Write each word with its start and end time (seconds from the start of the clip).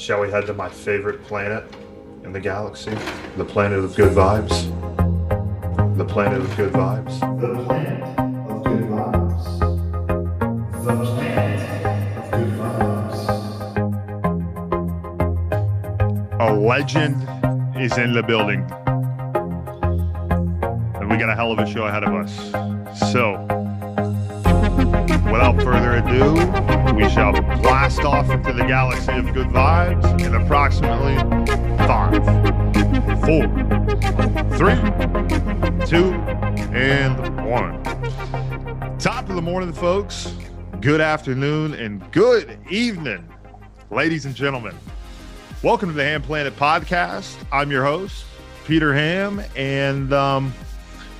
Shall 0.00 0.20
we 0.22 0.30
head 0.30 0.46
to 0.46 0.54
my 0.54 0.70
favorite 0.70 1.22
planet 1.24 1.62
in 2.24 2.32
the 2.32 2.40
galaxy? 2.40 2.96
The 3.36 3.44
planet 3.44 3.80
of 3.80 3.94
good 3.94 4.16
vibes. 4.16 4.70
The 5.98 6.06
planet 6.06 6.40
of 6.40 6.56
good 6.56 6.72
vibes. 6.72 7.20
The 7.38 7.62
planet 7.64 8.02
of 8.48 8.64
good 8.64 8.84
vibes. 8.88 9.60
The 10.82 10.96
planet 11.04 12.16
of 12.16 12.30
good 12.30 12.50
vibes. 12.56 13.20
A 16.40 16.50
legend 16.50 17.16
is 17.78 17.98
in 17.98 18.14
the 18.14 18.22
building. 18.22 18.64
And 20.98 21.10
we 21.10 21.18
got 21.18 21.28
a 21.28 21.34
hell 21.34 21.52
of 21.52 21.58
a 21.58 21.66
show 21.66 21.84
ahead 21.84 22.04
of 22.04 22.14
us. 22.14 22.32
So, 23.12 23.36
without 25.30 25.56
further 25.62 25.94
ado, 25.94 26.34
we 26.94 27.08
shall 27.08 27.32
blast 27.60 28.00
off 28.00 28.28
into 28.30 28.52
the 28.52 28.64
galaxy 28.64 29.12
of 29.12 29.32
good 29.32 29.46
vibes 29.48 30.20
in 30.24 30.34
approximately 30.34 31.14
five, 31.86 32.24
four, 33.20 33.46
three, 34.58 35.86
two, 35.86 36.12
and 36.74 37.48
one. 37.48 37.80
Top 38.98 39.28
of 39.28 39.36
the 39.36 39.42
morning, 39.42 39.72
folks. 39.72 40.34
Good 40.80 41.00
afternoon 41.00 41.74
and 41.74 42.10
good 42.10 42.58
evening, 42.68 43.28
ladies 43.90 44.26
and 44.26 44.34
gentlemen. 44.34 44.74
Welcome 45.62 45.90
to 45.90 45.94
the 45.94 46.04
Ham 46.04 46.22
Planet 46.22 46.56
Podcast. 46.56 47.36
I'm 47.52 47.70
your 47.70 47.84
host, 47.84 48.24
Peter 48.64 48.92
Ham, 48.94 49.42
and 49.54 50.12
um, 50.12 50.52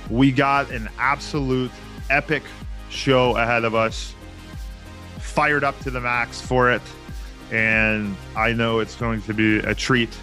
we 0.09 0.31
got 0.31 0.69
an 0.71 0.89
absolute 0.97 1.71
epic 2.09 2.43
show 2.91 3.35
ahead 3.37 3.63
of 3.63 3.73
us. 3.73 4.13
Fired 5.19 5.63
up 5.63 5.79
to 5.79 5.91
the 5.91 6.01
max 6.01 6.41
for 6.41 6.71
it, 6.71 6.81
and 7.51 8.15
I 8.35 8.53
know 8.53 8.79
it's 8.79 8.95
going 8.95 9.21
to 9.23 9.33
be 9.33 9.59
a 9.59 9.73
treat 9.73 10.13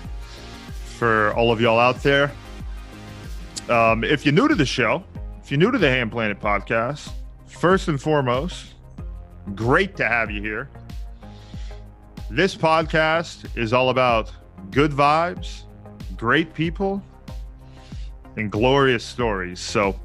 for 0.98 1.32
all 1.34 1.50
of 1.50 1.60
y'all 1.60 1.78
out 1.78 2.02
there. 2.02 2.30
Um, 3.68 4.04
if 4.04 4.24
you're 4.24 4.34
new 4.34 4.48
to 4.48 4.54
the 4.54 4.66
show, 4.66 5.04
if 5.42 5.50
you're 5.50 5.58
new 5.58 5.70
to 5.70 5.78
the 5.78 5.88
Ham 5.88 6.10
Planet 6.10 6.40
Podcast, 6.40 7.10
first 7.46 7.88
and 7.88 8.00
foremost, 8.00 8.74
great 9.54 9.96
to 9.96 10.06
have 10.06 10.30
you 10.30 10.42
here. 10.42 10.68
This 12.30 12.54
podcast 12.54 13.56
is 13.56 13.72
all 13.72 13.88
about 13.88 14.30
good 14.70 14.90
vibes, 14.90 15.62
great 16.16 16.52
people, 16.52 17.02
and 18.36 18.50
glorious 18.52 19.04
stories. 19.04 19.60
So 19.60 19.98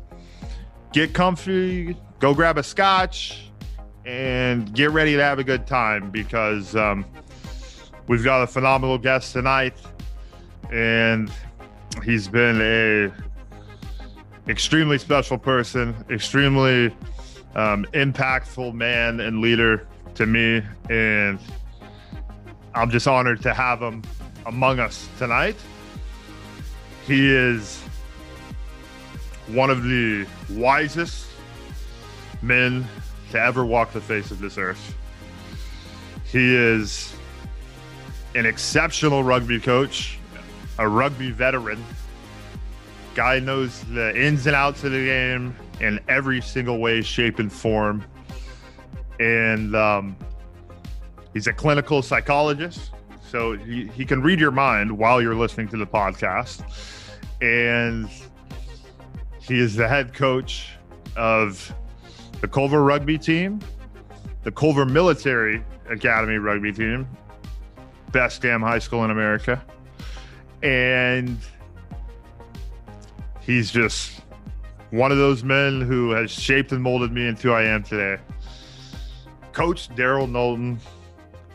get 0.93 1.13
comfy, 1.13 1.97
go 2.23 2.33
grab 2.33 2.57
a 2.57 2.63
scotch, 2.63 3.51
and 4.05 4.73
get 4.73 4.91
ready 4.91 5.13
to 5.13 5.21
have 5.21 5.39
a 5.39 5.43
good 5.43 5.67
time 5.67 6.09
because 6.09 6.73
um, 6.73 7.05
we've 8.07 8.23
got 8.23 8.41
a 8.41 8.47
phenomenal 8.47 8.97
guest 8.97 9.33
tonight, 9.33 9.75
and 10.71 11.29
he's 12.01 12.29
been 12.29 12.61
a 12.61 13.11
extremely 14.49 14.97
special 14.97 15.37
person, 15.37 15.93
extremely 16.09 16.95
um, 17.55 17.85
impactful 17.91 18.73
man 18.73 19.19
and 19.19 19.41
leader 19.41 19.85
to 20.15 20.25
me, 20.25 20.61
and 20.89 21.37
I'm 22.73 22.89
just 22.89 23.05
honored 23.05 23.41
to 23.41 23.53
have 23.53 23.81
him 23.81 24.01
among 24.45 24.79
us 24.79 25.09
tonight. 25.17 25.57
He 27.05 27.29
is 27.29 27.81
one 29.47 29.69
of 29.69 29.83
the 29.83 30.25
wisest 30.51 31.32
men 32.43 32.87
to 33.31 33.39
ever 33.39 33.65
walk 33.65 33.93
the 33.93 34.01
face 34.01 34.29
of 34.29 34.39
this 34.39 34.57
earth. 34.57 34.95
He 36.25 36.53
is 36.55 37.15
an 38.35 38.45
exceptional 38.45 39.23
rugby 39.23 39.59
coach, 39.59 40.19
a 40.77 40.87
rugby 40.87 41.31
veteran. 41.31 41.83
Guy 43.15 43.39
knows 43.39 43.81
the 43.85 44.15
ins 44.19 44.47
and 44.47 44.55
outs 44.55 44.83
of 44.83 44.91
the 44.91 45.05
game 45.05 45.55
in 45.79 45.99
every 46.07 46.41
single 46.41 46.79
way, 46.79 47.01
shape, 47.01 47.39
and 47.39 47.51
form. 47.51 48.03
And 49.19 49.75
um, 49.75 50.15
He's 51.33 51.47
a 51.47 51.53
clinical 51.53 52.03
psychologist, 52.03 52.91
so 53.27 53.57
he, 53.57 53.87
he 53.87 54.05
can 54.05 54.21
read 54.21 54.39
your 54.39 54.51
mind 54.51 54.95
while 54.95 55.19
you're 55.19 55.35
listening 55.35 55.67
to 55.69 55.77
the 55.77 55.87
podcast. 55.87 56.63
And 57.41 58.07
he 59.41 59.59
is 59.59 59.75
the 59.75 59.87
head 59.87 60.13
coach 60.13 60.69
of 61.17 61.73
the 62.43 62.47
Culver 62.49 62.83
rugby 62.83 63.17
team, 63.17 63.61
the 64.43 64.51
Culver 64.51 64.85
Military 64.85 65.63
Academy 65.89 66.35
rugby 66.35 66.73
team, 66.73 67.07
best 68.11 68.41
damn 68.41 68.61
high 68.61 68.79
school 68.79 69.05
in 69.05 69.11
America. 69.11 69.63
And 70.61 71.37
he's 73.39 73.71
just 73.71 74.23
one 74.89 75.09
of 75.09 75.17
those 75.17 75.41
men 75.45 75.79
who 75.79 76.09
has 76.09 76.31
shaped 76.31 76.73
and 76.73 76.83
molded 76.83 77.13
me 77.13 77.27
into 77.29 77.43
who 77.43 77.53
I 77.53 77.63
am 77.63 77.81
today. 77.81 78.21
Coach 79.53 79.87
Daryl 79.95 80.29
Knowlton, 80.29 80.81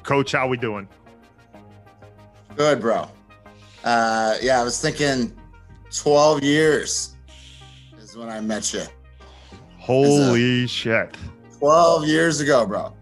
Coach, 0.04 0.32
how 0.32 0.48
we 0.48 0.56
doing? 0.56 0.88
Good, 2.56 2.80
bro. 2.80 3.10
Uh, 3.84 4.38
yeah, 4.40 4.58
I 4.58 4.64
was 4.64 4.80
thinking 4.80 5.38
12 5.94 6.42
years 6.42 7.14
is 7.98 8.16
when 8.16 8.30
I 8.30 8.40
met 8.40 8.72
you. 8.72 8.84
Holy 9.88 10.66
shit. 10.66 11.16
12 11.60 12.06
years 12.06 12.40
ago, 12.40 12.66
bro. 12.66 12.92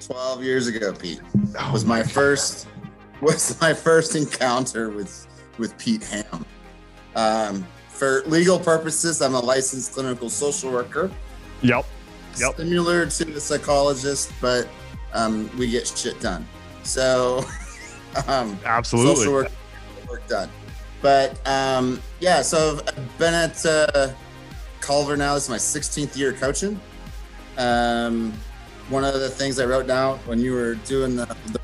12 0.00 0.42
years 0.42 0.66
ago, 0.66 0.94
Pete. 0.94 1.20
Oh 1.58 1.70
was 1.70 1.84
my 1.84 2.02
first 2.02 2.66
was 3.20 3.60
my 3.60 3.74
first 3.74 4.16
encounter 4.16 4.88
with 4.88 5.26
with 5.58 5.76
Pete 5.76 6.02
Ham. 6.04 6.46
Um, 7.16 7.66
for 7.90 8.22
legal 8.24 8.58
purposes, 8.58 9.20
I'm 9.20 9.34
a 9.34 9.40
licensed 9.40 9.92
clinical 9.92 10.30
social 10.30 10.72
worker. 10.72 11.10
Yep. 11.60 11.84
Yep. 12.38 12.56
Similar 12.56 13.06
to 13.06 13.32
a 13.34 13.40
psychologist, 13.40 14.32
but 14.40 14.66
um, 15.12 15.50
we 15.58 15.68
get 15.68 15.86
shit 15.86 16.18
done. 16.20 16.48
So, 16.82 17.44
um, 18.26 18.58
Absolutely. 18.64 19.16
social 19.16 19.32
work, 19.34 19.52
work 20.08 20.26
done. 20.28 20.48
But 21.02 21.46
um, 21.46 22.00
yeah, 22.20 22.40
so 22.40 22.80
I've 22.88 23.18
been 23.18 23.34
at 23.34 23.66
uh, 23.66 24.14
Culver 24.86 25.16
now. 25.16 25.34
This 25.34 25.44
is 25.44 25.50
my 25.50 25.56
16th 25.56 26.16
year 26.16 26.32
coaching. 26.32 26.80
Um, 27.58 28.32
one 28.88 29.04
of 29.04 29.14
the 29.14 29.28
things 29.28 29.58
I 29.58 29.64
wrote 29.64 29.86
down 29.86 30.18
when 30.20 30.38
you 30.38 30.52
were 30.52 30.76
doing 30.76 31.16
the, 31.16 31.26
the 31.48 31.60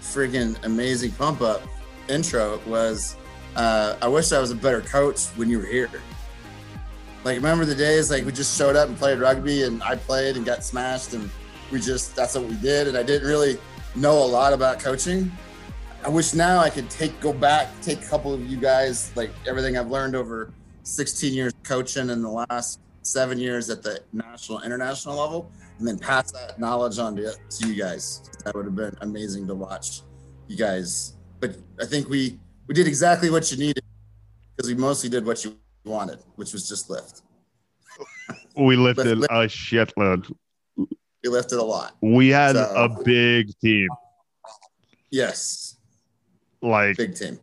freaking 0.00 0.62
amazing 0.64 1.12
pump 1.12 1.40
up 1.40 1.62
intro 2.08 2.60
was 2.66 3.16
uh, 3.54 3.96
I 4.02 4.08
wish 4.08 4.32
I 4.32 4.40
was 4.40 4.50
a 4.50 4.56
better 4.56 4.80
coach 4.80 5.26
when 5.36 5.48
you 5.48 5.58
were 5.58 5.66
here. 5.66 5.88
Like, 7.24 7.36
remember 7.36 7.64
the 7.64 7.74
days 7.74 8.10
like 8.10 8.24
we 8.24 8.32
just 8.32 8.58
showed 8.58 8.74
up 8.74 8.88
and 8.88 8.98
played 8.98 9.20
rugby 9.20 9.62
and 9.62 9.82
I 9.82 9.94
played 9.94 10.36
and 10.36 10.44
got 10.44 10.64
smashed 10.64 11.14
and 11.14 11.30
we 11.72 11.80
just 11.80 12.14
that's 12.14 12.34
what 12.34 12.44
we 12.44 12.54
did 12.56 12.86
and 12.86 12.96
i 12.96 13.02
didn't 13.02 13.26
really 13.26 13.58
know 13.96 14.22
a 14.22 14.24
lot 14.24 14.52
about 14.52 14.78
coaching 14.78 15.32
i 16.04 16.08
wish 16.08 16.34
now 16.34 16.58
i 16.58 16.68
could 16.68 16.88
take 16.90 17.18
go 17.20 17.32
back 17.32 17.68
take 17.80 17.98
a 18.00 18.06
couple 18.06 18.32
of 18.32 18.46
you 18.46 18.58
guys 18.58 19.10
like 19.16 19.30
everything 19.48 19.76
i've 19.76 19.90
learned 19.90 20.14
over 20.14 20.52
16 20.84 21.32
years 21.32 21.52
coaching 21.62 22.10
in 22.10 22.22
the 22.22 22.28
last 22.28 22.80
seven 23.02 23.38
years 23.38 23.68
at 23.70 23.82
the 23.82 24.00
national 24.12 24.60
international 24.62 25.16
level 25.16 25.50
and 25.78 25.86
then 25.88 25.98
pass 25.98 26.30
that 26.32 26.58
knowledge 26.58 26.98
on 26.98 27.16
to, 27.16 27.34
to 27.50 27.68
you 27.68 27.74
guys. 27.74 28.22
That 28.44 28.54
would 28.54 28.64
have 28.66 28.76
been 28.76 28.96
amazing 29.00 29.46
to 29.48 29.54
watch 29.54 30.02
you 30.48 30.56
guys. 30.56 31.14
But 31.40 31.56
i 31.80 31.84
think 31.84 32.08
we 32.08 32.38
we 32.68 32.74
did 32.74 32.86
exactly 32.86 33.28
what 33.30 33.50
you 33.50 33.58
needed 33.58 33.82
because 34.56 34.70
we 34.70 34.76
mostly 34.76 35.08
did 35.10 35.24
what 35.26 35.44
you 35.44 35.56
wanted 35.84 36.18
which 36.36 36.52
was 36.52 36.68
just 36.68 36.88
lift. 36.90 37.22
We 38.56 38.76
lifted 38.76 39.18
Lift- 39.18 39.32
a 39.32 39.46
shitload. 39.48 40.30
we 40.76 41.28
lifted 41.30 41.58
a 41.58 41.62
lot. 41.62 41.96
We 42.02 42.28
had 42.28 42.54
So- 42.56 42.72
a 42.76 43.02
big 43.02 43.50
team. 43.60 43.88
yes. 45.10 45.76
Like 46.60 46.96
big 46.96 47.14
team 47.16 47.40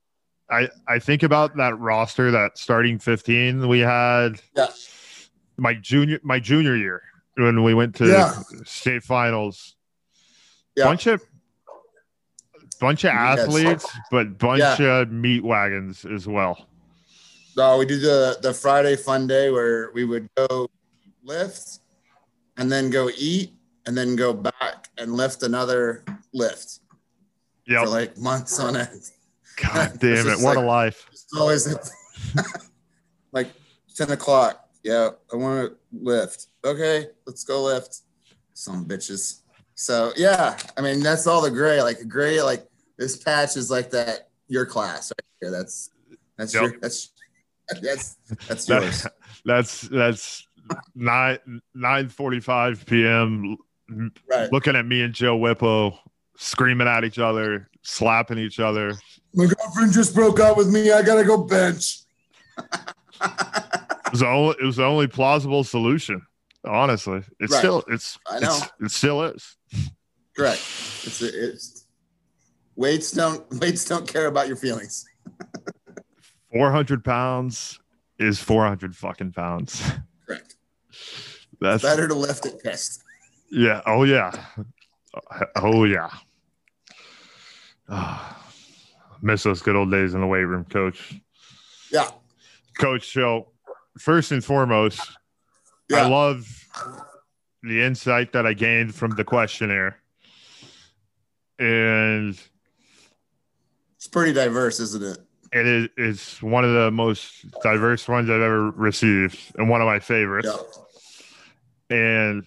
I, 0.51 0.69
I 0.87 0.99
think 0.99 1.23
about 1.23 1.55
that 1.57 1.77
roster, 1.77 2.31
that 2.31 2.57
starting 2.57 2.97
15 2.99 3.67
we 3.67 3.79
had 3.79 4.41
yeah 4.55 4.67
my 5.57 5.73
junior 5.73 6.19
my 6.23 6.39
junior 6.39 6.75
year 6.75 7.03
when 7.35 7.63
we 7.63 7.73
went 7.73 7.95
to 7.95 8.07
Yeah. 8.07 8.41
state 8.65 9.03
finals. 9.03 9.75
Yeah. 10.75 10.85
Bunch 10.85 11.07
of 11.07 11.21
bunch 12.79 13.03
of 13.03 13.11
athletes, 13.11 13.85
but 14.09 14.37
bunch 14.37 14.79
of 14.79 15.11
meat 15.11 15.43
wagons 15.43 16.05
as 16.05 16.27
well. 16.27 16.67
No, 17.57 17.77
we 17.77 17.85
do 17.85 17.99
the 17.99 18.37
the 18.41 18.53
Friday 18.53 18.95
fun 18.95 19.27
day 19.27 19.51
where 19.51 19.91
we 19.93 20.05
would 20.05 20.29
go 20.35 20.69
lift 21.23 21.79
and 22.57 22.71
then 22.71 22.89
go 22.89 23.09
eat 23.17 23.53
and 23.85 23.97
then 23.97 24.15
go 24.15 24.33
back 24.33 24.87
and 24.97 25.13
lift 25.13 25.43
another 25.43 26.03
lift 26.33 26.79
for 27.67 27.87
like 27.89 28.17
months 28.17 28.59
on 28.59 28.75
end. 28.77 29.11
God 29.61 29.93
damn 29.99 30.27
it. 30.27 30.39
What 30.39 30.57
a 30.57 30.61
life. 30.61 31.07
It's 31.11 31.27
always 31.37 31.67
like 33.31 33.47
10 33.95 34.11
o'clock. 34.11 34.65
Yeah, 34.83 35.09
I 35.31 35.35
want 35.35 35.71
to 35.71 35.77
lift. 35.91 36.47
Okay, 36.63 37.07
let's 37.25 37.43
go 37.43 37.63
lift. 37.63 37.99
Some 38.53 38.85
bitches. 38.85 39.41
So 39.75 40.11
yeah, 40.17 40.57
I 40.77 40.81
mean 40.81 41.01
that's 41.01 41.27
all 41.27 41.41
the 41.41 41.51
gray. 41.51 41.81
Like 41.81 42.07
gray, 42.07 42.41
like 42.41 42.67
this 42.97 43.17
patch 43.17 43.55
is 43.55 43.69
like 43.71 43.91
that 43.91 44.29
your 44.47 44.65
class 44.65 45.11
right 45.11 45.25
here. 45.41 45.51
That's 45.51 45.89
that's 46.37 46.53
Yep. 46.53 46.61
your 46.63 46.71
that's 46.81 47.11
that's 47.81 48.17
that's 48.47 48.67
yours. 48.69 49.03
That- 49.03 49.13
that's 49.45 49.81
that's 49.83 50.45
nine 50.95 51.39
nine 51.73 52.09
forty 52.09 52.39
five 52.41 52.85
p.m. 52.85 53.57
Right. 54.29 54.51
Looking 54.51 54.75
at 54.75 54.85
me 54.85 55.01
and 55.01 55.13
Joe 55.13 55.37
Whippo 55.39 55.97
screaming 56.35 56.87
at 56.87 57.03
each 57.05 57.19
other, 57.19 57.69
slapping 57.81 58.37
each 58.37 58.59
other. 58.59 58.93
My 59.33 59.45
girlfriend 59.45 59.93
just 59.93 60.13
broke 60.15 60.39
up 60.39 60.57
with 60.57 60.69
me. 60.69 60.91
I 60.91 61.01
gotta 61.01 61.23
go 61.23 61.37
bench. 61.43 61.99
It 62.57 64.11
was 64.11 64.19
the 64.21 64.27
only, 64.27 64.55
it 64.61 64.65
was 64.65 64.77
the 64.77 64.85
only 64.85 65.07
plausible 65.07 65.63
solution. 65.63 66.21
Honestly, 66.65 67.21
it's 67.39 67.53
Right. 67.53 67.59
still 67.59 67.83
it's 67.87 68.17
I 68.29 68.39
know. 68.39 68.57
it's, 68.57 68.71
it 68.81 68.91
still 68.91 69.23
is. 69.23 69.55
Correct. 70.35 70.59
It's 70.59 71.21
it's 71.21 71.85
weights 72.75 73.11
don't 73.11 73.45
weights 73.59 73.85
don't 73.85 74.07
care 74.07 74.25
about 74.27 74.47
your 74.47 74.57
feelings. 74.57 75.05
Four 76.51 76.71
hundred 76.71 77.03
pounds 77.05 77.79
is 78.17 78.39
four 78.39 78.65
hundred 78.65 78.95
fucking 78.95 79.31
pounds. 79.33 79.81
Correct. 80.27 80.55
That's 81.61 81.83
Better 81.83 82.07
to 82.07 82.13
lift 82.15 82.45
it 82.45 82.61
pissed. 82.63 83.03
yeah. 83.51 83.81
Oh 83.85 84.03
yeah. 84.03 84.31
Oh 85.55 85.83
yeah. 85.85 86.09
Ah, 87.89 88.37
miss 89.21 89.43
those 89.43 89.61
good 89.61 89.75
old 89.75 89.91
days 89.91 90.13
in 90.13 90.21
the 90.21 90.27
weight 90.27 90.43
room, 90.43 90.65
coach. 90.65 91.15
Yeah. 91.91 92.09
Coach, 92.79 93.11
so 93.11 93.47
first 93.97 94.31
and 94.31 94.43
foremost, 94.43 95.01
Yeah. 95.89 96.05
I 96.05 96.07
love 96.07 96.47
the 97.63 97.81
insight 97.81 98.31
that 98.33 98.45
I 98.45 98.53
gained 98.53 98.93
from 98.95 99.11
the 99.11 99.23
questionnaire. 99.23 99.97
And 101.57 102.39
It's 103.97 104.07
pretty 104.07 104.33
diverse, 104.33 104.79
isn't 104.79 105.03
it? 105.03 105.17
it 105.51 105.65
is 105.65 105.89
it's 105.97 106.41
one 106.43 106.63
of 106.63 106.71
the 106.73 106.91
most 106.91 107.45
diverse 107.63 108.07
ones 108.07 108.29
I've 108.29 108.39
ever 108.39 108.69
received 108.71 109.37
and 109.57 109.67
one 109.67 109.81
of 109.81 109.87
my 109.87 109.99
favorites. 109.99 110.47
Yeah. 111.89 111.97
And 111.97 112.43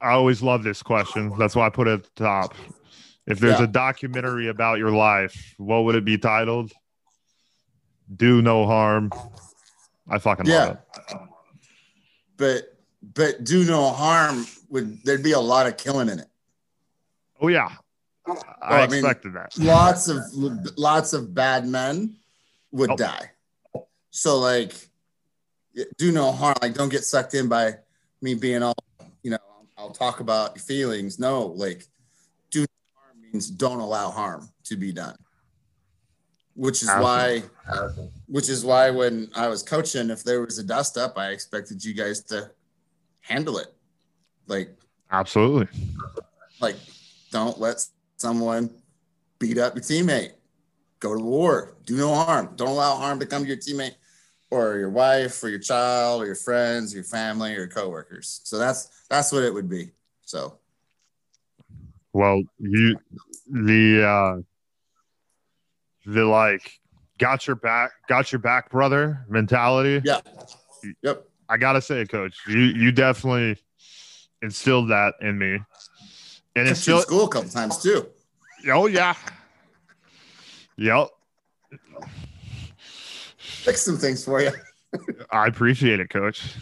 I 0.00 0.10
always 0.10 0.42
love 0.42 0.64
this 0.64 0.82
question. 0.82 1.32
That's 1.38 1.54
why 1.54 1.66
I 1.66 1.70
put 1.70 1.86
it 1.86 1.92
at 1.92 2.02
the 2.02 2.24
top. 2.24 2.54
If 3.30 3.38
there's 3.40 3.58
Yeah. 3.58 3.64
a 3.64 3.68
documentary 3.68 4.48
about 4.48 4.78
your 4.78 4.90
life, 4.90 5.54
what 5.58 5.84
would 5.84 5.94
it 5.94 6.04
be 6.04 6.16
titled? 6.18 6.72
Do 8.14 8.40
no 8.42 8.66
harm. 8.66 9.10
I 10.08 10.18
fucking 10.18 10.46
Yeah. 10.46 10.64
love 10.64 10.78
it. 11.10 11.16
But 12.36 12.74
but 13.14 13.44
do 13.44 13.64
no 13.64 13.90
harm 13.90 14.46
would 14.70 15.02
there'd 15.04 15.22
be 15.22 15.32
a 15.32 15.40
lot 15.40 15.66
of 15.66 15.76
killing 15.76 16.08
in 16.08 16.20
it. 16.20 16.28
Oh 17.40 17.48
yeah. 17.48 17.76
I 18.62 18.82
I 18.82 18.86
mean- 18.86 18.98
expected 19.00 19.34
that. 19.34 19.56
Lots 19.58 20.08
of 20.08 20.18
lots 20.76 21.12
of 21.12 21.34
bad 21.34 21.66
men 21.66 22.16
would 22.72 22.90
Oh. 22.92 22.96
die. 22.96 23.30
So 24.10 24.38
like 24.38 24.74
do 25.98 26.12
no 26.12 26.32
harm. 26.32 26.54
Like 26.62 26.74
don't 26.74 26.88
get 26.88 27.04
sucked 27.04 27.34
in 27.34 27.48
by 27.48 27.76
me 28.20 28.34
being 28.34 28.62
all, 28.62 28.74
you 29.22 29.30
know, 29.30 29.38
I'll 29.76 29.90
talk 29.90 30.20
about 30.20 30.58
feelings. 30.58 31.18
No, 31.18 31.46
like 31.46 31.80
do 31.82 31.82
no 31.82 31.86
harm 31.86 31.97
means 33.32 33.50
don't 33.50 33.80
allow 33.80 34.10
harm 34.10 34.48
to 34.64 34.76
be 34.76 34.92
done. 34.92 35.16
Which 36.54 36.82
is 36.82 36.88
why 36.88 37.42
which 38.26 38.48
is 38.48 38.64
why 38.64 38.90
when 38.90 39.30
I 39.34 39.46
was 39.48 39.62
coaching, 39.62 40.10
if 40.10 40.24
there 40.24 40.40
was 40.44 40.58
a 40.58 40.64
dust 40.64 40.96
up, 40.96 41.16
I 41.16 41.28
expected 41.28 41.84
you 41.84 41.94
guys 41.94 42.20
to 42.24 42.50
handle 43.20 43.58
it. 43.58 43.68
Like, 44.48 44.76
Absolutely. 45.10 45.68
like, 46.60 46.76
don't 47.30 47.60
let 47.60 47.84
someone 48.16 48.70
beat 49.38 49.58
up 49.58 49.74
your 49.76 49.84
teammate. 49.84 50.32
Go 51.00 51.14
to 51.14 51.22
war. 51.22 51.76
Do 51.84 51.96
no 51.96 52.14
harm. 52.14 52.54
Don't 52.56 52.68
allow 52.68 52.96
harm 52.96 53.20
to 53.20 53.26
come 53.26 53.42
to 53.42 53.48
your 53.48 53.56
teammate 53.56 53.94
or 54.50 54.78
your 54.78 54.90
wife 54.90 55.42
or 55.44 55.48
your 55.48 55.58
child 55.58 56.22
or 56.22 56.26
your 56.26 56.34
friends, 56.34 56.92
your 56.92 57.04
family, 57.04 57.52
or 57.52 57.58
your 57.58 57.68
coworkers. 57.68 58.40
So 58.44 58.58
that's 58.58 59.04
that's 59.08 59.30
what 59.30 59.44
it 59.44 59.54
would 59.54 59.68
be. 59.68 59.90
So 60.22 60.58
Well, 62.18 62.42
you 62.58 62.98
the 63.48 64.04
uh 64.04 64.36
the 66.04 66.24
like 66.24 66.80
got 67.18 67.46
your 67.46 67.54
back 67.54 67.92
got 68.08 68.32
your 68.32 68.40
back 68.40 68.72
brother 68.72 69.24
mentality. 69.28 70.02
yeah. 70.04 70.18
Yep. 71.02 71.24
I 71.48 71.56
gotta 71.58 71.80
say, 71.80 72.04
coach, 72.06 72.34
you 72.48 72.58
you 72.58 72.90
definitely 72.90 73.56
instilled 74.42 74.90
that 74.90 75.14
in 75.20 75.38
me. 75.38 75.60
And 76.56 76.66
it's 76.68 76.80
Kept 76.80 76.88
you 76.88 76.94
in 76.96 77.00
still 77.00 77.00
school 77.02 77.24
a 77.26 77.28
couple 77.28 77.50
times 77.50 77.80
too. 77.80 78.08
oh 78.68 78.86
yeah. 78.88 79.14
Yep. 80.76 81.10
Fix 83.38 83.82
some 83.82 83.96
things 83.96 84.24
for 84.24 84.42
you. 84.42 84.50
I 85.30 85.46
appreciate 85.46 86.00
it, 86.00 86.10
coach. 86.10 86.52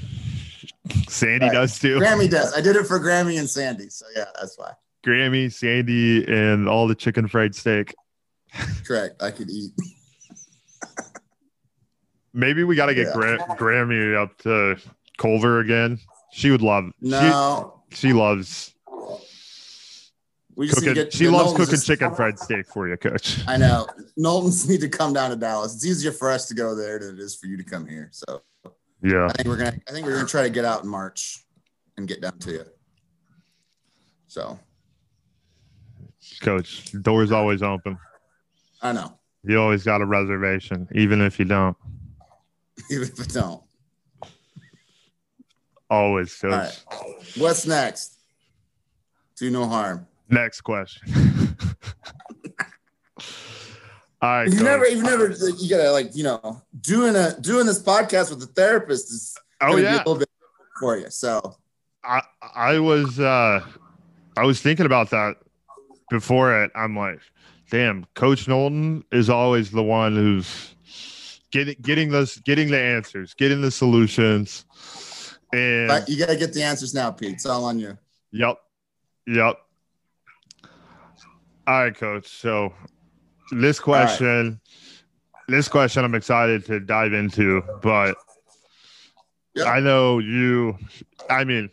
Sandy 1.09 1.47
Right. 1.47 1.52
does 1.55 1.79
too. 1.79 1.99
Grammy 1.99 2.29
does. 2.29 2.52
I 2.55 2.61
did 2.61 2.76
it 2.76 2.87
for 2.87 3.00
Grammy 3.00 3.38
and 3.38 3.49
Sandy. 3.49 3.88
So 3.88 4.05
yeah, 4.14 4.26
that's 4.38 4.59
why. 4.59 4.73
Grammy, 5.06 5.53
Sandy, 5.53 6.25
and 6.26 6.69
all 6.69 6.88
the 6.88 6.94
chicken 6.94 7.29
fried 7.29 7.55
steak. 7.55 7.94
Correct. 8.87 9.23
I 9.23 9.31
could 9.31 9.49
eat. 9.50 9.73
Maybe 12.32 12.64
we 12.64 12.76
got 12.76 12.87
to 12.87 12.94
get 12.94 13.06
Yeah. 13.08 13.12
Gra- 13.14 13.38
Grammy 13.56 14.20
up 14.20 14.37
to 14.38 14.76
Culver 15.19 15.61
again. 15.61 15.99
She 16.32 16.50
would 16.50 16.61
love. 16.62 16.85
No, 17.00 17.82
She, 17.91 18.08
she 18.08 18.12
loves 18.12 18.75
we 20.55 20.67
just 20.69 20.81
need 20.81 20.88
to 20.88 20.94
cooking. 20.94 21.05
get. 21.05 21.12
She 21.12 21.29
loves 21.29 21.52
cooking 21.52 21.67
just- 21.70 21.87
chicken 21.87 22.14
fried 22.14 22.38
steak 22.38 22.67
for 22.67 22.88
you, 22.88 22.97
coach. 22.97 23.41
I 23.47 23.56
know. 23.59 23.87
Knowlton's 24.17 24.69
need 24.69 24.81
to 24.81 24.88
come 24.88 25.12
down 25.12 25.31
to 25.31 25.37
Dallas. 25.37 25.75
It's 25.75 25.85
easier 25.87 26.12
for 26.12 26.31
us 26.31 26.47
to 26.49 26.55
go 26.55 26.75
there 26.75 26.99
than 26.99 27.14
it 27.19 27.20
is 27.20 27.37
for 27.37 27.47
you 27.47 27.56
to 27.59 27.62
come 27.64 27.87
here. 27.87 28.09
So 28.12 28.43
Yeah. 29.02 29.26
I 29.26 29.32
think 29.35 29.49
we're 29.49 29.56
gonna. 29.59 29.79
I 29.88 29.93
think 29.93 30.06
we're 30.06 30.14
gonna 30.17 30.26
try 30.26 30.43
to 30.43 30.50
get 30.50 30.64
out 30.64 30.82
in 30.82 30.88
March 30.88 31.44
and 31.99 32.09
get 32.09 32.20
down 32.23 32.38
to 32.41 32.52
you. 32.52 32.64
So 34.29 34.59
Coach, 36.41 36.93
door's 37.03 37.33
always 37.33 37.62
open. 37.62 37.99
I 38.83 38.93
know. 38.93 39.19
You 39.44 39.61
always 39.61 39.85
got 39.85 40.00
a 40.00 40.06
reservation, 40.06 40.88
even 40.94 41.21
if 41.21 41.38
you 41.38 41.44
don't. 41.44 41.77
Even 42.91 43.09
if 43.09 43.19
it 43.19 43.31
don't. 43.31 43.62
Always, 45.88 46.35
coach. 46.35 46.53
Right. 46.53 46.85
What's 47.37 47.67
next? 47.67 48.19
Do 49.38 49.50
no 49.50 49.67
harm. 49.67 50.06
Next 50.29 50.61
question. 50.61 51.03
All 54.23 54.31
right, 54.31 54.49
You 54.49 54.62
never, 54.62 54.87
you 54.88 55.02
never, 55.02 55.28
you 55.31 55.69
gotta 55.71 55.90
like, 55.93 56.16
you 56.16 56.25
know, 56.25 56.62
doing 56.81 57.14
a 57.16 57.38
doing 57.40 57.66
this 57.66 57.83
podcast 57.83 58.31
with 58.31 58.43
a 58.43 58.47
therapist 58.47 59.12
is 59.12 59.37
oh 59.61 59.76
be 59.76 59.85
a 59.85 59.93
little 59.93 60.16
bit 60.16 60.28
for 60.81 60.97
you. 60.97 61.11
So 61.11 61.57
I 62.02 62.23
I 62.55 62.78
was 62.78 63.21
uh 63.21 63.61
I 64.37 64.45
was 64.45 64.61
thinking 64.61 64.87
about 64.87 65.11
that 65.11 65.37
before 66.11 66.63
it. 66.63 66.71
I'm 66.75 66.97
like, 66.97 67.21
damn, 67.71 68.07
Coach 68.15 68.49
Knowlton 68.49 69.05
is 69.13 69.31
always 69.31 69.71
the 69.71 69.83
one 69.83 70.15
who's 70.15 70.75
getting 71.51 71.77
getting 71.81 72.11
those 72.11 72.37
getting 72.39 72.71
the 72.71 72.81
answers, 72.81 73.35
getting 73.35 73.61
the 73.61 73.71
solutions. 73.71 74.65
And 75.53 75.89
but 75.89 76.09
you 76.09 76.19
gotta 76.19 76.37
get 76.37 76.53
the 76.53 76.63
answers 76.63 76.95
now, 76.95 77.11
Pete. 77.11 77.35
It's 77.35 77.47
all 77.47 77.65
on 77.65 77.79
you. 77.79 77.97
Yep. 78.33 78.59
Yep. 79.27 79.57
All 81.67 81.83
right, 81.83 81.95
coach. 81.95 82.29
So 82.29 82.73
this 83.51 83.81
question, 83.81 84.61
this 85.49 85.69
question 85.69 86.05
I'm 86.05 86.15
excited 86.15 86.65
to 86.67 86.81
dive 86.81 87.13
into, 87.13 87.63
but 87.83 88.17
Yep. 89.55 89.67
I 89.69 89.81
know 89.81 90.19
you 90.19 90.77
I 91.31 91.45
mean 91.45 91.71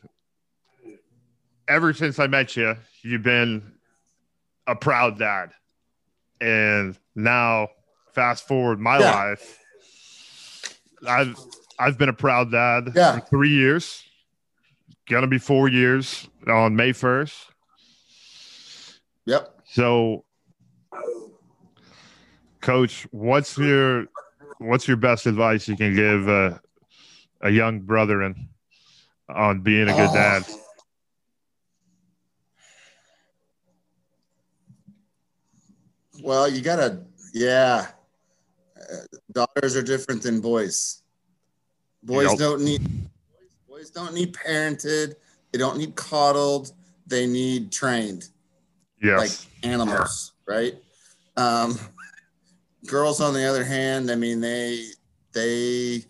ever 1.68 1.94
since 1.94 2.18
I 2.18 2.28
met 2.28 2.56
you, 2.56 2.78
you've 3.02 3.24
been 3.24 3.73
a 4.68 4.76
proud 4.76 5.18
dad. 5.20 5.52
And 6.42 6.98
now 7.16 7.70
fast 8.14 8.48
forward 8.48 8.80
my 8.80 9.00
Yeah. 9.00 9.12
life. 9.12 9.60
I've 11.08 11.38
I've 11.80 11.98
been 11.98 12.10
a 12.10 12.14
proud 12.14 12.52
dad 12.52 12.92
Yeah. 12.96 13.20
for 13.20 13.26
three 13.28 13.50
years. 13.50 14.04
Gonna 15.10 15.28
be 15.28 15.38
four 15.40 15.68
years 15.68 16.28
on 16.48 16.76
May 16.76 16.94
1st. 16.94 17.34
Yep. 19.26 19.62
So 19.66 20.24
coach, 22.62 23.08
what's 23.12 23.58
your 23.58 24.06
what's 24.60 24.88
your 24.88 24.98
best 24.98 25.26
advice 25.26 25.68
you 25.68 25.76
can 25.76 25.94
give 25.96 26.28
uh, 26.30 26.58
a 27.42 27.50
young 27.50 27.80
brother 27.82 28.34
on 29.30 29.60
being 29.62 29.90
a 29.90 29.94
good 29.94 30.10
Oh. 30.10 30.14
dad? 30.14 30.44
Well, 36.24 36.48
you 36.48 36.62
gotta, 36.62 37.02
yeah. 37.34 37.88
Uh, 38.78 38.96
daughters 39.34 39.76
are 39.76 39.84
different 39.84 40.24
than 40.24 40.40
boys. 40.40 41.04
Boys 42.02 42.30
Yep. 42.32 42.40
don't 42.40 42.62
need 42.64 42.82
boys 43.68 43.90
don't 43.90 44.14
need 44.14 44.34
parented. 44.34 45.16
They 45.52 45.60
don't 45.60 45.78
need 45.78 45.96
coddled. 45.96 46.72
They 47.08 47.28
need 47.28 47.72
trained 47.72 48.30
like 49.18 49.32
animals, 49.64 50.32
right? 50.48 50.76
Um, 51.36 51.78
girls, 52.88 53.20
on 53.20 53.34
the 53.34 53.44
other 53.44 53.64
hand, 53.66 54.10
I 54.10 54.16
mean, 54.16 54.40
they 54.40 54.86
they. 55.34 56.06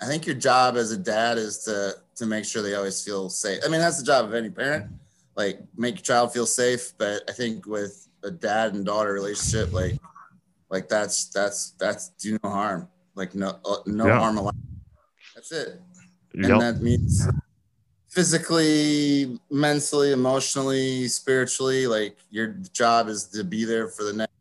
I 0.00 0.06
think 0.06 0.26
your 0.26 0.34
job 0.34 0.76
as 0.76 0.90
a 0.90 0.96
dad 0.96 1.38
is 1.38 1.58
to 1.64 1.94
to 2.16 2.26
make 2.26 2.44
sure 2.44 2.62
they 2.62 2.74
always 2.74 3.02
feel 3.04 3.28
safe. 3.28 3.60
I 3.64 3.68
mean, 3.68 3.80
that's 3.80 3.98
the 3.98 4.04
job 4.04 4.24
of 4.24 4.34
any 4.34 4.50
parent. 4.50 4.90
Like, 5.36 5.60
make 5.76 5.94
your 5.94 6.02
child 6.02 6.32
feel 6.32 6.46
safe. 6.46 6.92
But 6.98 7.22
I 7.28 7.32
think 7.32 7.66
with 7.66 8.08
a 8.24 8.30
dad 8.30 8.74
and 8.74 8.84
daughter 8.84 9.12
relationship, 9.12 9.72
like, 9.72 9.98
like 10.70 10.88
that's 10.88 11.26
that's 11.26 11.70
that's 11.72 12.08
do 12.10 12.38
no 12.42 12.50
harm. 12.50 12.88
Like, 13.14 13.34
no 13.34 13.58
uh, 13.64 13.76
no 13.86 14.06
Yeah. 14.08 14.18
harm 14.18 14.38
allowed. 14.38 14.54
That's 15.34 15.52
it 15.52 15.80
and 16.34 16.44
Yep. 16.44 16.60
that 16.60 16.82
means 16.82 17.28
physically 18.08 19.38
mentally 19.50 20.12
emotionally 20.12 21.08
spiritually 21.08 21.86
like 21.86 22.16
your 22.30 22.48
job 22.72 23.08
is 23.08 23.24
to 23.24 23.44
be 23.44 23.64
there 23.64 23.88
for 23.88 24.04
the 24.04 24.12
next 24.12 24.32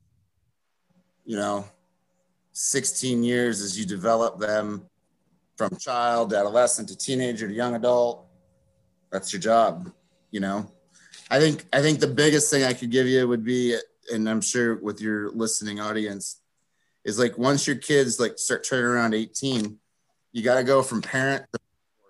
you 1.25 1.35
know 1.35 1.65
16 2.53 3.23
years 3.23 3.61
as 3.61 3.77
you 3.79 3.85
develop 3.85 4.39
them 4.39 4.85
from 5.57 5.75
child 5.77 6.29
to 6.31 6.37
adolescent 6.37 6.87
to 6.89 6.97
teenager 6.97 7.47
to 7.47 7.53
young 7.53 7.75
adult 7.75 8.25
that's 9.11 9.31
your 9.31 9.41
job 9.41 9.91
you 10.31 10.39
know 10.39 10.69
i 11.31 11.39
think 11.39 11.65
i 11.73 11.81
think 11.81 11.99
the 11.99 12.07
biggest 12.07 12.51
thing 12.51 12.63
i 12.63 12.73
could 12.73 12.91
give 12.91 13.07
you 13.07 13.27
would 13.27 13.43
be 13.43 13.75
and 14.13 14.29
i'm 14.29 14.41
sure 14.41 14.75
with 14.81 15.01
your 15.01 15.31
listening 15.31 15.79
audience 15.79 16.41
is 17.05 17.17
like 17.17 17.35
once 17.39 17.65
your 17.65 17.75
kids 17.77 18.19
like 18.19 18.37
start 18.37 18.63
turning 18.63 18.85
around 18.85 19.13
18 19.15 19.77
you 20.33 20.43
got 20.43 20.55
to 20.55 20.63
go 20.63 20.83
from 20.83 21.01
parent 21.01 21.43
to 21.53 21.59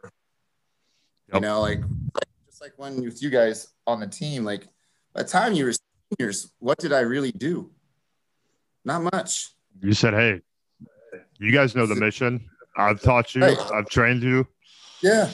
you 0.03 1.35
Yep. 1.35 1.41
know, 1.43 1.61
like, 1.61 1.79
like 1.79 2.27
just 2.45 2.59
like 2.61 2.73
when 2.75 3.01
with 3.01 3.23
you 3.23 3.29
guys 3.29 3.69
on 3.87 4.01
the 4.01 4.07
team, 4.07 4.43
like 4.43 4.67
by 5.13 5.23
the 5.23 5.29
time 5.29 5.53
you 5.53 5.63
were 5.63 5.71
seniors, 6.19 6.51
what 6.59 6.77
did 6.77 6.91
I 6.91 6.99
really 6.99 7.31
do? 7.31 7.71
Not 8.83 9.03
much. 9.13 9.51
You 9.81 9.93
said, 9.93 10.13
"Hey, 10.13 10.41
you 11.39 11.53
guys 11.53 11.73
know 11.73 11.85
the 11.85 11.95
mission. 11.95 12.49
I've 12.75 13.01
taught 13.01 13.33
you. 13.33 13.43
Right. 13.43 13.57
I've 13.73 13.87
trained 13.87 14.23
you. 14.23 14.45
Yeah. 15.01 15.29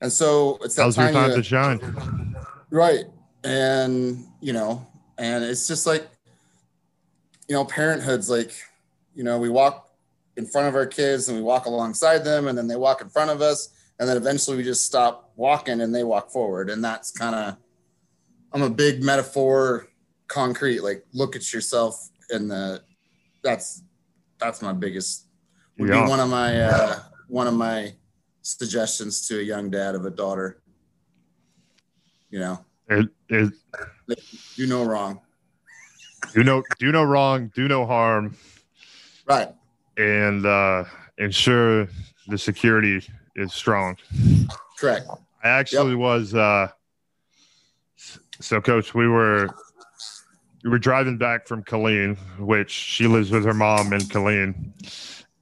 And 0.00 0.10
so 0.10 0.58
it's 0.62 0.74
that 0.76 0.84
Now's 0.84 0.96
your 0.96 1.06
time, 1.06 1.14
time 1.14 1.30
you- 1.32 1.36
to 1.36 1.42
shine." 1.42 2.36
Right. 2.70 3.04
And 3.44 4.24
you 4.40 4.52
know, 4.52 4.86
and 5.16 5.44
it's 5.44 5.66
just 5.68 5.86
like, 5.86 6.08
you 7.48 7.54
know, 7.54 7.64
parenthood's 7.64 8.28
like, 8.28 8.52
you 9.14 9.24
know, 9.24 9.38
we 9.38 9.48
walk 9.48 9.88
in 10.36 10.46
front 10.46 10.68
of 10.68 10.74
our 10.74 10.86
kids 10.86 11.28
and 11.28 11.36
we 11.36 11.42
walk 11.42 11.66
alongside 11.66 12.18
them, 12.24 12.48
and 12.48 12.56
then 12.56 12.68
they 12.68 12.76
walk 12.76 13.00
in 13.00 13.08
front 13.08 13.30
of 13.30 13.40
us, 13.40 13.70
and 13.98 14.08
then 14.08 14.16
eventually 14.16 14.56
we 14.56 14.62
just 14.62 14.84
stop 14.84 15.32
walking 15.36 15.80
and 15.80 15.94
they 15.94 16.04
walk 16.04 16.30
forward. 16.30 16.70
And 16.70 16.84
that's 16.84 17.10
kind 17.10 17.34
of, 17.34 17.56
I'm 18.52 18.62
a 18.62 18.70
big 18.70 19.02
metaphor, 19.02 19.88
concrete. 20.28 20.80
Like, 20.80 21.04
look 21.12 21.36
at 21.36 21.52
yourself 21.52 22.10
in 22.30 22.48
the. 22.48 22.82
That's 23.42 23.82
that's 24.38 24.62
my 24.62 24.72
biggest. 24.72 25.26
Would 25.78 25.88
Yeah. 25.88 26.04
be 26.04 26.10
one 26.10 26.20
of 26.20 26.28
my 26.28 26.60
uh, 26.60 27.00
one 27.28 27.46
of 27.46 27.54
my 27.54 27.94
suggestions 28.42 29.26
to 29.28 29.38
a 29.38 29.42
young 29.42 29.70
dad 29.70 29.94
of 29.94 30.04
a 30.04 30.10
daughter. 30.10 30.60
You 32.30 32.40
know, 32.40 32.64
It, 32.88 33.08
it, 33.28 33.52
do 34.56 34.66
no 34.66 34.84
wrong. 34.84 35.20
do 36.34 36.44
no 36.44 36.62
do 36.78 36.92
no 36.92 37.02
wrong, 37.04 37.50
do 37.54 37.68
no 37.68 37.86
harm, 37.86 38.36
Right. 39.26 39.48
and 39.96 40.44
uh, 40.44 40.84
ensure 41.18 41.88
the 42.26 42.36
security 42.38 43.02
is 43.36 43.52
strong. 43.54 43.96
Correct. 44.78 45.06
I 45.42 45.48
actually 45.48 45.94
was. 45.94 46.34
Uh, 46.34 46.68
so, 48.40 48.60
coach, 48.60 48.94
we 48.94 49.08
were 49.08 49.48
we 50.64 50.70
were 50.70 50.78
driving 50.78 51.16
back 51.18 51.46
from 51.46 51.62
Killeen, 51.64 52.16
which 52.38 52.70
she 52.70 53.06
lives 53.06 53.30
with 53.30 53.44
her 53.44 53.54
mom 53.54 53.92
in 53.92 54.00
Killeen, 54.02 54.72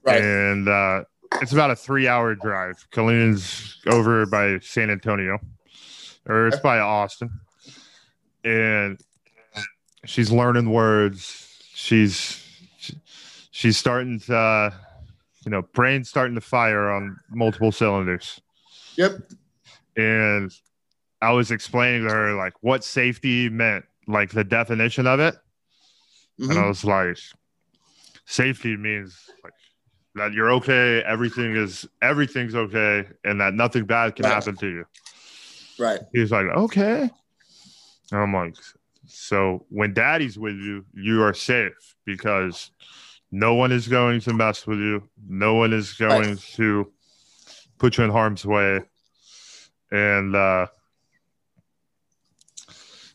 Right. 0.04 0.22
and 0.22 0.68
uh, 0.68 1.02
it's 1.42 1.52
about 1.52 1.70
a 1.70 1.76
three-hour 1.76 2.36
drive. 2.36 2.86
Killeen's 2.92 3.78
over 3.86 4.24
by 4.26 4.58
San 4.60 4.90
Antonio, 4.90 5.38
or 6.26 6.48
it's 6.48 6.58
by 6.60 6.78
Austin, 6.78 7.30
and 8.44 9.00
she's 10.04 10.30
learning 10.30 10.70
words. 10.70 11.42
She's 11.74 12.42
she's 13.50 13.76
starting 13.76 14.20
to, 14.20 14.36
uh, 14.36 14.70
you 15.44 15.50
know, 15.50 15.62
brain's 15.62 16.08
starting 16.08 16.34
to 16.34 16.40
fire 16.40 16.90
on 16.90 17.18
multiple 17.30 17.72
cylinders 17.72 18.40
Yep. 18.96 19.12
and 19.96 20.50
I 21.22 21.32
was 21.32 21.50
explaining 21.50 22.06
to 22.06 22.12
her 22.14 22.34
like 22.34 22.52
what 22.62 22.84
safety 22.84 23.48
meant, 23.48 23.84
like 24.06 24.30
the 24.30 24.44
definition 24.44 25.06
of 25.06 25.20
it, 25.20 25.34
and 26.38 26.58
I 26.58 26.66
was 26.66 26.84
like, 26.84 27.16
safety 28.26 28.76
means 28.76 29.18
like 29.44 29.52
that 30.14 30.32
you're 30.32 30.50
okay, 30.52 31.02
everything 31.06 31.56
is 31.56 31.86
everything's 32.02 32.54
okay, 32.54 33.06
and 33.24 33.40
that 33.40 33.54
nothing 33.54 33.84
bad 33.84 34.16
can 34.16 34.24
Right. 34.24 34.34
happen 34.34 34.56
to 34.56 34.66
you. 34.66 34.84
Right. 35.78 36.00
He 36.12 36.20
was 36.20 36.30
like, 36.30 36.46
okay, 36.46 37.10
and 38.12 38.20
I'm 38.20 38.32
like, 38.32 38.54
so 39.06 39.66
when 39.68 39.94
daddy's 39.94 40.38
with 40.38 40.56
you, 40.56 40.84
you 40.94 41.22
are 41.22 41.34
safe 41.34 41.96
because 42.04 42.70
no 43.30 43.54
one 43.54 43.72
is 43.72 43.88
going 43.88 44.20
to 44.20 44.32
mess 44.32 44.66
with 44.66 44.78
you, 44.78 45.08
no 45.28 45.54
one 45.54 45.72
is 45.72 45.92
going 45.94 46.36
to 46.54 46.92
put 47.78 47.98
you 47.98 48.04
in 48.04 48.10
harm's 48.10 48.44
way, 48.44 48.82
and 49.90 50.34
uh 50.34 50.66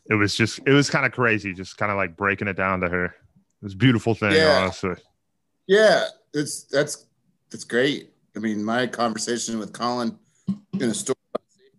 it 0.06 0.14
was 0.14 0.34
just 0.34 0.60
it 0.66 0.72
was 0.72 0.90
kind 0.90 1.06
of 1.06 1.12
crazy 1.12 1.52
just 1.54 1.76
kind 1.76 1.92
of 1.92 1.96
like 1.96 2.16
breaking 2.16 2.48
it 2.48 2.56
down 2.56 2.80
to 2.80 2.88
her 2.88 3.04
it 3.04 3.14
was 3.62 3.74
a 3.74 3.76
beautiful 3.76 4.14
thing 4.14 4.32
Yeah. 4.32 4.58
honestly 4.62 4.94
Yeah. 5.66 6.06
It's 6.34 6.64
that's 6.64 7.06
that's 7.50 7.64
great. 7.64 8.10
I 8.34 8.38
mean, 8.38 8.64
my 8.64 8.86
conversation 8.86 9.58
with 9.58 9.72
Colin 9.72 10.18
in 10.80 10.88
a 10.88 10.94
story 10.94 11.16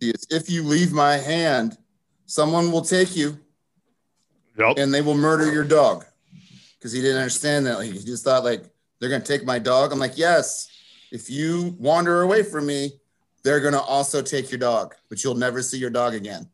is 0.10 0.25
if 0.29 0.50
you 0.50 0.63
leave 0.63 0.91
my 0.91 1.17
hand, 1.17 1.77
someone 2.25 2.72
will 2.72 2.81
take 2.81 3.15
you 3.15 3.38
yep 4.57 4.77
and 4.77 4.93
they 4.93 5.01
will 5.01 5.17
murder 5.17 5.51
your 5.51 5.63
dog. 5.63 6.05
Because 6.77 6.91
he 6.91 7.01
didn't 7.01 7.17
understand 7.17 7.65
that. 7.65 7.77
Like 7.77 7.91
he 7.91 8.00
just 8.03 8.24
thought 8.24 8.43
like 8.43 8.63
they're 9.00 9.10
gonna 9.10 9.24
take 9.24 9.45
my 9.45 9.60
dog. 9.60 9.91
I'm 9.91 10.00
like, 10.00 10.17
yes. 10.17 10.69
If 11.12 11.29
you 11.29 11.75
wander 11.79 12.24
away 12.24 12.41
from 12.43 12.65
me, 12.65 13.00
they're 13.43 13.60
gonna 13.60 13.81
also 13.81 14.22
take 14.22 14.51
your 14.51 14.57
dog, 14.57 14.95
but 15.10 15.24
you'll 15.24 15.36
never 15.36 15.62
see 15.62 15.77
your 15.77 15.89
dog 15.89 16.13
again. 16.13 16.50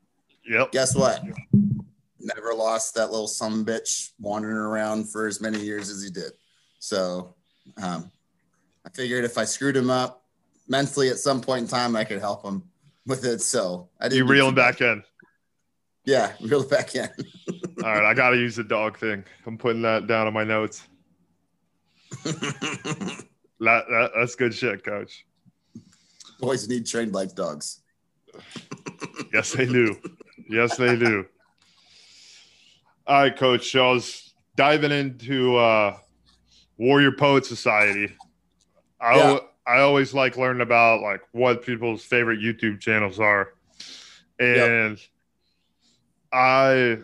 yep 0.45 0.71
guess 0.71 0.95
what? 0.95 1.23
Never 2.19 2.53
lost 2.53 2.95
that 2.95 3.11
little 3.11 3.27
some 3.27 3.65
bitch 3.65 4.11
wandering 4.19 4.57
around 4.57 5.09
for 5.09 5.27
as 5.27 5.39
many 5.39 5.59
years 5.59 5.89
as 5.89 6.03
he 6.03 6.09
did. 6.09 6.31
So 6.79 7.35
um, 7.81 8.11
I 8.85 8.89
figured 8.89 9.23
if 9.23 9.37
I 9.37 9.45
screwed 9.45 9.77
him 9.77 9.89
up 9.89 10.23
mentally 10.67 11.09
at 11.09 11.17
some 11.17 11.41
point 11.41 11.63
in 11.63 11.67
time, 11.67 11.95
I 11.95 12.03
could 12.03 12.19
help 12.19 12.43
him 12.43 12.63
with 13.05 13.25
it. 13.25 13.41
So 13.41 13.89
I 13.99 14.07
didn't 14.09 14.17
you 14.27 14.31
reel 14.31 14.51
back 14.51 14.81
in 14.81 15.03
Yeah, 16.05 16.33
reel 16.41 16.61
it 16.61 16.69
back 16.69 16.95
in. 16.95 17.09
all 17.83 17.91
right 17.93 18.03
i 18.05 18.13
gotta 18.13 18.35
use 18.37 18.55
the 18.57 18.63
dog 18.63 18.97
thing 18.97 19.23
i'm 19.45 19.57
putting 19.57 19.81
that 19.83 20.05
down 20.07 20.27
on 20.27 20.33
my 20.33 20.43
notes 20.43 20.83
that, 22.23 23.25
that 23.59 24.11
that's 24.17 24.35
good 24.35 24.53
shit 24.53 24.83
coach 24.83 25.25
Boys 26.39 26.67
need 26.69 26.85
trained 26.85 27.13
like 27.13 27.35
dogs. 27.35 27.81
yes 29.33 29.51
they 29.53 29.65
do 29.65 29.95
yes 30.49 30.77
they 30.77 30.95
do 30.97 31.25
all 33.07 33.21
right 33.21 33.35
coach 33.37 33.71
so 33.71 33.89
i 33.89 33.93
was 33.93 34.33
diving 34.55 34.91
into 34.91 35.55
uh 35.57 35.95
warrior 36.77 37.11
poet 37.11 37.45
society 37.45 38.15
I, 39.01 39.15
Yeah. 39.17 39.39
I 39.69 39.81
always 39.81 40.15
like 40.15 40.35
learning 40.35 40.61
about 40.61 41.01
like 41.01 41.21
what 41.31 41.63
people's 41.63 42.03
favorite 42.03 42.39
youtube 42.39 42.79
channels 42.79 43.19
are. 43.19 43.53
And 44.39 44.99
i 46.33 46.97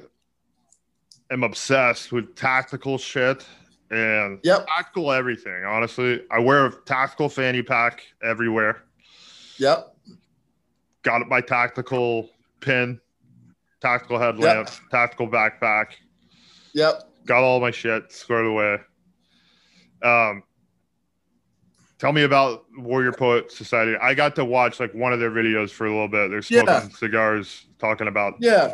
am 1.30 1.44
obsessed 1.44 2.12
with 2.12 2.36
tactical 2.36 2.98
shit 2.98 3.46
and 3.92 4.40
Yep, 4.44 4.66
tactical 4.68 5.12
everything. 5.12 5.64
Honestly 5.64 6.24
i 6.32 6.40
wear 6.40 6.66
a 6.66 6.72
tactical 6.86 7.30
fanny 7.30 7.62
pack 7.62 8.02
everywhere. 8.24 8.84
Yep, 9.60 9.96
got 11.04 11.28
my 11.30 11.42
tactical 11.42 12.32
pin, 12.62 13.00
tactical 13.80 14.18
headlamp, 14.18 14.70
tactical 14.90 15.28
backpack. 15.28 15.94
yep. 16.74 17.04
Got 17.26 17.44
all 17.44 17.60
my 17.60 17.72
shit 17.72 18.12
squared 18.12 18.46
away. 18.48 18.78
Um, 20.04 20.44
tell 22.00 22.12
me 22.12 22.24
about 22.24 22.66
Warrior 22.78 23.12
Poet 23.14 23.52
Society. 23.52 23.96
I 24.02 24.14
got 24.14 24.36
to 24.36 24.46
watch 24.46 24.80
like 24.80 24.94
one 24.94 25.14
of 25.14 25.20
their 25.20 25.32
videos 25.32 25.72
for 25.72 25.86
a 25.86 25.90
little 25.92 26.08
bit. 26.08 26.30
They're 26.30 26.42
smoking 26.42 26.68
Yeah. 26.68 26.90
cigars, 26.90 27.66
talking 27.80 28.08
about 28.08 28.36
Yeah. 28.40 28.74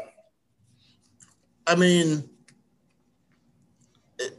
I 1.67 1.75
mean, 1.75 2.27
it, 4.17 4.37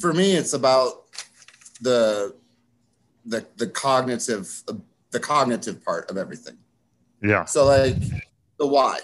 for 0.00 0.12
me, 0.12 0.32
it's 0.34 0.54
about 0.54 1.04
the 1.80 2.34
the 3.26 3.46
the 3.56 3.66
cognitive 3.66 4.62
the 5.10 5.20
cognitive 5.20 5.84
part 5.84 6.10
of 6.10 6.16
everything. 6.16 6.56
yeah, 7.22 7.44
So 7.44 7.66
like 7.66 7.96
the 8.58 8.66
why. 8.66 9.00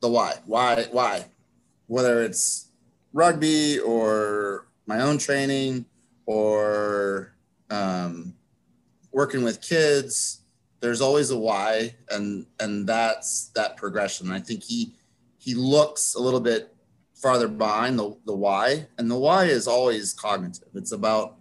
the 0.00 0.08
why, 0.08 0.34
why, 0.46 0.86
why, 0.90 1.24
whether 1.86 2.22
it's 2.22 2.66
rugby 3.12 3.78
or 3.78 4.66
my 4.86 5.00
own 5.00 5.16
training 5.18 5.84
or 6.26 7.34
um, 7.70 8.34
working 9.12 9.42
with 9.44 9.60
kids. 9.60 10.40
There's 10.80 11.00
always 11.00 11.30
a 11.30 11.38
why, 11.38 11.94
and 12.10 12.46
and 12.58 12.88
that's 12.88 13.50
that 13.54 13.76
progression. 13.76 14.30
I 14.32 14.40
think 14.40 14.62
he 14.64 14.94
he 15.38 15.54
looks 15.54 16.14
a 16.14 16.20
little 16.20 16.40
bit 16.40 16.74
farther 17.14 17.46
behind 17.46 17.96
the, 17.98 18.16
the 18.26 18.34
why 18.34 18.84
and 18.98 19.08
the 19.08 19.16
why 19.16 19.44
is 19.44 19.68
always 19.68 20.12
cognitive 20.12 20.66
it's 20.74 20.90
about 20.90 21.36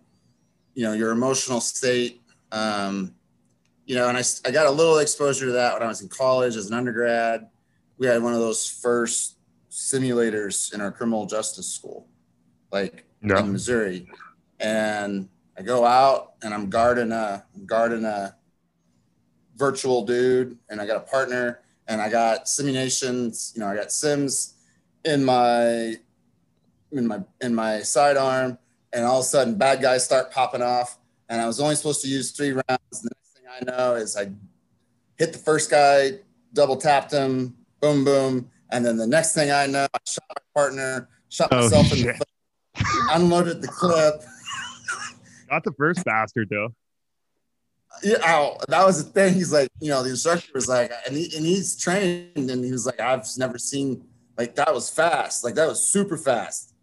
you 0.75 0.83
know 0.83 0.93
your 0.93 1.09
emotional 1.09 1.59
state 1.59 2.21
um, 2.51 3.15
you 3.85 3.95
know 3.95 4.07
and 4.07 4.15
I, 4.15 4.21
I 4.45 4.51
got 4.51 4.67
a 4.67 4.71
little 4.71 4.99
exposure 4.99 5.47
to 5.47 5.51
that 5.53 5.73
when 5.73 5.81
i 5.81 5.87
was 5.87 6.01
in 6.01 6.07
college 6.07 6.55
as 6.55 6.67
an 6.67 6.75
undergrad 6.75 7.47
we 7.97 8.05
had 8.05 8.21
one 8.21 8.33
of 8.33 8.39
those 8.39 8.69
first 8.69 9.37
simulators 9.71 10.71
in 10.71 10.81
our 10.81 10.91
criminal 10.91 11.25
justice 11.25 11.67
school 11.67 12.07
like 12.71 13.05
Yeah. 13.23 13.39
in 13.39 13.51
missouri 13.51 14.07
and 14.61 15.27
i 15.57 15.61
go 15.61 15.85
out 15.85 16.33
and 16.43 16.53
i'm 16.53 16.69
guarding 16.69 17.11
a 17.11 17.43
I'm 17.55 17.65
guarding 17.65 18.05
a 18.05 18.35
virtual 19.57 20.05
dude 20.05 20.57
and 20.69 20.79
i 20.79 20.85
got 20.85 20.97
a 20.97 21.01
partner 21.01 21.59
and 21.87 22.01
i 22.01 22.09
got 22.09 22.47
simulations 22.47 23.51
you 23.55 23.59
know 23.59 23.67
i 23.67 23.75
got 23.75 23.91
sims 23.91 24.53
in 25.03 25.25
my 25.25 25.95
in 26.91 27.07
my 27.07 27.19
in 27.39 27.55
my 27.55 27.81
sidearm, 27.81 28.57
and 28.93 29.05
all 29.05 29.19
of 29.19 29.25
a 29.25 29.27
sudden 29.27 29.57
bad 29.57 29.81
guys 29.81 30.03
start 30.03 30.31
popping 30.31 30.61
off. 30.61 30.97
And 31.29 31.41
I 31.41 31.47
was 31.47 31.59
only 31.61 31.75
supposed 31.75 32.01
to 32.01 32.07
use 32.07 32.31
three 32.31 32.51
rounds. 32.51 32.65
And 32.91 33.03
the 33.03 33.15
next 33.15 33.33
thing 33.37 33.45
I 33.49 33.63
know 33.71 33.95
is 33.95 34.17
I 34.17 34.31
hit 35.17 35.31
the 35.31 35.39
first 35.39 35.71
guy, 35.71 36.19
double 36.53 36.75
tapped 36.75 37.11
him, 37.11 37.55
boom, 37.79 38.03
boom. 38.03 38.51
And 38.71 38.85
then 38.85 38.97
the 38.97 39.07
next 39.07 39.33
thing 39.33 39.51
I 39.51 39.65
know, 39.65 39.87
I 39.93 39.97
shot 40.05 40.23
my 40.29 40.61
partner, 40.61 41.09
shot 41.29 41.49
Oh, 41.51 41.61
myself 41.61 41.93
in 41.93 42.03
the 42.03 42.13
foot, 42.13 42.27
unloaded 43.11 43.61
the 43.61 43.67
clip. 43.67 44.23
Not 45.51 45.65
the 45.65 45.73
first 45.73 46.05
bastard 46.05 46.49
though. 46.49 46.73
Yeah, 48.01 48.55
that 48.69 48.85
was 48.85 49.03
the 49.03 49.11
thing. 49.11 49.33
He's 49.33 49.51
like, 49.51 49.67
you 49.81 49.89
know, 49.89 50.01
the 50.01 50.11
instructor 50.11 50.49
was 50.55 50.69
like, 50.69 50.91
and, 51.05 51.15
he, 51.15 51.35
and 51.35 51.45
he's 51.45 51.75
trained, 51.75 52.49
and 52.49 52.63
he 52.63 52.71
was 52.71 52.85
like, 52.85 53.01
I've 53.01 53.27
never 53.37 53.57
seen 53.57 54.05
like 54.37 54.55
that 54.55 54.73
was 54.73 54.89
fast, 54.89 55.43
like 55.43 55.55
that 55.55 55.67
was 55.67 55.85
super 55.85 56.17
fast. 56.17 56.73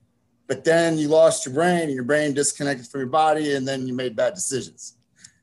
But 0.47 0.65
then 0.65 0.99
you 0.99 1.09
lost 1.09 1.47
your 1.47 1.55
brain, 1.55 1.85
and 1.85 1.93
your 1.93 2.05
brain 2.05 2.35
disconnected 2.35 2.87
from 2.87 3.01
your 3.01 3.09
body, 3.09 3.55
and 3.55 3.67
then 3.67 3.87
you 3.87 3.95
made 3.95 4.15
bad 4.15 4.35
decisions. 4.35 4.97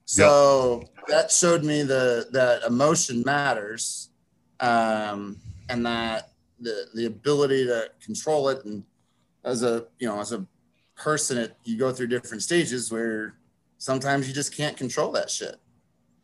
So 0.06 0.84
that 1.08 1.32
showed 1.32 1.64
me 1.64 1.82
the 1.82 2.28
that 2.32 2.64
emotion 2.64 3.24
matters, 3.26 4.10
um, 4.60 5.38
and 5.68 5.84
that 5.86 6.30
the 6.60 6.86
the 6.94 7.06
ability 7.06 7.66
to 7.66 7.90
control 8.04 8.50
it. 8.50 8.64
And 8.66 8.84
as 9.44 9.64
a 9.64 9.88
you 10.00 10.08
know, 10.08 10.20
as 10.20 10.32
a 10.32 10.46
person, 10.96 11.38
it, 11.38 11.58
you 11.64 11.78
go 11.78 11.92
through 11.92 12.08
different 12.08 12.42
stages 12.44 12.92
where 12.92 13.36
sometimes 13.78 14.28
you 14.28 14.34
just 14.34 14.56
can't 14.56 14.78
control 14.78 15.12
that 15.12 15.30
shit 15.30 15.58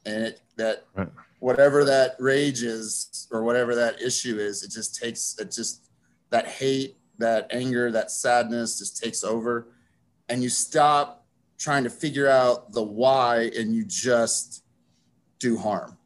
and 0.06 0.24
it 0.24 0.42
that 0.56 0.86
Right. 0.96 1.10
whatever 1.40 1.84
that 1.86 2.16
rage 2.20 2.64
is 2.64 3.28
or 3.32 3.44
whatever 3.44 3.76
that 3.76 4.02
issue 4.02 4.40
is 4.40 4.64
it 4.64 4.72
just 4.72 4.96
takes 4.96 5.36
it 5.38 5.52
just 5.52 5.90
that 6.30 6.48
hate 6.48 6.98
that 7.20 7.48
anger 7.52 7.92
that 7.92 8.10
sadness 8.10 8.80
just 8.80 8.98
takes 9.04 9.24
over 9.24 9.68
and 10.30 10.42
you 10.42 10.50
stop 10.50 11.26
trying 11.60 11.84
to 11.84 11.90
figure 11.90 12.28
out 12.28 12.72
the 12.72 12.82
why 12.82 13.52
and 13.56 13.76
you 13.76 13.84
just 13.86 14.64
do 15.40 15.58
harm 15.58 15.98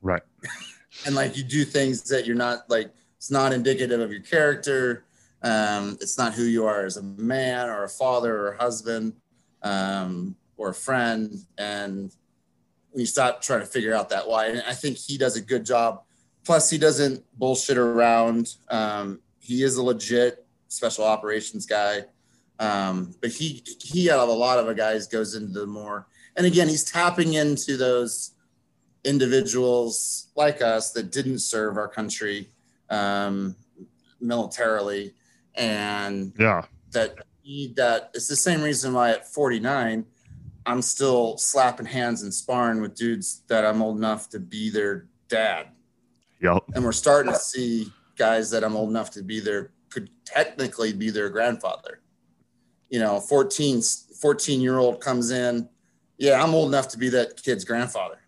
Right. 0.00 0.22
and 1.06 1.14
like 1.14 1.36
you 1.36 1.42
do 1.42 1.64
things 1.64 2.02
that 2.04 2.24
you're 2.24 2.36
not 2.36 2.70
like 2.70 2.90
it's 3.16 3.30
not 3.30 3.52
indicative 3.52 4.00
of 4.00 4.10
your 4.12 4.22
character 4.22 5.04
um, 5.42 5.98
it's 6.00 6.16
not 6.16 6.34
who 6.34 6.44
you 6.44 6.64
are 6.66 6.84
as 6.84 6.96
a 6.96 7.02
man 7.02 7.68
or 7.68 7.84
a 7.84 7.88
father 7.88 8.36
or 8.36 8.52
a 8.52 8.58
husband 8.58 9.14
um, 9.62 10.36
or 10.56 10.70
a 10.70 10.74
friend. 10.74 11.34
And 11.58 12.14
you 12.94 13.06
stop 13.06 13.42
trying 13.42 13.60
to 13.60 13.66
figure 13.66 13.94
out 13.94 14.08
that 14.10 14.28
why. 14.28 14.46
And 14.46 14.62
i 14.66 14.72
think 14.72 14.96
he 14.96 15.18
does 15.18 15.36
a 15.36 15.40
good 15.40 15.64
job. 15.64 16.02
Plus 16.44 16.70
he 16.70 16.78
doesn't 16.78 17.24
bullshit 17.38 17.78
around. 17.78 18.54
Um, 18.68 19.20
he 19.38 19.62
is 19.62 19.76
a 19.76 19.82
legit 19.82 20.44
special 20.68 21.04
operations 21.04 21.66
guy. 21.66 22.04
Um, 22.58 23.14
but 23.20 23.30
he 23.30 23.64
he 23.80 24.10
out 24.10 24.20
of 24.20 24.28
a 24.28 24.32
lot 24.32 24.58
of 24.58 24.66
the 24.66 24.74
guys 24.74 25.08
goes 25.08 25.34
into 25.34 25.60
the 25.60 25.66
more 25.66 26.06
and 26.36 26.46
again 26.46 26.68
he's 26.68 26.84
tapping 26.84 27.34
into 27.34 27.76
those 27.76 28.32
individuals 29.04 30.28
like 30.36 30.62
us 30.62 30.92
that 30.92 31.10
didn't 31.10 31.40
serve 31.40 31.76
our 31.76 31.88
country 31.88 32.50
um, 32.88 33.56
militarily 34.20 35.12
and 35.54 36.32
Yeah. 36.38 36.64
that 36.92 37.16
need 37.44 37.76
that 37.76 38.10
it's 38.14 38.28
the 38.28 38.36
same 38.36 38.62
reason 38.62 38.92
why 38.94 39.10
at 39.10 39.26
49 39.26 40.04
i'm 40.64 40.80
still 40.80 41.36
slapping 41.38 41.86
hands 41.86 42.22
and 42.22 42.32
sparring 42.32 42.80
with 42.80 42.94
dudes 42.94 43.42
that 43.48 43.64
i'm 43.64 43.82
old 43.82 43.96
enough 43.96 44.28
to 44.30 44.38
be 44.38 44.70
their 44.70 45.08
dad 45.28 45.66
Yep. 46.40 46.62
and 46.74 46.84
we're 46.84 46.92
starting 46.92 47.32
to 47.32 47.38
see 47.38 47.92
guys 48.16 48.50
that 48.50 48.62
i'm 48.62 48.76
old 48.76 48.90
enough 48.90 49.10
to 49.12 49.22
be 49.22 49.40
their 49.40 49.72
could 49.90 50.08
technically 50.24 50.92
be 50.92 51.10
their 51.10 51.28
grandfather 51.28 52.00
you 52.90 53.00
know 53.00 53.18
14 53.20 53.82
14 54.20 54.60
year 54.60 54.78
old 54.78 55.00
comes 55.00 55.30
in 55.32 55.68
yeah 56.18 56.42
i'm 56.42 56.54
old 56.54 56.68
enough 56.68 56.86
to 56.88 56.98
be 56.98 57.08
that 57.08 57.42
kid's 57.42 57.64
grandfather 57.64 58.18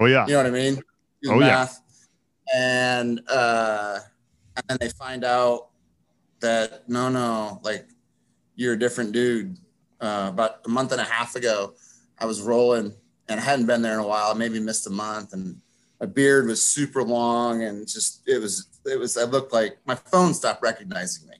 Oh 0.00 0.06
yeah. 0.06 0.26
you 0.26 0.32
know 0.32 0.38
what 0.38 0.46
I 0.46 0.50
mean? 0.50 0.74
Do 1.22 1.32
Oh, 1.34 1.38
yeah. 1.40 1.68
And 2.52 3.20
uh 3.28 3.98
and 4.56 4.64
then 4.68 4.78
they 4.80 4.88
find 4.88 5.22
out 5.24 5.68
that 6.44 6.88
no, 6.88 7.08
no, 7.08 7.60
like 7.62 7.86
you're 8.54 8.74
a 8.74 8.78
different 8.78 9.12
dude. 9.12 9.56
Uh, 10.00 10.28
about 10.28 10.60
a 10.66 10.68
month 10.68 10.92
and 10.92 11.00
a 11.00 11.04
half 11.04 11.34
ago, 11.34 11.72
I 12.18 12.26
was 12.26 12.42
rolling 12.42 12.92
and 13.28 13.40
I 13.40 13.42
hadn't 13.42 13.66
been 13.66 13.80
there 13.80 13.94
in 13.94 14.00
a 14.00 14.06
while. 14.06 14.30
I 14.30 14.34
maybe 14.34 14.60
missed 14.60 14.86
a 14.86 14.90
month 14.90 15.32
and 15.32 15.60
my 15.98 16.06
beard 16.06 16.46
was 16.46 16.64
super 16.64 17.02
long 17.02 17.62
and 17.62 17.88
just 17.88 18.22
it 18.26 18.40
was 18.40 18.68
it 18.84 18.98
was 18.98 19.16
I 19.16 19.24
looked 19.24 19.52
like 19.52 19.78
my 19.86 19.94
phone 19.94 20.34
stopped 20.34 20.62
recognizing 20.62 21.28
me. 21.28 21.36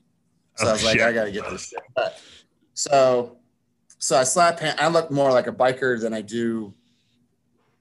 So 0.55 0.65
Oh, 0.65 0.69
I 0.69 0.73
was 0.73 0.83
like, 0.83 0.97
shit. 0.97 1.07
I 1.07 1.11
gotta 1.11 1.31
get 1.31 1.49
this 1.49 1.69
shit. 1.69 1.79
But, 1.95 2.19
so 2.73 3.37
so 3.99 4.17
I 4.17 4.23
slap 4.23 4.59
hand 4.59 4.79
I 4.79 4.87
look 4.87 5.11
more 5.11 5.31
like 5.31 5.47
a 5.47 5.51
biker 5.53 6.01
than 6.01 6.13
I 6.13 6.21
do, 6.21 6.73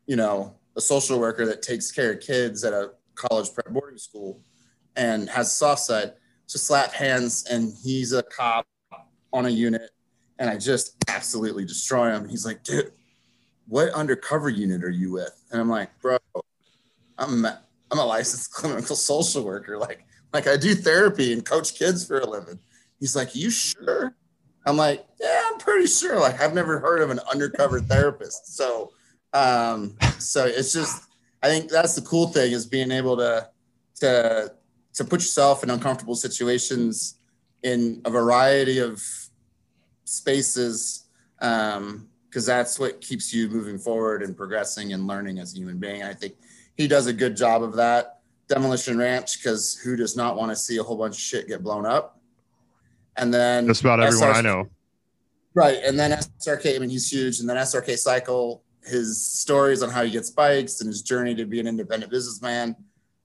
you 0.07 0.17
know, 0.17 0.55
a 0.77 0.81
social 0.81 1.19
worker 1.19 1.47
that 1.47 1.63
takes 1.63 1.91
care 1.91 2.13
of 2.13 2.21
kids 2.21 2.63
at 2.65 2.75
a 2.75 2.91
college 3.15 3.55
prep 3.55 3.71
boarding 3.71 3.99
school 3.99 4.41
and 4.97 5.31
has 5.31 5.55
soft 5.55 5.81
side. 5.83 6.13
So 6.47 6.59
slap 6.59 6.93
hands 6.93 7.47
and 7.51 7.73
he's 7.83 8.13
a 8.13 8.23
cop 8.23 8.67
on 9.33 9.47
a 9.47 9.51
unit 9.51 9.91
and 10.39 10.51
I 10.51 10.57
just 10.57 10.97
absolutely 11.09 11.65
destroy 11.65 12.11
him. 12.11 12.29
He's 12.29 12.45
like, 12.45 12.63
dude, 12.63 12.93
what 13.67 13.91
undercover 13.91 14.49
unit 14.49 14.85
are 14.85 14.91
you 14.91 15.13
with? 15.13 15.43
And 15.51 15.61
I'm 15.61 15.69
like, 15.69 15.91
bro, 16.01 16.19
I'm 17.19 17.47
I'm 17.47 17.99
a 17.99 18.05
licensed 18.05 18.53
clinical 18.53 18.97
social 18.97 19.45
worker. 19.45 19.79
Like, 19.79 20.05
like 20.33 20.47
I 20.47 20.57
do 20.57 20.75
therapy 20.75 21.33
and 21.33 21.45
coach 21.45 21.75
kids 21.75 22.07
for 22.07 22.19
a 22.19 22.29
living. 22.29 22.59
He's 23.01 23.15
like, 23.15 23.35
you 23.35 23.51
sure? 23.51 24.15
I'm 24.67 24.77
like, 24.77 25.07
yeah, 25.21 25.43
I'm 25.47 25.59
pretty 25.59 25.87
sure. 25.87 26.19
Like, 26.19 26.41
I've 26.41 26.55
never 26.55 26.79
heard 26.79 27.03
of 27.03 27.11
an 27.11 27.21
undercover 27.31 27.81
therapist. 27.81 28.57
So, 28.57 28.93
um, 29.35 29.97
so 30.19 30.47
it's 30.47 30.73
just, 30.73 31.05
I 31.43 31.49
think 31.49 31.71
that's 31.71 31.95
the 31.95 32.01
cool 32.01 32.29
thing 32.29 32.53
is 32.53 32.65
being 32.65 32.91
able 32.91 33.17
to, 33.19 33.49
to, 34.01 34.55
to 34.95 35.05
put 35.05 35.21
yourself 35.21 35.63
in 35.63 35.71
uncomfortable 35.71 36.15
situations 36.15 37.19
in 37.63 38.01
a 38.05 38.11
variety 38.11 38.79
of 38.79 39.03
spaces 40.05 41.07
um 41.41 42.09
because 42.29 42.47
that's 42.47 42.79
what 42.79 43.01
keeps 43.01 43.33
you 43.33 43.49
moving 43.49 43.79
forward 43.79 44.23
and 44.23 44.37
progressing 44.37 44.93
and 44.93 45.07
learning 45.07 45.39
as 45.39 45.55
a 45.55 45.57
human 45.57 45.79
being 45.79 46.03
i 46.03 46.13
think 46.13 46.35
he 46.77 46.87
does 46.87 47.07
a 47.07 47.13
good 47.13 47.37
job 47.37 47.63
of 47.63 47.75
that 47.75 48.21
demolition 48.49 48.99
ranch 48.99 49.39
because 49.39 49.77
who 49.77 49.97
does 49.97 50.17
not 50.17 50.37
want 50.37 50.51
to 50.51 50.57
see 50.57 50.77
a 50.77 50.83
whole 50.83 50.97
bunch 50.97 51.15
of 51.15 51.21
shit 51.21 51.49
get 51.49 51.63
blown 51.63 51.87
up 51.87 52.21
and 53.17 53.33
then 53.33 53.67
Just 53.67 53.83
about 53.83 54.01
everyone 54.01 54.37
I 54.37 54.41
know. 54.41 54.69
Right. 55.55 55.79
And 55.85 55.99
then 55.99 56.11
SRK, 56.11 56.75
I 56.75 56.79
mean, 56.79 56.91
he's 56.91 57.11
huge. 57.11 57.41
And 57.41 57.49
then 57.49 57.57
SRK 57.57 57.97
Cycle, 57.97 58.65
his 58.83 59.25
stories 59.25 59.83
on 59.83 59.91
how 59.91 60.03
he 60.03 60.11
gets 60.11 60.31
bikes 60.31 60.81
and 60.81 60.89
his 60.89 61.03
journey 61.03 61.35
to 61.37 61.45
be 61.45 61.61
an 61.61 61.67
independent 61.67 62.11
businessman. 62.11 62.75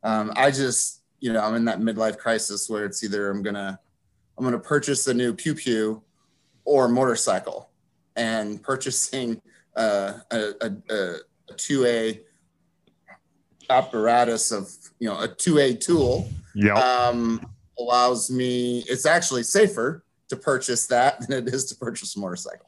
Um, 0.03 0.31
I 0.35 0.51
just, 0.51 0.98
you 1.19 1.33
know, 1.33 1.41
I'm 1.41 1.55
in 1.55 1.65
that 1.65 1.79
midlife 1.79 2.17
crisis 2.17 2.69
where 2.69 2.85
it's 2.85 3.03
either 3.03 3.29
I'm 3.29 3.41
going 3.41 3.55
to, 3.55 3.77
I'm 4.37 4.51
to 4.51 4.59
purchase 4.59 5.07
a 5.07 5.13
new 5.13 5.33
pew 5.33 5.53
pew 5.53 6.01
or 6.65 6.87
motorcycle. 6.87 7.69
And 8.15 8.61
purchasing 8.61 9.41
uh, 9.75 10.13
a, 10.31 10.37
a, 10.61 10.71
a, 10.89 11.15
a 11.49 11.53
2A 11.53 12.19
apparatus 13.69 14.51
of, 14.51 14.69
you 14.99 15.07
know, 15.07 15.19
a 15.19 15.27
2A 15.27 15.79
tool 15.79 16.29
Yep. 16.55 16.75
um, 16.75 17.45
allows 17.77 18.29
me 18.29 18.79
it's 18.87 19.05
actually 19.05 19.43
safer 19.43 20.03
to 20.29 20.35
purchase 20.35 20.87
that 20.87 21.27
than 21.27 21.47
it 21.47 21.53
is 21.53 21.65
to 21.65 21.75
purchase 21.75 22.15
a 22.15 22.19
motorcycle. 22.19 22.65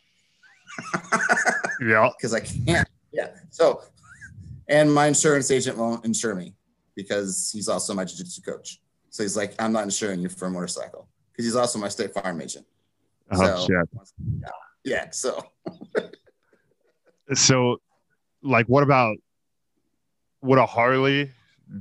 Yeah, 1.81 2.09
because 2.17 2.33
i 2.33 2.39
can't 2.39 2.87
yeah. 3.11 3.29
So 3.49 3.81
and 4.69 4.93
my 4.93 5.07
insurance 5.07 5.51
agent 5.51 5.77
won't 5.77 6.05
insure 6.05 6.35
me 6.35 6.53
because 6.95 7.49
he's 7.53 7.67
also 7.67 7.93
my 7.93 8.03
jiu-jitsu 8.05 8.41
coach 8.41 8.81
So 9.09 9.23
he's 9.23 9.35
like, 9.37 9.53
I'm 9.59 9.71
not 9.73 9.83
insuring 9.83 10.19
you 10.21 10.29
for 10.29 10.45
a 10.47 10.49
motorcycle 10.51 11.07
because 11.31 11.45
he's 11.45 11.55
also 11.55 11.79
my 11.79 11.89
State 11.89 12.13
Farm 12.13 12.41
agent. 12.41 12.65
Oh 13.31 13.37
So- 13.57 13.67
shit. 13.67 13.89
Yeah. 14.83 15.09
So 15.11 15.41
So, 17.33 17.77
like, 18.43 18.67
what 18.67 18.83
about 18.83 19.17
would 20.41 20.57
a 20.59 20.65
Harley 20.65 21.31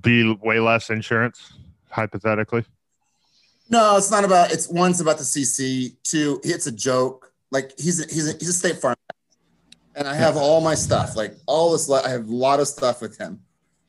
be 0.00 0.32
way 0.42 0.60
less 0.60 0.90
insurance, 0.90 1.52
hypothetically? 1.90 2.64
no, 3.68 3.96
it's 3.96 4.10
not 4.10 4.24
about. 4.24 4.52
It's 4.52 4.68
one's 4.68 5.00
about 5.00 5.18
the 5.18 5.24
CC. 5.24 5.94
Two, 6.04 6.40
it's 6.44 6.66
a 6.66 6.72
joke. 6.72 7.32
Like 7.50 7.72
he's 7.78 8.00
a, 8.00 8.12
he's 8.12 8.28
a, 8.28 8.36
he's 8.38 8.48
a 8.48 8.52
State 8.52 8.76
Farm, 8.76 8.96
and 9.96 10.06
I 10.06 10.14
have 10.14 10.36
all 10.36 10.60
my 10.60 10.74
stuff. 10.74 11.16
Like 11.16 11.34
all 11.46 11.72
this, 11.72 11.90
I 11.90 12.08
have 12.10 12.28
a 12.28 12.34
lot 12.34 12.60
of 12.60 12.68
stuff 12.68 13.00
with 13.00 13.16
him. 13.18 13.40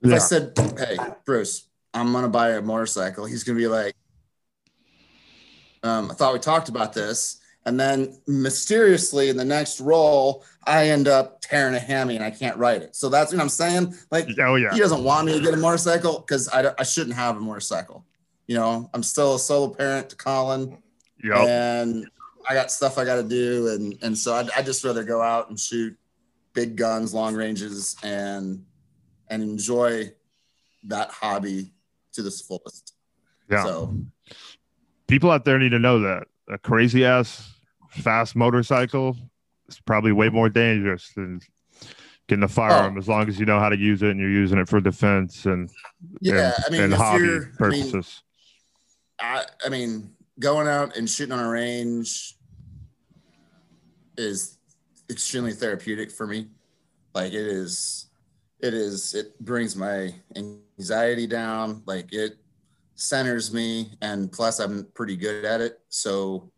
If 0.03 0.13
I 0.13 0.17
said, 0.17 0.53
"Hey, 0.77 0.97
Bruce, 1.25 1.67
I'm 1.93 2.11
gonna 2.11 2.29
buy 2.29 2.51
a 2.51 2.61
motorcycle," 2.61 3.25
he's 3.25 3.43
gonna 3.43 3.57
be 3.59 3.67
like, 3.67 3.95
um, 5.83 6.09
"I 6.11 6.13
thought 6.13 6.33
we 6.33 6.39
talked 6.39 6.69
about 6.69 6.93
this," 6.93 7.37
and 7.65 7.79
then 7.79 8.17
mysteriously 8.27 9.29
in 9.29 9.37
the 9.37 9.45
next 9.45 9.79
roll, 9.79 10.43
I 10.65 10.89
end 10.89 11.07
up 11.07 11.41
tearing 11.41 11.75
a 11.75 11.79
hammy 11.79 12.15
and 12.15 12.23
I 12.25 12.31
can't 12.31 12.57
write 12.57 12.81
it. 12.81 12.95
So 12.95 13.09
that's 13.09 13.31
what 13.31 13.41
I'm 13.41 13.49
saying. 13.49 13.95
Like 14.11 14.27
Oh 14.39 14.55
yeah. 14.55 14.73
he 14.73 14.79
doesn't 14.79 15.03
want 15.03 15.25
me 15.27 15.33
to 15.33 15.39
get 15.43 15.53
a 15.53 15.57
motorcycle 15.57 16.19
because 16.19 16.49
I, 16.53 16.61
don't- 16.63 16.79
I 16.79 16.83
shouldn't 16.83 17.15
have 17.15 17.37
a 17.37 17.39
motorcycle. 17.39 18.05
You 18.47 18.55
know, 18.55 18.89
I'm 18.93 19.03
still 19.03 19.35
a 19.35 19.39
solo 19.39 19.73
parent 19.73 20.09
to 20.09 20.15
Colin, 20.15 20.77
Yep. 21.23 21.35
and 21.47 22.07
I 22.49 22.53
got 22.55 22.71
stuff 22.71 22.97
I 22.97 23.05
got 23.05 23.15
to 23.17 23.23
do, 23.23 23.67
and 23.69 23.97
and 24.01 24.17
so 24.17 24.33
I'd, 24.35 24.49
I'd 24.57 24.65
just 24.65 24.83
rather 24.83 25.03
go 25.03 25.21
out 25.21 25.49
and 25.49 25.59
shoot 25.59 25.95
big 26.53 26.75
guns, 26.75 27.13
long 27.13 27.35
ranges, 27.35 27.95
and 28.03 28.65
and 29.31 29.41
enjoy 29.41 30.11
that 30.83 31.09
hobby 31.09 31.71
to 32.13 32.21
the 32.21 32.29
fullest. 32.29 32.93
Yeah. 33.49 33.63
So 33.63 33.95
People 35.07 35.31
out 35.31 35.43
there 35.45 35.57
need 35.57 35.69
to 35.69 35.79
know 35.79 35.99
that 35.99 36.27
a 36.47 36.57
crazy 36.57 37.03
ass 37.05 37.53
fast 37.89 38.35
motorcycle 38.35 39.17
is 39.67 39.79
probably 39.79 40.11
way 40.11 40.29
more 40.29 40.49
dangerous 40.49 41.11
than 41.15 41.41
getting 42.27 42.43
a 42.43 42.47
firearm 42.47 42.95
Oh. 42.95 42.99
as 42.99 43.07
long 43.09 43.27
as 43.27 43.39
you 43.39 43.45
know 43.45 43.59
how 43.59 43.67
to 43.69 43.77
use 43.77 44.03
it 44.03 44.11
and 44.11 44.19
you're 44.19 44.29
using 44.29 44.57
it 44.57 44.69
for 44.69 44.79
defense 44.79 45.45
and 45.45 45.69
yeah, 46.21 46.53
and, 46.55 46.65
I 46.65 46.69
mean, 46.69 46.81
and 46.83 46.93
hobby 46.93 47.23
you're, 47.25 47.35
I 47.35 47.39
mean, 47.39 47.53
purposes. 47.57 48.23
I, 49.19 49.45
I 49.65 49.69
mean, 49.69 50.11
going 50.39 50.67
out 50.67 50.95
and 50.95 51.09
shooting 51.09 51.33
on 51.33 51.39
a 51.45 51.49
range 51.49 52.35
is 54.17 54.57
extremely 55.09 55.51
therapeutic 55.51 56.09
for 56.11 56.25
me. 56.25 56.47
Like 57.13 57.33
it 57.33 57.45
is, 57.45 58.07
it 58.61 58.73
is, 58.73 59.13
it 59.15 59.39
brings 59.39 59.75
my 59.75 60.13
anxiety 60.35 61.27
down. 61.27 61.83
Like 61.85 62.13
it 62.13 62.37
centers 62.95 63.53
me. 63.53 63.91
And 64.01 64.31
plus, 64.31 64.59
I'm 64.59 64.85
pretty 64.93 65.15
good 65.15 65.45
at 65.45 65.61
it. 65.61 65.79
So 65.89 66.51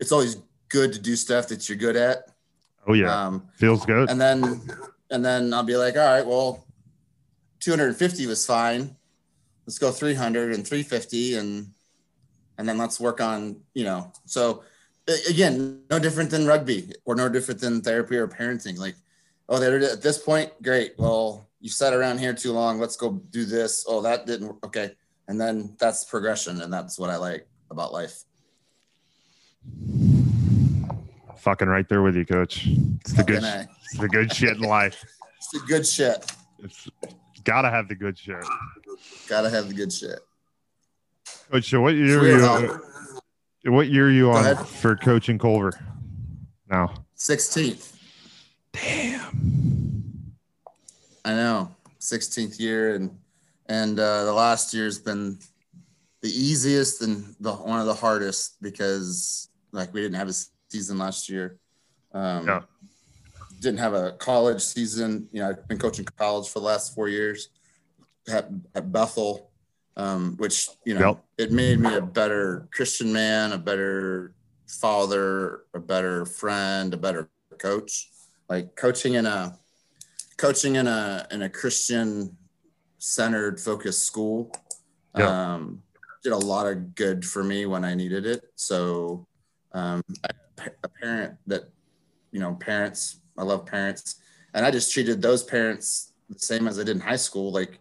it's 0.00 0.12
always 0.12 0.36
good 0.68 0.92
to 0.92 0.98
do 0.98 1.16
stuff 1.16 1.48
that 1.48 1.68
you're 1.68 1.78
good 1.78 1.96
at. 1.96 2.24
oh 2.86 2.94
yeah, 2.94 3.26
Um, 3.26 3.48
feels 3.54 3.84
good. 3.86 4.10
and 4.10 4.20
then 4.20 4.60
and 5.10 5.24
then 5.24 5.52
I'll 5.54 5.62
be 5.62 5.76
like, 5.76 5.96
all 5.96 6.04
right, 6.04 6.26
well, 6.26 6.66
250 7.60 8.26
was 8.26 8.44
fine. 8.46 8.94
Let's 9.66 9.78
go 9.78 9.90
300 9.90 10.54
and 10.54 10.66
350 10.66 11.34
and 11.36 11.68
and 12.58 12.68
then 12.68 12.76
let's 12.78 12.98
work 12.98 13.20
on, 13.20 13.60
you 13.74 13.84
know. 13.84 14.12
So 14.26 14.64
again, 15.30 15.82
no 15.90 15.98
different 15.98 16.30
than 16.30 16.46
rugby 16.46 16.92
or 17.04 17.14
no 17.14 17.28
different 17.28 17.60
than 17.60 17.80
therapy 17.82 18.16
or 18.16 18.26
parenting. 18.26 18.76
Like, 18.78 18.96
oh, 19.48 19.58
they're 19.58 19.78
at 19.78 20.02
this 20.02 20.18
point, 20.18 20.50
great. 20.62 20.94
Well, 20.98 21.48
you 21.60 21.70
sat 21.70 21.92
around 21.92 22.18
here 22.18 22.34
too 22.34 22.52
long. 22.52 22.78
Let's 22.78 22.96
go 22.96 23.12
do 23.30 23.44
this. 23.44 23.84
Oh, 23.88 24.00
that 24.02 24.26
didn't 24.26 24.48
work. 24.48 24.66
Okay. 24.66 24.92
And 25.26 25.40
then 25.40 25.76
that's 25.78 26.04
progression 26.04 26.62
and 26.62 26.72
that's 26.72 26.98
what 26.98 27.10
I 27.10 27.16
like 27.16 27.46
about 27.70 27.92
life. 27.92 28.24
Fucking 31.36 31.68
right 31.68 31.88
there 31.88 32.02
with 32.02 32.16
you, 32.16 32.24
coach. 32.24 32.66
It's 32.66 33.12
the 33.12 33.24
good, 33.24 33.42
it's 33.44 33.98
the 33.98 34.08
good 34.08 34.32
shit 34.32 34.56
in 34.56 34.62
life. 34.62 35.04
It's 35.38 35.50
the 35.50 35.60
good 35.68 35.86
shit. 35.86 36.32
It's 36.58 36.88
gotta 37.44 37.70
have 37.70 37.86
the 37.86 37.94
good 37.94 38.18
shit. 38.18 38.44
Gotta 39.28 39.48
have 39.48 39.68
the 39.68 39.74
good 39.74 39.92
shit. 39.92 40.18
Coach, 41.48 41.70
so 41.70 41.80
what 41.80 41.94
year 41.94 42.18
are 42.18 42.60
you? 42.60 43.72
What 43.72 43.86
year 43.88 44.08
are 44.08 44.10
you 44.10 44.32
on 44.32 44.64
for 44.64 44.96
coaching 44.96 45.38
Culver? 45.38 45.72
Now, 46.68 46.92
16th. 47.16 47.97
Damn. 48.72 50.34
I 51.24 51.34
know, 51.34 51.74
16th 52.00 52.58
year, 52.58 52.94
and 52.94 53.10
and 53.66 54.00
uh, 54.00 54.24
the 54.24 54.32
last 54.32 54.72
year's 54.72 54.98
been 54.98 55.38
the 56.22 56.30
easiest 56.30 57.02
and 57.02 57.34
the 57.40 57.52
one 57.52 57.80
of 57.80 57.86
the 57.86 57.94
hardest 57.94 58.60
because 58.62 59.50
like 59.72 59.92
we 59.92 60.00
didn't 60.00 60.16
have 60.16 60.28
a 60.28 60.34
season 60.68 60.98
last 60.98 61.28
year. 61.28 61.58
Um, 62.12 62.46
Yeah. 62.46 62.62
Didn't 63.60 63.80
have 63.80 63.92
a 63.92 64.12
college 64.12 64.62
season. 64.62 65.28
You 65.32 65.40
know, 65.40 65.48
I've 65.50 65.66
been 65.66 65.78
coaching 65.78 66.04
college 66.04 66.48
for 66.48 66.60
the 66.60 66.64
last 66.66 66.94
four 66.94 67.08
years 67.08 67.48
at, 68.28 68.48
at 68.74 68.92
Bethel, 68.92 69.50
um, 69.96 70.36
which 70.38 70.68
you 70.84 70.94
know 70.94 71.08
Yep. 71.08 71.24
it 71.38 71.52
made 71.52 71.80
me 71.80 71.92
a 71.94 72.00
better 72.00 72.68
Christian 72.72 73.12
man, 73.12 73.52
a 73.52 73.58
better 73.58 74.32
father, 74.68 75.64
a 75.74 75.80
better 75.80 76.24
friend, 76.24 76.94
a 76.94 76.96
better 76.96 77.28
coach. 77.58 78.10
Like 78.48 78.76
coaching 78.76 79.14
in 79.14 79.26
a 79.26 79.58
coaching 80.36 80.76
in 80.76 80.86
a 80.86 81.26
in 81.30 81.42
a 81.42 81.48
Christian 81.48 82.36
centered 82.98 83.60
focused 83.60 84.04
school 84.04 84.50
Yeah. 85.16 85.54
um, 85.54 85.82
did 86.22 86.32
a 86.32 86.36
lot 86.36 86.66
of 86.66 86.94
good 86.94 87.24
for 87.24 87.44
me 87.44 87.66
when 87.66 87.84
I 87.84 87.94
needed 87.94 88.26
it. 88.26 88.42
So 88.56 89.26
um, 89.72 90.02
I, 90.24 90.68
a 90.82 90.88
parent 90.88 91.34
that 91.46 91.70
you 92.32 92.40
know 92.40 92.54
parents 92.54 93.20
I 93.36 93.44
love 93.44 93.66
parents 93.66 94.16
and 94.54 94.66
I 94.66 94.70
just 94.70 94.92
treated 94.92 95.22
those 95.22 95.44
parents 95.44 96.12
the 96.28 96.38
same 96.38 96.66
as 96.66 96.78
I 96.78 96.84
did 96.84 96.96
in 96.96 97.00
high 97.00 97.16
school 97.16 97.52
like 97.52 97.78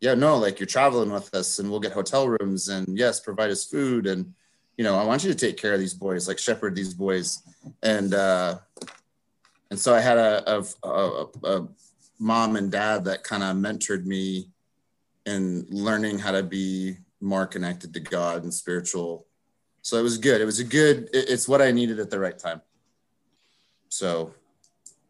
yeah 0.00 0.14
no 0.14 0.36
like 0.36 0.58
you're 0.58 0.66
traveling 0.66 1.10
with 1.10 1.32
us 1.34 1.58
and 1.58 1.70
we'll 1.70 1.80
get 1.80 1.92
hotel 1.92 2.28
rooms 2.28 2.68
and 2.68 2.86
yes 2.98 3.20
provide 3.20 3.50
us 3.50 3.64
food 3.64 4.06
and 4.06 4.34
you 4.76 4.84
know 4.84 4.98
I 4.98 5.04
want 5.04 5.24
you 5.24 5.32
to 5.32 5.38
take 5.38 5.56
care 5.56 5.72
of 5.74 5.80
these 5.80 5.94
boys 5.94 6.26
like 6.26 6.38
shepherd 6.38 6.74
these 6.74 6.94
boys 6.94 7.42
and 7.82 8.12
uh 8.12 8.58
and 9.70 9.78
so 9.78 9.94
I 9.94 10.00
had 10.00 10.18
a, 10.18 10.56
a, 10.58 10.64
a, 10.88 11.26
a 11.44 11.68
mom 12.18 12.56
and 12.56 12.70
dad 12.70 13.04
that 13.04 13.24
kind 13.24 13.42
of 13.42 13.56
mentored 13.56 14.04
me 14.04 14.48
in 15.26 15.66
learning 15.70 16.18
how 16.18 16.30
to 16.32 16.42
be 16.42 16.96
more 17.20 17.46
connected 17.46 17.92
to 17.94 18.00
God 18.00 18.42
and 18.44 18.52
spiritual. 18.54 19.26
So 19.82 19.96
it 19.98 20.02
was 20.02 20.18
good. 20.18 20.40
It 20.40 20.44
was 20.44 20.60
a 20.60 20.64
good, 20.64 21.08
it- 21.12 21.28
it's 21.28 21.48
what 21.48 21.60
I 21.62 21.72
needed 21.72 21.98
at 22.00 22.10
the 22.10 22.18
right 22.18 22.38
time. 22.38 22.60
So, 23.88 24.34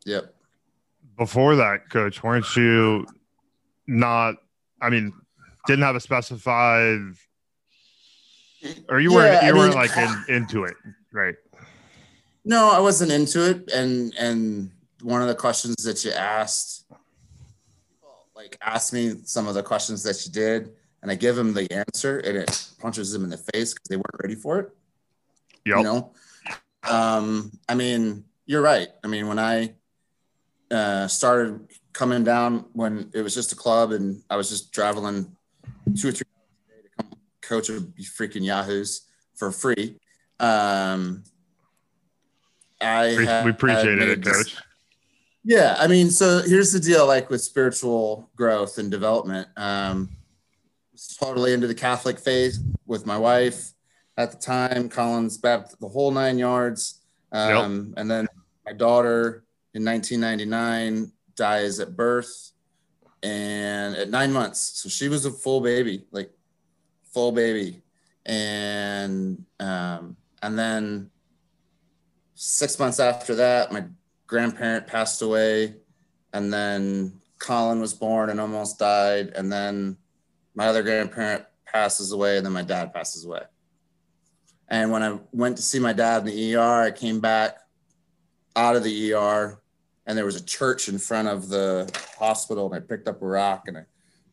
yep. 0.05 0.35
Before 1.19 1.57
that, 1.57 1.88
coach, 1.90 2.23
weren't 2.23 2.55
you 2.57 3.07
not? 3.87 4.35
I 4.81 4.90
mean, 4.90 5.12
didn't 5.66 5.85
have 5.85 5.97
a 5.97 6.01
specified, 6.01 7.01
or 8.88 9.01
you 9.01 9.12
weren't. 9.14 9.42
You 9.42 9.49
I 9.49 9.53
weren't 9.53 9.75
mean- 9.75 9.87
like 9.88 9.97
in, 9.97 10.25
into 10.37 10.64
it, 10.64 10.77
right? 11.12 11.35
No, 12.47 12.71
I 12.71 12.79
wasn't 12.79 13.13
into 13.13 13.51
it. 13.51 13.71
And, 13.73 14.15
and 14.19 14.71
one 15.03 15.21
of 15.21 15.29
the 15.29 15.35
questions 15.35 15.77
that 15.85 16.05
you 16.05 16.13
asked, 16.13 16.87
like 18.35 18.57
ask 18.63 18.93
me 18.93 19.17
some 19.25 19.47
of 19.47 19.55
the 19.55 19.63
questions 19.63 20.03
that 20.05 20.25
you 20.25 20.33
did 20.33 20.71
and 21.03 21.11
I 21.11 21.15
give 21.15 21.37
them 21.37 21.53
the 21.53 21.71
answer 21.71 22.19
and 22.21 22.39
it 22.39 22.71
punches 22.79 23.13
them 23.13 23.25
in 23.25 23.31
the 23.31 23.37
face 23.37 23.75
because 23.75 23.89
they 23.89 23.97
weren't 23.97 24.23
ready 24.23 24.35
for 24.35 24.59
it. 24.61 24.71
Yep. 25.67 25.79
you 25.79 25.83
know 25.83 26.13
um 26.89 27.51
i 27.69 27.75
mean 27.75 28.25
you're 28.47 28.63
right 28.63 28.89
i 29.03 29.09
mean 29.09 29.27
when 29.27 29.39
i 29.39 29.75
uh 30.71 31.09
started 31.09 31.67
coming 31.93 32.23
down 32.23 32.67
when 32.73 33.11
it 33.13 33.23
was 33.23 33.35
just 33.35 33.53
a 33.53 33.57
club 33.57 33.91
and 33.91 34.23
i 34.31 34.37
was 34.37 34.49
just 34.49 34.73
traveling 34.73 35.37
two 36.01 36.09
or 36.09 36.13
three 36.13 36.27
hours 36.37 36.55
a 36.69 36.73
day 36.73 36.83
to 36.83 36.89
come 36.97 37.19
coach 37.43 37.69
a 37.69 37.81
freaking 38.17 38.45
yahoos 38.45 39.09
for 39.35 39.51
free 39.51 39.99
um 40.39 41.25
i 42.81 43.17
We, 43.17 43.27
had 43.27 43.45
we 43.45 43.51
appreciated 43.51 44.09
it, 44.09 44.25
coach. 44.25 44.57
yeah, 45.45 45.77
I 45.79 45.87
mean, 45.87 46.11
so 46.11 46.43
here's 46.43 46.73
the 46.73 46.81
deal 46.81 47.07
like 47.07 47.31
with 47.31 47.41
spiritual 47.43 48.31
growth 48.37 48.79
and 48.79 48.91
development. 48.91 49.49
Um 49.57 50.11
totally 51.21 51.53
into 51.53 51.67
the 51.67 51.75
Catholic 51.75 52.19
faith 52.19 52.59
with 52.87 53.07
my 53.07 53.19
wife 53.19 53.73
at 54.17 54.31
the 54.31 54.39
time, 54.39 54.89
Collins 54.89 55.37
Baptist, 55.39 55.81
the 55.81 55.89
whole 55.89 56.11
nine 56.11 56.39
yards. 56.39 57.03
Um, 57.33 57.93
and 57.97 58.11
then 58.11 58.27
my 58.65 58.73
daughter 58.73 59.45
in 59.75 59.85
1999 59.85 61.12
dies 61.35 61.81
at 61.81 61.97
birth 61.97 62.53
and 63.23 63.95
at 63.97 64.09
nine 64.09 64.33
months. 64.33 64.61
So 64.61 64.89
she 64.89 65.09
was 65.09 65.27
a 65.27 65.31
full 65.31 65.61
baby, 65.61 66.07
like 66.12 66.31
full 67.12 67.33
baby. 67.33 67.83
And 68.25 69.45
um, 69.61 70.17
and 70.43 70.59
then 70.59 71.11
six 72.37 72.79
months 72.79 73.01
after 73.01 73.35
that, 73.35 73.72
my 73.72 73.85
grandparent 74.29 74.87
passed 74.87 75.22
away 75.22 75.75
and 76.33 76.53
then 76.53 77.20
colin 77.38 77.81
was 77.81 77.92
born 77.92 78.31
and 78.31 78.40
almost 78.40 78.79
died 78.79 79.33
and 79.35 79.51
then 79.51 79.96
my 80.57 80.66
other 80.66 80.83
grandparent 80.83 81.44
passes 81.66 82.11
away, 82.11 82.38
and 82.38 82.46
then 82.46 82.53
my 82.53 82.62
dad 82.62 82.92
passes 82.92 83.27
away. 83.27 83.42
And 84.68 84.90
when 84.90 85.03
I 85.03 85.18
went 85.31 85.57
to 85.57 85.62
see 85.62 85.79
my 85.79 85.92
dad 85.92 86.20
in 86.20 86.35
the 86.35 86.57
ER, 86.57 86.83
I 86.83 86.90
came 86.90 87.20
back 87.20 87.59
out 88.57 88.75
of 88.75 88.83
the 88.83 89.12
ER, 89.12 89.61
and 90.07 90.16
there 90.16 90.25
was 90.25 90.37
a 90.37 90.44
church 90.44 90.88
in 90.88 90.99
front 90.99 91.29
of 91.29 91.49
the 91.49 91.90
hospital, 92.18 92.66
and 92.66 92.75
I 92.75 92.81
picked 92.81 93.07
up 93.07 93.20
a 93.20 93.27
rock 93.27 93.68
and 93.68 93.77
I 93.77 93.83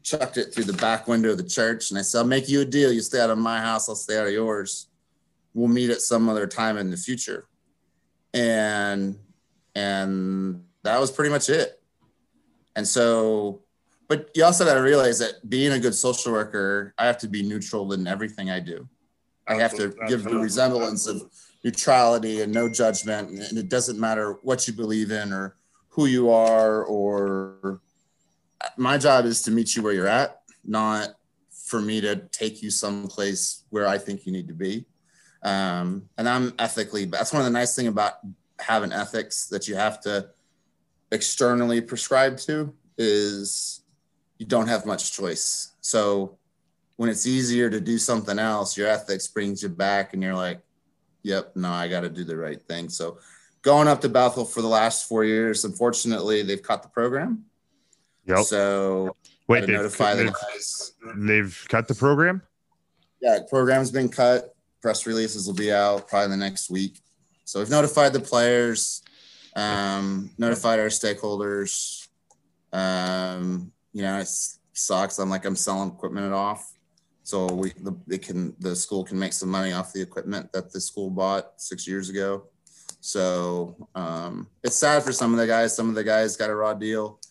chucked 0.01 0.37
it 0.37 0.53
through 0.53 0.63
the 0.63 0.73
back 0.73 1.07
window 1.07 1.31
of 1.31 1.37
the 1.37 1.43
church, 1.43 1.91
and 1.91 1.99
I 1.99 2.03
said, 2.03 2.19
"I'll 2.19 2.25
make 2.25 2.47
you 2.47 2.61
a 2.61 2.65
deal. 2.65 2.91
You 2.91 3.01
stay 3.01 3.19
out 3.19 3.29
of 3.29 3.37
my 3.37 3.59
house, 3.59 3.89
I'll 3.89 3.95
stay 3.95 4.17
out 4.17 4.27
of 4.27 4.33
yours. 4.33 4.87
We'll 5.53 5.67
meet 5.67 5.89
at 5.89 6.01
some 6.01 6.29
other 6.29 6.47
time 6.47 6.77
in 6.77 6.89
the 6.89 6.97
future." 6.97 7.47
And 8.33 9.17
and 9.75 10.63
that 10.83 10.99
was 10.99 11.11
pretty 11.11 11.31
much 11.31 11.49
it. 11.49 11.81
And 12.75 12.87
so 12.87 13.63
but 14.07 14.29
you 14.35 14.43
also 14.43 14.65
got 14.65 14.75
to 14.75 14.81
realize 14.81 15.19
that 15.19 15.49
being 15.49 15.71
a 15.71 15.79
good 15.79 15.95
social 15.95 16.33
worker, 16.33 16.93
I 16.97 17.05
have 17.05 17.17
to 17.19 17.27
be 17.27 17.41
neutral 17.41 17.93
in 17.93 18.05
everything 18.05 18.51
I 18.51 18.59
do. 18.59 18.87
I 19.47 19.55
have 19.55 19.75
to 19.75 19.93
give 20.07 20.23
the 20.23 20.37
resemblance 20.37 21.07
of 21.07 21.23
neutrality 21.63 22.41
and 22.41 22.53
no 22.53 22.69
judgment. 22.69 23.29
And 23.29 23.57
it 23.57 23.69
doesn't 23.69 23.99
matter 23.99 24.33
what 24.43 24.67
you 24.67 24.73
believe 24.73 25.11
in 25.11 25.33
or 25.33 25.55
who 25.89 26.05
you 26.05 26.29
are, 26.29 26.83
or 26.83 27.81
my 28.77 28.97
job 28.97 29.25
is 29.25 29.41
to 29.43 29.51
meet 29.51 29.75
you 29.75 29.81
where 29.81 29.93
you're 29.93 30.07
at, 30.07 30.41
not 30.63 31.15
for 31.51 31.81
me 31.81 32.01
to 32.01 32.15
take 32.31 32.61
you 32.61 32.69
someplace 32.69 33.63
where 33.69 33.87
I 33.87 33.97
think 33.97 34.25
you 34.25 34.31
need 34.31 34.47
to 34.47 34.53
be. 34.53 34.85
Um, 35.43 36.09
and 36.17 36.27
I'm 36.27 36.53
ethically, 36.57 37.05
that's 37.05 37.33
one 37.33 37.41
of 37.41 37.45
the 37.45 37.51
nice 37.51 37.75
thing 37.75 37.87
about 37.87 38.13
having 38.59 38.93
ethics 38.93 39.47
that 39.47 39.67
you 39.67 39.75
have 39.75 39.99
to 40.01 40.29
externally 41.11 41.81
prescribe 41.81 42.37
to 42.37 42.73
is 42.97 43.83
you 44.37 44.45
don't 44.45 44.67
have 44.67 44.85
much 44.85 45.13
choice. 45.13 45.73
So 45.81 46.37
when 46.97 47.09
it's 47.09 47.27
easier 47.27 47.69
to 47.69 47.81
do 47.81 47.97
something 47.97 48.39
else, 48.39 48.77
your 48.77 48.87
ethics 48.87 49.27
brings 49.27 49.61
you 49.61 49.69
back 49.69 50.13
and 50.13 50.23
you're 50.23 50.35
like, 50.35 50.61
yep, 51.23 51.51
no, 51.55 51.69
I 51.69 51.87
got 51.87 52.01
to 52.01 52.09
do 52.09 52.23
the 52.23 52.37
right 52.37 52.61
thing. 52.61 52.89
So 52.89 53.17
going 53.61 53.87
up 53.87 54.01
to 54.01 54.09
Bethel 54.09 54.45
for 54.45 54.61
the 54.61 54.67
last 54.67 55.07
four 55.07 55.23
years, 55.23 55.65
unfortunately, 55.65 56.43
they've 56.43 56.61
cut 56.61 56.83
the 56.83 56.89
program. 56.89 57.45
Yep. 58.27 58.39
So 58.39 59.15
Wait, 59.47 59.61
they've, 59.61 59.69
notify 59.69 60.15
the 60.15 60.23
they've, 60.23 60.33
guys. 60.33 60.93
they've 61.17 61.65
cut 61.67 61.87
the 61.87 61.95
program? 61.95 62.41
Yeah, 63.21 63.39
program's 63.49 63.91
been 63.91 64.09
cut. 64.09 64.52
Press 64.83 65.07
releases 65.07 65.47
will 65.47 65.53
be 65.55 65.71
out 65.71 66.09
probably 66.09 66.27
the 66.27 66.37
next 66.37 66.69
week. 66.69 66.99
So 67.45 67.59
we've 67.59 67.69
notified 67.69 68.11
the 68.11 68.19
players, 68.19 69.01
um, 69.55 70.29
notified 70.37 70.77
our 70.77 70.87
stakeholders. 70.87 72.05
Um, 72.73 73.71
you 73.93 74.01
know, 74.01 74.17
it 74.19 74.27
sucks. 74.73 75.19
I'm 75.19 75.29
like 75.29 75.45
I'm 75.45 75.55
selling 75.55 75.89
equipment 75.89 76.33
off, 76.33 76.73
so 77.23 77.45
we 77.47 77.71
the 77.79 77.93
they 78.07 78.17
can 78.17 78.55
the 78.59 78.75
school 78.75 79.05
can 79.05 79.17
make 79.17 79.31
some 79.31 79.47
money 79.49 79.71
off 79.71 79.93
the 79.93 80.01
equipment 80.01 80.51
that 80.51 80.73
the 80.73 80.81
school 80.81 81.09
bought 81.09 81.53
six 81.61 81.87
years 81.87 82.09
ago. 82.09 82.47
So 82.99 83.87
um, 83.95 84.47
it's 84.65 84.75
sad 84.75 85.01
for 85.03 85.13
some 85.13 85.31
of 85.31 85.39
the 85.39 85.47
guys. 85.47 85.73
Some 85.73 85.87
of 85.87 85.95
the 85.95 86.03
guys 86.03 86.35
got 86.35 86.49
a 86.49 86.55
raw 86.55 86.73
deal, 86.73 87.21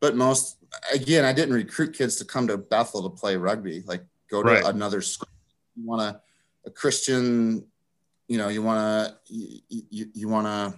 but 0.00 0.16
most 0.16 0.56
again, 0.94 1.26
I 1.26 1.34
didn't 1.34 1.54
recruit 1.54 1.92
kids 1.92 2.16
to 2.16 2.24
come 2.24 2.46
to 2.48 2.56
Bethel 2.56 3.02
to 3.02 3.10
play 3.14 3.36
rugby. 3.36 3.82
Like 3.84 4.02
go 4.30 4.42
to 4.42 4.48
Right. 4.48 4.64
another 4.64 5.02
school. 5.02 5.28
You 5.76 5.84
want 5.86 6.00
a, 6.00 6.20
a 6.66 6.70
Christian, 6.70 7.64
you 8.28 8.38
know, 8.38 8.48
you 8.48 8.62
want 8.62 8.78
to 8.80 9.32
you, 9.32 10.06
you, 10.12 10.28
want 10.28 10.46
a 10.46 10.74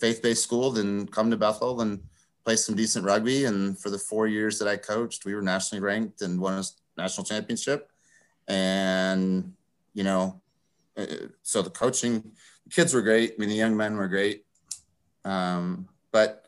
faith-based 0.00 0.42
school, 0.42 0.70
then 0.72 1.06
come 1.06 1.30
to 1.30 1.36
Bethel 1.36 1.80
and 1.80 2.02
play 2.44 2.56
some 2.56 2.74
decent 2.74 3.04
rugby. 3.04 3.44
And 3.44 3.78
for 3.78 3.90
the 3.90 3.98
four 3.98 4.26
years 4.26 4.58
that 4.58 4.68
I 4.68 4.76
coached, 4.76 5.24
we 5.24 5.34
were 5.34 5.42
nationally 5.42 5.82
ranked 5.82 6.22
and 6.22 6.40
won 6.40 6.54
a 6.58 6.64
national 7.00 7.24
championship. 7.24 7.90
And 8.48 9.52
you 9.94 10.04
know, 10.04 10.40
uh, 10.96 11.06
so 11.42 11.62
the 11.62 11.70
coaching, 11.70 12.32
the 12.64 12.70
kids 12.70 12.92
were 12.92 13.02
great. 13.02 13.32
I 13.32 13.34
mean, 13.38 13.48
the 13.48 13.54
young 13.54 13.76
men 13.76 13.96
were 13.96 14.08
great. 14.08 14.44
Um, 15.24 15.88
but 16.12 16.46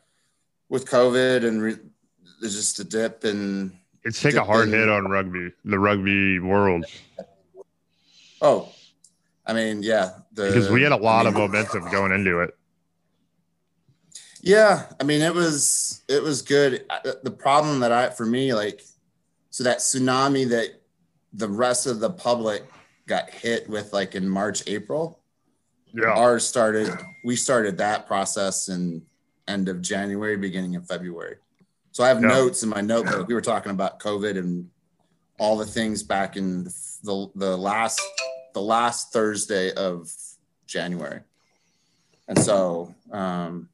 with 0.69 0.85
COVID 0.85 1.45
and 1.45 1.61
re- 1.61 1.79
there's 2.39 2.55
just 2.55 2.79
a 2.79 2.83
dip 2.83 3.23
and 3.23 3.77
It's 4.03 4.21
take 4.21 4.35
a 4.35 4.43
hard 4.43 4.67
in- 4.69 4.73
hit 4.73 4.89
on 4.89 5.05
rugby, 5.05 5.51
the 5.63 5.77
rugby 5.77 6.39
world, 6.39 6.85
oh, 8.41 8.73
I 9.51 9.53
mean, 9.53 9.83
yeah, 9.83 10.11
the, 10.31 10.45
because 10.45 10.69
we 10.69 10.81
had 10.81 10.93
a 10.93 10.95
lot 10.95 11.25
I 11.25 11.29
of 11.29 11.35
momentum 11.35 11.91
going 11.91 12.13
into 12.13 12.39
it. 12.39 12.51
Yeah, 14.41 14.85
I 14.97 15.03
mean 15.03 15.21
it 15.21 15.35
was 15.35 16.03
it 16.07 16.23
was 16.23 16.41
good. 16.41 16.85
The 17.23 17.31
problem 17.31 17.81
that 17.81 17.91
I 17.91 18.09
for 18.11 18.25
me 18.25 18.53
like 18.53 18.81
so 19.49 19.65
that 19.65 19.79
tsunami 19.79 20.47
that 20.49 20.81
the 21.33 21.49
rest 21.49 21.85
of 21.85 21.99
the 21.99 22.09
public 22.09 22.63
got 23.09 23.29
hit 23.29 23.69
with 23.69 23.91
like 23.91 24.15
in 24.15 24.27
March 24.27 24.63
April 24.67 25.21
Yeah. 25.93 26.13
ours 26.13 26.47
started 26.47 26.89
we 27.25 27.35
started 27.35 27.77
that 27.79 28.07
process 28.07 28.69
in 28.69 29.01
end 29.49 29.67
of 29.67 29.81
January 29.81 30.37
beginning 30.37 30.77
of 30.77 30.87
February. 30.87 31.35
So 31.91 32.05
I 32.05 32.07
have 32.07 32.21
Yeah. 32.21 32.29
notes 32.29 32.63
in 32.63 32.69
my 32.69 32.79
notebook. 32.81 33.27
We 33.27 33.33
were 33.33 33.41
talking 33.41 33.73
about 33.73 33.99
COVID 33.99 34.37
and 34.37 34.69
all 35.39 35.57
the 35.57 35.65
things 35.65 36.03
back 36.03 36.37
in 36.37 36.63
the 36.63 37.27
the 37.35 37.57
last 37.57 37.99
the 38.53 38.61
last 38.61 39.13
Thursday 39.13 39.73
of 39.73 40.11
January. 40.67 41.21
And 42.27 42.37
so 42.37 42.93
um 43.11 43.69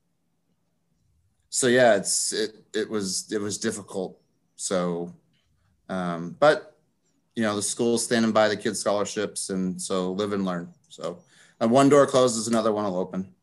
so 1.49 1.67
yeah, 1.67 1.95
it's 1.95 2.33
it 2.33 2.51
it 2.73 2.89
was 2.89 3.31
it 3.31 3.41
was 3.41 3.57
difficult. 3.57 4.19
So 4.55 5.13
um 5.89 6.35
but 6.39 6.77
you 7.35 7.43
know 7.43 7.55
the 7.55 7.61
school's 7.61 8.03
standing 8.03 8.31
by 8.31 8.47
the 8.47 8.57
kids 8.57 8.79
scholarships 8.79 9.49
and 9.49 9.81
so 9.81 10.11
live 10.11 10.33
and 10.33 10.45
learn. 10.45 10.73
So 10.89 11.19
and 11.59 11.71
one 11.71 11.89
door 11.89 12.05
closes, 12.05 12.47
another 12.47 12.71
one 12.71 12.85
will 12.85 12.97
open. 12.97 13.33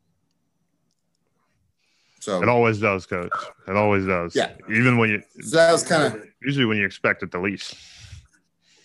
So, 2.25 2.41
It 2.41 2.49
always 2.49 2.79
does, 2.79 3.05
coach. 3.05 3.29
It 3.67 3.75
always 3.75 4.03
does. 4.03 4.35
Yeah. 4.35 4.53
Even 4.67 4.97
when 4.97 5.11
you, 5.11 5.21
so 5.41 5.57
that 5.57 5.71
was 5.71 5.83
kind 5.83 6.11
of 6.11 6.25
usually 6.41 6.65
when 6.65 6.75
you 6.75 6.83
expect 6.83 7.21
it 7.21 7.31
the 7.31 7.37
least. 7.37 7.75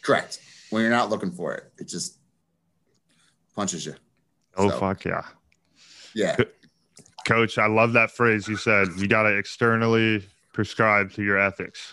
correct. 0.03 0.41
When 0.69 0.83
you're 0.83 0.91
not 0.91 1.09
looking 1.09 1.31
for 1.31 1.55
it, 1.55 1.73
it 1.79 1.89
just 1.89 2.19
punches 3.61 3.85
you. 3.85 3.95
Oh, 4.57 4.71
So- 4.71 4.79
fuck 4.79 5.05
yeah. 5.05 5.23
Yeah. 6.15 6.37
Coach, 7.27 7.59
I 7.59 7.67
love 7.67 7.93
that 7.93 8.11
phrase 8.11 8.49
you 8.49 8.57
said. 8.57 8.89
You 8.97 9.07
got 9.07 9.25
to 9.25 9.37
externally 9.37 10.27
prescribe 10.55 11.13
to 11.13 11.23
your 11.23 11.39
ethics. 11.39 11.93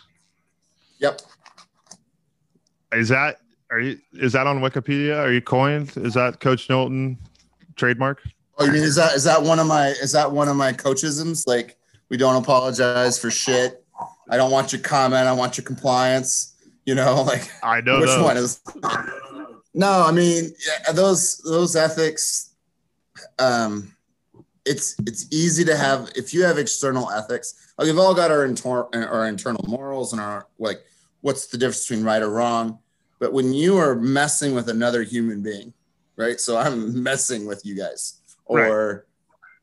Yep. 1.00 1.22
Is 2.94 3.10
that, 3.10 3.42
are 3.70 3.82
you, 3.82 4.00
is 4.14 4.32
that 4.32 4.48
on 4.48 4.62
Wikipedia? 4.62 5.18
Are 5.20 5.32
you 5.32 5.42
coined? 5.42 5.92
Is 5.98 6.14
that 6.14 6.40
Coach 6.40 6.70
Knowlton 6.70 7.18
trademark? 7.76 8.22
Oh, 8.58 8.66
you 8.66 8.72
mean 8.72 8.82
is 8.84 8.96
that 8.96 9.14
is 9.14 9.24
that 9.26 9.44
one 9.44 9.60
of 9.60 9.68
my 9.68 9.90
is 9.90 10.14
that 10.14 10.32
one 10.32 10.48
of 10.48 10.56
my 10.56 10.72
coachisms? 10.74 11.46
Like 11.46 11.78
we 12.10 12.18
don't 12.18 12.42
apologize 12.42 13.20
for 13.20 13.30
shit. 13.30 13.86
I 14.32 14.38
don't 14.38 14.50
want 14.50 14.72
your 14.74 14.82
comment. 14.82 15.28
I 15.28 15.34
want 15.34 15.58
your 15.58 15.66
compliance. 15.66 16.56
You 16.86 16.96
know, 16.96 17.22
like 17.28 17.52
I 17.62 17.82
know 17.82 18.00
which 18.00 18.08
those. 18.10 18.24
one 18.24 18.38
is? 18.38 18.62
No, 19.78 20.02
I 20.02 20.12
mean 20.12 20.54
those 20.94 21.38
those 21.38 21.76
ethics. 21.76 22.56
Um, 23.38 23.96
it's 24.66 24.96
it's 25.06 25.28
easy 25.32 25.64
to 25.66 25.78
have 25.78 26.10
if 26.16 26.34
you 26.34 26.44
have 26.44 26.58
external 26.58 27.12
ethics. 27.12 27.74
Like 27.78 27.86
we've 27.86 28.00
all 28.00 28.16
got 28.16 28.32
our 28.32 28.44
intor- 28.44 28.90
our 28.94 29.28
internal 29.28 29.64
morals 29.68 30.14
and 30.14 30.22
our 30.22 30.48
like. 30.58 30.82
What's 31.22 31.48
the 31.48 31.58
difference 31.58 31.88
between 31.88 32.06
right 32.06 32.22
or 32.22 32.30
wrong? 32.30 32.80
But 33.20 33.34
when 33.34 33.54
you 33.54 33.78
are 33.78 33.96
messing 33.96 34.56
with 34.56 34.70
another 34.70 35.04
human 35.04 35.42
being, 35.42 35.74
right? 36.16 36.40
So 36.40 36.58
I'm 36.58 37.04
messing 37.10 37.46
with 37.46 37.64
you 37.64 37.76
guys, 37.76 38.22
or 38.46 39.06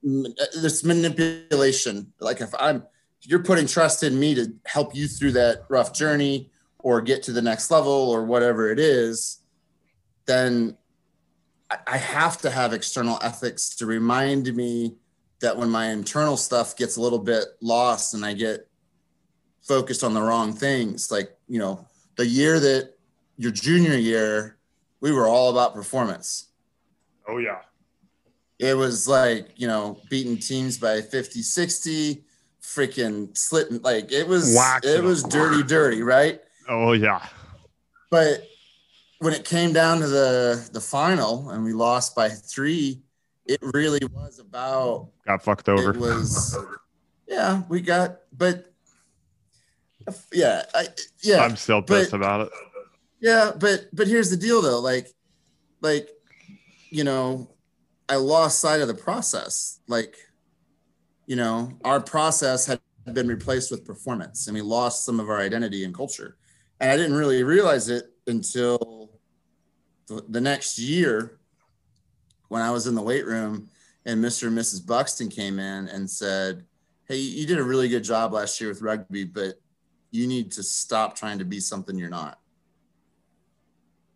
m- 0.04 0.34
this 0.60 0.84
manipulation. 0.84 2.12
Like 2.20 2.40
if 2.40 2.54
I'm, 2.58 2.84
if 3.20 3.28
you're 3.28 3.42
putting 3.42 3.66
trust 3.66 4.04
in 4.04 4.18
me 4.18 4.34
to 4.34 4.52
help 4.66 4.94
you 4.94 5.08
through 5.08 5.32
that 5.32 5.64
rough 5.68 5.92
journey 5.92 6.50
or 6.78 7.00
get 7.00 7.22
to 7.24 7.32
the 7.32 7.42
next 7.42 7.70
level 7.70 7.92
or 7.92 8.24
whatever 8.24 8.70
it 8.70 8.78
is, 8.78 9.40
then 10.26 10.76
I- 11.70 11.78
I 11.86 11.96
have 11.96 12.38
to 12.42 12.50
have 12.50 12.72
external 12.72 13.18
ethics 13.22 13.74
to 13.76 13.86
remind 13.86 14.54
me 14.54 14.96
that 15.40 15.56
when 15.56 15.70
my 15.70 15.86
internal 15.90 16.36
stuff 16.36 16.76
gets 16.76 16.96
a 16.96 17.00
little 17.00 17.18
bit 17.18 17.44
lost 17.60 18.14
and 18.14 18.24
I 18.24 18.34
get 18.34 18.68
focused 19.62 20.04
on 20.04 20.14
the 20.14 20.22
wrong 20.22 20.52
things, 20.54 21.10
like, 21.10 21.36
you 21.48 21.58
know, 21.58 21.86
the 22.16 22.26
year 22.26 22.60
that 22.60 22.94
your 23.36 23.50
junior 23.50 23.96
year, 23.96 24.58
we 25.00 25.10
were 25.10 25.26
all 25.26 25.50
about 25.50 25.74
performance. 25.74 26.48
Oh, 27.26 27.38
yeah. 27.38 27.62
It 28.58 28.74
was 28.76 29.08
like, 29.08 29.48
you 29.56 29.66
know, 29.66 30.00
beating 30.08 30.38
teams 30.38 30.78
by 30.78 31.00
50, 31.00 31.42
60, 31.42 32.24
freaking 32.62 33.36
slitting, 33.36 33.80
like 33.82 34.12
it 34.12 34.28
was, 34.28 34.54
Whacking 34.54 34.90
it 34.90 35.02
was 35.02 35.22
dirty, 35.24 35.62
dirty, 35.62 36.02
right? 36.02 36.40
Oh, 36.68 36.92
yeah. 36.92 37.26
but 38.10 38.46
when 39.24 39.32
it 39.34 39.44
came 39.44 39.72
down 39.72 40.00
to 40.00 40.06
the 40.06 40.68
the 40.72 40.80
final 40.80 41.50
and 41.50 41.64
we 41.64 41.72
lost 41.72 42.14
by 42.14 42.28
three 42.28 43.02
it 43.46 43.58
really 43.74 44.00
was 44.12 44.38
about 44.38 45.08
Got 45.26 45.42
fucked 45.42 45.68
over. 45.68 45.90
it 45.90 45.96
was 45.96 46.56
yeah 47.26 47.62
we 47.68 47.80
got 47.80 48.20
but 48.36 48.72
yeah 50.32 50.62
I, 50.74 50.88
yeah 51.22 51.42
I'm 51.42 51.56
still 51.56 51.82
pissed 51.82 52.10
but- 52.10 52.18
about 52.18 52.40
it. 52.42 52.52
Yeah, 53.20 53.52
but 53.58 53.86
but 53.94 54.06
here's 54.06 54.28
the 54.28 54.36
deal 54.36 54.60
though, 54.60 54.80
like 54.80 55.08
like 55.80 56.10
you 56.90 57.04
know, 57.04 57.48
I 58.06 58.16
lost 58.16 58.60
sight 58.60 58.82
of 58.82 58.88
the 58.88 58.94
process. 58.94 59.80
Like, 59.88 60.16
you 61.26 61.34
know, 61.34 61.72
our 61.84 62.00
process 62.00 62.66
had 62.66 62.80
been 63.14 63.26
replaced 63.26 63.70
with 63.70 63.86
performance 63.86 64.46
and 64.46 64.54
we 64.54 64.60
lost 64.60 65.06
some 65.06 65.20
of 65.20 65.30
our 65.30 65.40
identity 65.40 65.84
and 65.84 65.94
culture. 65.94 66.36
And 66.80 66.90
I 66.90 66.98
didn't 66.98 67.16
really 67.16 67.42
realize 67.44 67.88
it 67.88 68.12
until 68.26 69.03
the, 70.06 70.40
next 70.40 70.78
year 70.78 71.38
when 72.48 72.62
I 72.62 72.70
was 72.70 72.86
in 72.86 72.94
the 72.94 73.02
weight 73.02 73.26
room 73.26 73.68
and 74.06 74.22
Mr. 74.22 74.48
and 74.48 74.56
Mrs. 74.58 74.86
Buxton 74.86 75.28
came 75.28 75.58
in 75.58 75.88
and 75.88 76.08
said, 76.08 76.64
Hey, 77.06 77.16
you 77.16 77.46
did 77.46 77.58
a 77.58 77.64
really 77.64 77.88
good 77.88 78.04
job 78.04 78.32
last 78.32 78.60
year 78.60 78.70
with 78.70 78.82
rugby, 78.82 79.24
but 79.24 79.60
you 80.10 80.26
need 80.26 80.52
to 80.52 80.62
stop 80.62 81.16
trying 81.16 81.38
to 81.38 81.44
be 81.44 81.60
something 81.60 81.98
you're 81.98 82.08
not. 82.08 82.38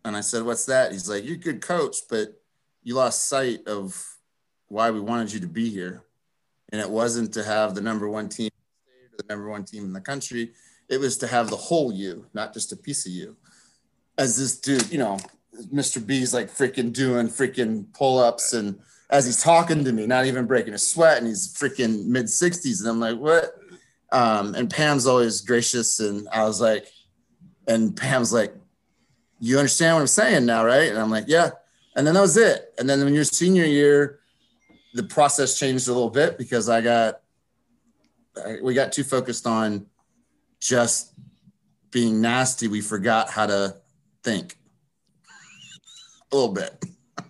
And 0.05 0.15
I 0.15 0.21
said, 0.21 0.43
What's 0.43 0.65
that? 0.65 0.91
He's 0.91 1.09
like, 1.09 1.25
You're 1.25 1.35
a 1.35 1.39
good 1.39 1.61
coach, 1.61 1.97
but 2.09 2.39
you 2.83 2.95
lost 2.95 3.27
sight 3.27 3.67
of 3.67 4.01
why 4.67 4.91
we 4.91 4.99
wanted 4.99 5.33
you 5.33 5.39
to 5.41 5.47
be 5.47 5.69
here. 5.69 6.03
And 6.71 6.79
it 6.79 6.89
wasn't 6.89 7.33
to 7.33 7.43
have 7.43 7.75
the 7.75 7.81
number 7.81 8.07
one 8.07 8.29
team, 8.29 8.49
the 9.17 9.23
number 9.29 9.49
one 9.49 9.65
team 9.65 9.83
in 9.83 9.93
the 9.93 10.01
country. 10.01 10.53
It 10.87 10.99
was 10.99 11.17
to 11.17 11.27
have 11.27 11.49
the 11.49 11.55
whole 11.55 11.91
you, 11.91 12.25
not 12.33 12.53
just 12.53 12.71
a 12.71 12.77
piece 12.77 13.05
of 13.05 13.11
you. 13.11 13.35
As 14.17 14.37
this 14.37 14.59
dude, 14.59 14.91
you 14.91 14.97
know, 14.97 15.17
Mr. 15.73 16.05
B's 16.05 16.33
like 16.33 16.49
freaking 16.49 16.93
doing 16.93 17.27
freaking 17.27 17.91
pull 17.93 18.19
ups 18.19 18.53
and 18.53 18.79
as 19.09 19.25
he's 19.25 19.41
talking 19.41 19.83
to 19.83 19.91
me, 19.91 20.05
not 20.05 20.25
even 20.25 20.45
breaking 20.45 20.73
a 20.73 20.77
sweat, 20.77 21.17
and 21.17 21.27
he's 21.27 21.53
freaking 21.53 22.05
mid 22.05 22.25
60s. 22.25 22.81
And 22.81 22.89
I'm 22.89 22.99
like, 22.99 23.17
what? 23.17 23.55
Um, 24.11 24.55
and 24.55 24.69
Pam's 24.69 25.07
always 25.07 25.41
gracious. 25.41 25.99
And 25.99 26.27
I 26.31 26.43
was 26.43 26.61
like, 26.61 26.87
and 27.67 27.95
Pam's 27.95 28.31
like, 28.31 28.53
you 29.39 29.57
understand 29.57 29.95
what 29.95 30.01
I'm 30.01 30.07
saying 30.07 30.45
now, 30.45 30.63
right? 30.63 30.89
And 30.89 30.97
I'm 30.97 31.09
like, 31.09 31.25
yeah. 31.27 31.51
And 31.95 32.05
then 32.05 32.13
that 32.13 32.21
was 32.21 32.37
it. 32.37 32.73
And 32.77 32.89
then 32.89 33.03
when 33.03 33.13
your 33.13 33.23
senior 33.23 33.65
year, 33.65 34.19
the 34.93 35.03
process 35.03 35.57
changed 35.57 35.87
a 35.87 35.93
little 35.93 36.09
bit 36.09 36.37
because 36.37 36.69
I 36.69 36.81
got, 36.81 37.21
we 38.61 38.73
got 38.73 38.91
too 38.91 39.03
focused 39.03 39.47
on 39.47 39.87
just 40.59 41.13
being 41.91 42.21
nasty. 42.21 42.67
We 42.67 42.81
forgot 42.81 43.29
how 43.29 43.47
to 43.47 43.77
think 44.23 44.58
a 46.31 46.35
little 46.35 46.53
bit. 46.53 46.85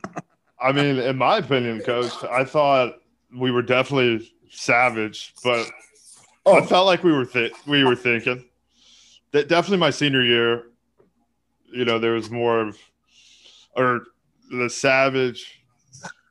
I 0.61 0.71
mean, 0.71 0.97
in 0.97 1.17
my 1.17 1.37
opinion, 1.37 1.81
coach, 1.81 2.11
I 2.29 2.43
thought 2.43 2.95
we 3.37 3.51
were 3.51 3.61
definitely 3.61 4.31
savage, 4.51 5.33
but 5.43 5.67
Oh. 6.45 6.55
I 6.57 6.65
felt 6.65 6.85
like 6.87 7.03
we 7.03 7.11
were 7.11 7.25
th- 7.25 7.51
we 7.67 7.83
were 7.83 7.95
thinking 7.95 8.43
that 9.33 9.49
definitely 9.49 9.77
my 9.77 9.89
senior 9.91 10.23
year. 10.23 10.63
You 11.71 11.85
know, 11.85 11.99
there 11.99 12.13
was 12.13 12.31
more 12.31 12.61
of, 12.61 12.77
or 13.75 14.01
the 14.49 14.69
savage. 14.69 15.61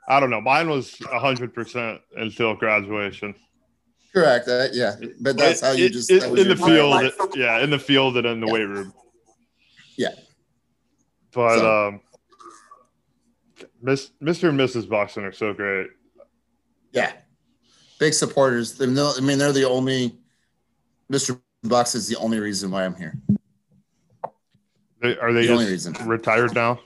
I 0.09 0.19
don't 0.19 0.31
know. 0.31 0.41
Mine 0.41 0.69
was 0.69 0.99
hundred 1.07 1.55
percent 1.55 2.01
until 2.17 2.55
graduation. 2.57 3.35
Correct. 4.13 4.49
Uh, 4.49 4.69
yeah. 4.73 4.97
But 5.21 5.37
that's 5.37 5.61
how 5.61 5.73
you 5.73 5.85
It- 5.87 5.93
just, 5.93 6.11
it- 6.11 6.25
in 6.25 6.49
the 6.49 6.57
field. 6.57 7.13
Yeah, 7.37 7.61
in 7.61 7.71
the 7.71 7.79
field 7.79 8.17
and 8.17 8.27
in 8.27 8.41
the 8.41 8.47
Yeah. 8.47 8.53
weight 8.53 8.65
room. 8.65 8.93
Yeah. 9.97 10.15
But 11.33 11.59
So- 11.59 11.89
um, 11.89 12.01
Miss 13.81 14.11
Mr. 14.23 14.49
and 14.49 14.59
Mrs. 14.59 14.89
Buxton 14.89 15.25
are 15.25 15.33
so 15.33 15.53
great. 15.53 15.89
Yeah. 16.93 17.13
Big 17.99 18.15
supporters. 18.15 18.77
They're 18.79 18.89
no- 18.89 19.13
I 19.17 19.21
mean, 19.21 19.39
they're 19.39 19.53
the 19.53 19.69
only, 19.69 20.17
Mr. 21.13 21.41
Bucks 21.63 21.95
is 21.95 22.09
the 22.09 22.17
only 22.17 22.39
reason 22.39 22.71
why 22.71 22.85
I'm 22.85 22.95
here. 22.95 23.15
They, 25.01 25.17
are 25.19 25.33
they 25.33 25.47
The 25.47 25.53
only 25.53 25.67
reason. 25.67 25.93
retired 26.07 26.55
now? 26.55 26.81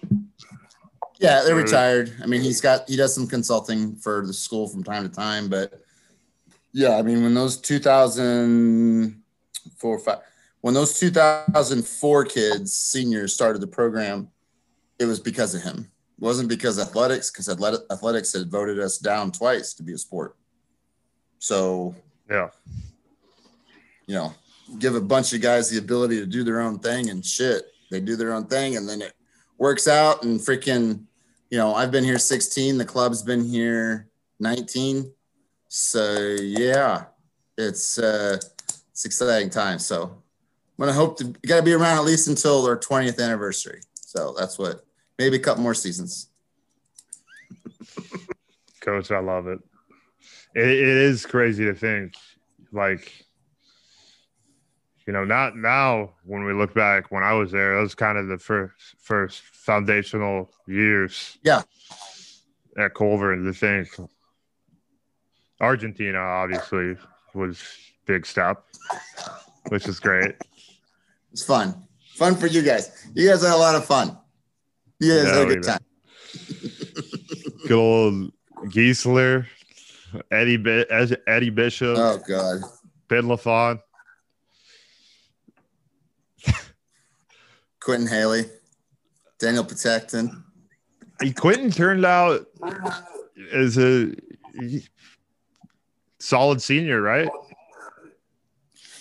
Yeah, 1.19 1.43
they're 1.45 1.55
retired. 1.55 2.13
I 2.23 2.27
mean, 2.27 2.43
he's 2.43 2.61
got 2.61 2.89
he 2.89 2.97
does 2.97 3.15
some 3.15 3.27
consulting 3.29 3.95
for 3.97 4.27
the 4.27 4.33
school 4.35 4.67
from 4.69 4.83
time 4.83 5.09
to 5.09 5.15
time, 5.15 5.49
but 5.49 5.81
yeah, 6.73 6.97
I 6.97 7.03
mean, 7.03 7.23
when 7.23 7.33
those 7.33 7.57
2004 7.59 9.99
five, 10.01 10.19
when 10.63 10.75
those 10.75 10.99
2004 10.99 12.25
kids 12.25 12.73
seniors 12.75 13.33
started 13.33 13.63
the 13.63 13.69
program, 13.69 14.29
it 14.99 15.05
was 15.05 15.21
because 15.21 15.55
of 15.55 15.63
him. 15.63 15.87
Wasn't 16.23 16.49
because 16.49 16.79
athletics, 16.79 17.33
because 17.33 17.49
athletic, 17.49 17.81
athletics 17.91 18.33
had 18.33 18.49
voted 18.49 18.79
us 18.79 18.97
down 18.99 19.33
twice 19.33 19.75
to 19.75 19.83
be 19.83 19.93
a 19.93 19.99
sport. 19.99 20.37
So 21.41 21.97
Yeah. 22.31 22.51
you 24.07 24.15
know, 24.15 24.33
give 24.79 24.95
a 24.95 25.01
bunch 25.01 25.33
of 25.33 25.41
guys 25.41 25.69
the 25.69 25.79
ability 25.79 26.21
to 26.21 26.27
do 26.27 26.45
their 26.45 26.61
own 26.61 26.79
thing 26.79 27.11
and 27.11 27.27
shit. 27.27 27.65
They 27.91 28.01
do 28.01 28.15
their 28.15 28.33
own 28.33 28.47
thing 28.47 28.77
and 28.77 28.89
then 28.89 29.03
it 29.03 29.15
works 29.59 29.89
out 29.89 30.23
and 30.23 30.39
freaking, 30.39 31.07
you 31.51 31.59
know, 31.59 31.75
I've 31.75 31.91
been 31.91 32.05
here 32.05 32.21
16, 32.21 32.79
the 32.79 32.85
club's 32.85 33.23
been 33.23 33.45
here 33.45 34.09
19. 34.39 35.13
So 35.67 36.37
yeah, 36.41 37.07
it's 37.59 37.99
uh 37.99 38.39
it's 38.93 39.05
exciting 39.05 39.51
time. 39.51 39.81
So 39.81 40.05
I'm 40.05 40.23
gonna 40.79 40.93
hope 40.93 41.19
to 41.19 41.25
you 41.25 41.49
gotta 41.49 41.63
be 41.63 41.73
around 41.73 41.99
at 41.99 42.05
least 42.05 42.29
until 42.29 42.65
our 42.65 42.79
20th 42.79 43.21
anniversary. 43.21 43.81
So 43.95 44.37
that's 44.39 44.57
what 44.57 44.85
maybe 45.23 45.37
a 45.37 45.41
couple 45.41 45.63
more 45.63 45.75
seasons. 45.75 46.29
Coach, 48.81 49.13
I 49.13 49.21
love 49.21 49.47
it. 49.47 49.61
it. 50.55 50.69
It 50.69 50.79
is 50.79 51.25
crazy 51.25 51.65
to 51.65 51.75
think, 51.75 52.15
like, 52.73 53.25
you 55.07 55.13
know, 55.13 55.25
not 55.25 55.57
now 55.57 56.11
when 56.25 56.45
we 56.45 56.53
look 56.53 56.75
back 56.75 57.13
when 57.13 57.23
I 57.23 57.35
was 57.35 57.53
there, 57.53 57.77
that 57.77 57.83
was 57.83 57.95
kind 57.95 58.19
of 58.19 58.27
the 58.27 58.39
first 58.39 58.75
first 58.99 59.43
foundational 59.43 60.51
years. 60.67 61.39
Yeah. 61.45 61.63
At 62.77 62.95
Culver, 62.95 63.33
and 63.33 63.45
to 63.45 63.53
think 63.53 63.89
Argentina 65.61 66.19
obviously 66.19 66.97
was 67.35 67.63
big 68.07 68.27
step, 68.27 68.65
which 69.69 69.87
is 69.87 70.01
great. 70.01 70.35
It's 71.31 71.45
fun. 71.45 71.87
Fun 72.15 72.35
for 72.35 72.47
you 72.47 72.63
guys. 72.63 73.07
You 73.15 73.29
guys 73.29 73.43
had 73.43 73.53
a 73.53 73.57
lot 73.57 73.75
of 73.75 73.85
fun. 73.85 74.17
Yeah, 75.03 75.25
had 75.25 75.51
a 75.51 75.55
good 75.55 75.63
time. 75.65 75.81
Good 77.67 77.73
old 77.73 78.33
Giesler, 78.67 79.47
Eddie 80.31 80.57
Bi- 80.57 80.87
Eddie 81.27 81.51
Bishop, 81.51 81.97
Oh 81.99 82.21
god. 82.27 82.61
Ben 83.09 83.25
Lafon. 83.25 83.81
Quentin 87.81 88.07
Haley, 88.07 88.45
Daniel 89.41 89.65
Protecton. 89.65 90.45
Quentin 91.37 91.71
turned 91.73 92.05
out 92.05 92.47
as 93.53 93.77
a 93.79 94.13
solid 96.21 96.63
senior, 96.63 97.03
right? 97.03 97.29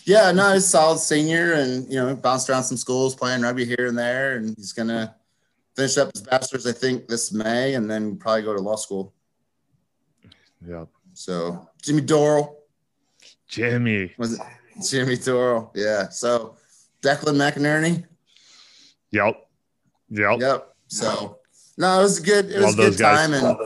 Yeah, 0.06 0.32
no, 0.32 0.54
he's 0.54 0.64
a 0.64 0.68
solid 0.68 0.98
senior 0.98 1.54
and 1.54 1.88
you 1.88 1.96
know, 1.96 2.16
bounced 2.16 2.50
around 2.50 2.64
some 2.64 2.78
schools 2.78 3.16
playing 3.16 3.42
rugby 3.42 3.66
here 3.66 3.88
and 3.88 3.98
there, 3.98 4.38
and 4.38 4.56
he's 4.58 4.74
gonna 4.74 5.16
finish 5.76 5.98
up 5.98 6.12
his 6.14 6.24
bachelor's, 6.24 6.68
I 6.68 6.72
think, 6.72 7.08
this 7.08 7.32
May, 7.32 7.76
and 7.76 7.90
then 7.90 8.18
probably 8.18 8.44
go 8.44 8.54
to 8.54 8.62
law 8.62 8.76
school. 8.76 9.14
Yeah. 10.68 10.86
So 11.14 11.68
Jimmy 11.82 12.02
Doral 12.02 12.56
Jimmy. 13.48 14.14
was 14.18 14.34
it 14.34 14.42
Jimmy 14.90 15.18
Doral? 15.18 15.72
Yeah. 15.76 16.10
So 16.10 16.56
Declan 17.02 17.36
McInerney. 17.36 18.06
Yep. 19.12 19.48
Yep. 20.10 20.40
Yep. 20.40 20.76
So 20.88 21.40
no, 21.78 22.00
it 22.00 22.04
was 22.04 22.20
a 22.20 22.24
good. 22.24 22.52
It 22.52 22.62
was 22.62 22.74
a 22.74 22.78
good 22.78 22.94
those 22.94 23.00
guys. 23.00 23.30
time, 23.30 23.34
and 23.34 23.58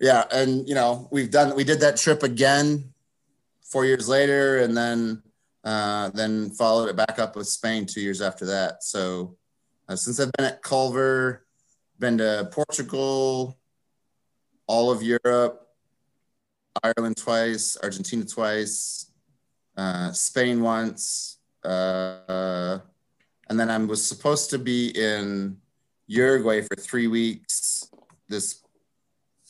yeah, 0.00 0.24
and 0.32 0.68
you 0.68 0.74
know 0.74 1.08
we've 1.12 1.30
done 1.30 1.54
we 1.54 1.64
did 1.64 1.80
that 1.80 1.96
trip 1.96 2.22
again 2.22 2.92
four 3.62 3.84
years 3.84 4.08
later, 4.08 4.58
and 4.58 4.76
then 4.76 5.22
uh, 5.64 6.10
then 6.10 6.50
followed 6.50 6.88
it 6.88 6.96
back 6.96 7.18
up 7.18 7.36
with 7.36 7.46
Spain 7.46 7.86
two 7.86 8.00
years 8.00 8.20
after 8.20 8.46
that. 8.46 8.82
So 8.82 9.36
uh, 9.88 9.96
since 9.96 10.20
I've 10.20 10.32
been 10.32 10.46
at 10.46 10.62
Culver, 10.62 11.46
been 11.98 12.18
to 12.18 12.48
Portugal, 12.52 13.58
all 14.66 14.90
of 14.90 15.02
Europe, 15.02 15.68
Ireland 16.82 17.16
twice, 17.16 17.76
Argentina 17.82 18.24
twice, 18.24 19.10
uh, 19.76 20.12
Spain 20.12 20.62
once, 20.62 21.38
uh, 21.64 22.78
and 23.48 23.60
then 23.60 23.70
I 23.70 23.78
was 23.78 24.06
supposed 24.06 24.50
to 24.50 24.58
be 24.58 24.88
in 24.90 25.58
Uruguay 26.06 26.62
for 26.62 26.74
three 26.76 27.06
weeks 27.06 27.90
this 28.28 28.62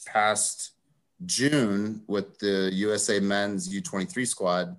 past 0.06 0.72
June 1.24 2.02
with 2.08 2.38
the 2.38 2.70
USA 2.72 3.20
men's 3.20 3.72
U23 3.72 4.26
squad. 4.26 4.76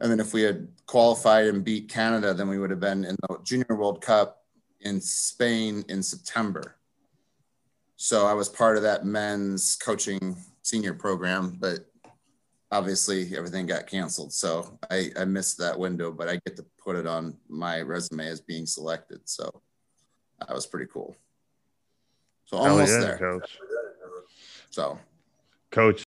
And 0.00 0.10
then 0.10 0.20
if 0.20 0.32
we 0.32 0.42
had 0.42 0.68
qualified 0.86 1.48
and 1.48 1.62
beat 1.62 1.90
Canada, 1.90 2.32
then 2.32 2.48
we 2.48 2.58
would 2.58 2.70
have 2.70 2.80
been 2.80 3.04
in 3.04 3.16
the 3.20 3.38
Junior 3.44 3.76
World 3.76 4.00
Cup 4.00 4.39
in 4.80 5.00
Spain 5.00 5.84
in 5.88 6.02
September. 6.02 6.76
So 7.96 8.26
I 8.26 8.32
was 8.32 8.48
part 8.48 8.76
of 8.76 8.82
that 8.84 9.04
men's 9.04 9.76
coaching 9.76 10.36
senior 10.62 10.94
program, 10.94 11.56
but 11.60 11.80
obviously 12.72 13.36
everything 13.36 13.66
got 13.66 13.86
canceled. 13.86 14.32
So 14.32 14.78
I, 14.90 15.10
I 15.18 15.24
missed 15.24 15.58
that 15.58 15.78
window, 15.78 16.10
but 16.10 16.28
I 16.28 16.40
get 16.46 16.56
to 16.56 16.64
put 16.82 16.96
it 16.96 17.06
on 17.06 17.36
my 17.48 17.80
resume 17.82 18.26
as 18.26 18.40
being 18.40 18.66
selected. 18.66 19.20
So 19.24 19.62
that 20.38 20.54
was 20.54 20.66
pretty 20.66 20.90
cool. 20.92 21.16
So 22.46 22.56
almost 22.56 22.92
yeah, 22.92 23.00
there. 23.00 23.18
coach. 23.18 23.58
So 24.70 24.98
Coach, 25.70 26.04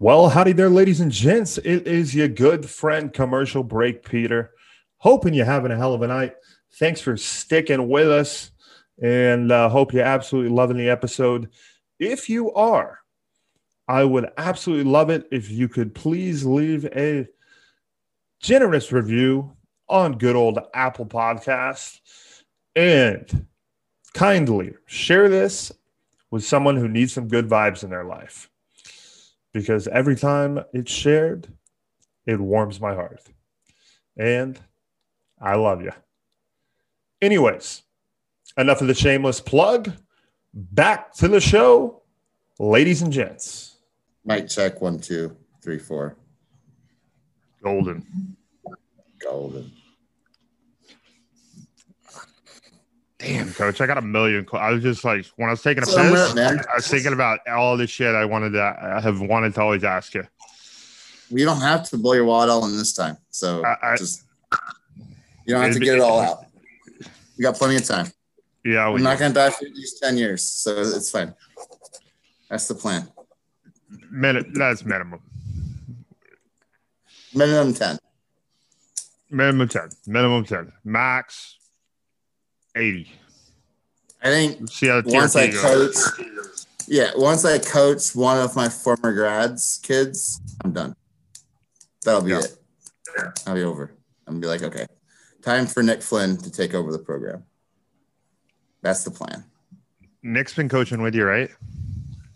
Well, 0.00 0.28
howdy 0.28 0.52
there, 0.52 0.68
ladies 0.68 1.00
and 1.00 1.12
gents. 1.12 1.58
It 1.58 1.86
is 1.86 2.12
your 2.14 2.26
good 2.26 2.68
friend, 2.68 3.12
Commercial 3.12 3.62
Break 3.62 4.04
Peter. 4.04 4.50
Hoping 4.98 5.32
you're 5.32 5.44
having 5.44 5.70
a 5.70 5.76
hell 5.76 5.94
of 5.94 6.02
a 6.02 6.08
night. 6.08 6.34
Thanks 6.74 7.00
for 7.00 7.16
sticking 7.16 7.88
with 7.88 8.10
us 8.10 8.50
and 9.00 9.52
uh, 9.52 9.68
hope 9.68 9.92
you're 9.92 10.04
absolutely 10.04 10.50
loving 10.50 10.76
the 10.76 10.88
episode. 10.88 11.50
If 11.98 12.28
you 12.28 12.52
are, 12.52 13.00
I 13.88 14.04
would 14.04 14.30
absolutely 14.36 14.90
love 14.90 15.10
it 15.10 15.28
if 15.30 15.50
you 15.50 15.68
could 15.68 15.94
please 15.94 16.44
leave 16.44 16.86
a 16.86 17.28
generous 18.40 18.92
review 18.92 19.52
on 19.88 20.18
good 20.18 20.36
old 20.36 20.58
Apple 20.72 21.06
Podcast 21.06 22.00
and 22.74 23.46
kindly 24.14 24.74
share 24.86 25.28
this 25.28 25.72
with 26.30 26.44
someone 26.44 26.76
who 26.76 26.88
needs 26.88 27.12
some 27.12 27.28
good 27.28 27.48
vibes 27.48 27.84
in 27.84 27.90
their 27.90 28.04
life 28.04 28.48
because 29.52 29.86
every 29.88 30.16
time 30.16 30.64
it's 30.72 30.90
shared, 30.90 31.48
it 32.26 32.40
warms 32.40 32.80
my 32.80 32.94
heart. 32.94 33.20
And 34.16 34.58
I 35.40 35.56
love 35.56 35.82
you. 35.82 35.92
Anyways, 37.22 37.82
enough 38.58 38.80
of 38.80 38.88
the 38.88 38.94
shameless 38.94 39.40
plug. 39.40 39.92
Back 40.52 41.14
to 41.14 41.28
the 41.28 41.40
show, 41.40 42.02
ladies 42.58 43.00
and 43.00 43.10
gents. 43.12 43.76
mic 44.24 44.48
check 44.48 44.82
one, 44.82 44.98
two, 44.98 45.34
three, 45.62 45.78
four. 45.78 46.16
golden. 47.62 48.04
Golden. 49.22 49.72
Damn, 53.18 53.52
coach, 53.52 53.80
I 53.80 53.86
got 53.86 53.98
a 53.98 54.02
million. 54.02 54.44
que- 54.44 54.58
I 54.58 54.72
was 54.72 54.82
just 54.82 55.04
like, 55.04 55.24
when 55.36 55.48
I 55.48 55.52
was 55.52 55.62
taking 55.62 55.84
a 55.84 55.86
So, 55.86 55.96
piss, 56.10 56.34
man. 56.34 56.58
I 56.58 56.74
was 56.74 56.88
thinking 56.88 57.12
about 57.12 57.38
all 57.46 57.76
this 57.76 57.88
shit 57.88 58.16
I 58.16 58.24
wanted 58.24 58.50
to, 58.54 58.62
I 58.82 59.00
have 59.00 59.20
wanted 59.20 59.54
to 59.54 59.60
always 59.62 59.84
ask 59.84 60.12
you. 60.14 60.26
We 61.30 61.44
don't 61.44 61.60
have 61.60 61.88
to 61.90 61.96
blow 61.98 62.14
your 62.14 62.24
wallet 62.24 62.50
all 62.50 62.64
in 62.66 62.76
this 62.76 62.92
time. 62.92 63.16
So 63.30 63.64
I- 63.64 63.92
I- 63.92 63.96
just 63.96 64.24
you 65.46 65.54
don't 65.54 65.62
have 65.62 65.72
to 65.74 65.78
get 65.78 65.94
it 65.94 66.00
all 66.00 66.20
out. 66.20 66.46
We 67.36 67.42
got 67.42 67.56
plenty 67.56 67.76
of 67.76 67.84
time. 67.84 68.06
Yeah, 68.64 68.86
I'm 68.86 68.94
we, 68.94 69.02
not 69.02 69.18
gonna 69.18 69.34
die 69.34 69.50
for 69.50 69.64
at 69.66 69.74
least 69.74 70.00
10 70.02 70.16
years, 70.16 70.42
so 70.42 70.78
it's 70.78 71.10
fine. 71.10 71.34
That's 72.48 72.68
the 72.68 72.74
plan. 72.74 73.08
minute, 74.10 74.46
that's 74.54 74.84
minimum. 74.84 75.20
Minimum 77.34 77.74
10. 77.74 77.98
Minimum 79.30 79.68
10. 79.68 79.88
Minimum 80.06 80.44
10. 80.44 80.72
Max 80.84 81.56
80. 82.76 83.10
I 84.22 84.28
think 84.28 84.68
See 84.70 84.86
how 84.88 85.02
once 85.04 85.34
I 85.34 85.50
coach, 85.50 85.96
yeah, 86.86 87.10
once 87.16 87.44
I 87.44 87.58
coach 87.58 88.14
one 88.14 88.38
of 88.38 88.54
my 88.54 88.68
former 88.68 89.12
grads, 89.12 89.80
kids, 89.82 90.40
I'm 90.62 90.72
done. 90.72 90.94
That'll 92.04 92.22
be 92.22 92.30
Yeah. 92.30 92.40
it. 92.40 93.40
I'll 93.46 93.54
be 93.54 93.62
over. 93.62 93.90
I'm 94.26 94.34
gonna 94.34 94.40
be 94.40 94.46
like, 94.46 94.62
okay, 94.62 94.86
time 95.42 95.66
for 95.66 95.82
Nick 95.82 96.02
Flynn 96.02 96.36
to 96.38 96.50
take 96.50 96.74
over 96.74 96.92
the 96.92 96.98
program. 96.98 97.44
That's 98.82 99.04
the 99.04 99.10
plan. 99.10 99.44
Nick's 100.22 100.54
been 100.54 100.68
coaching 100.68 101.02
with 101.02 101.14
you, 101.14 101.24
right? 101.24 101.50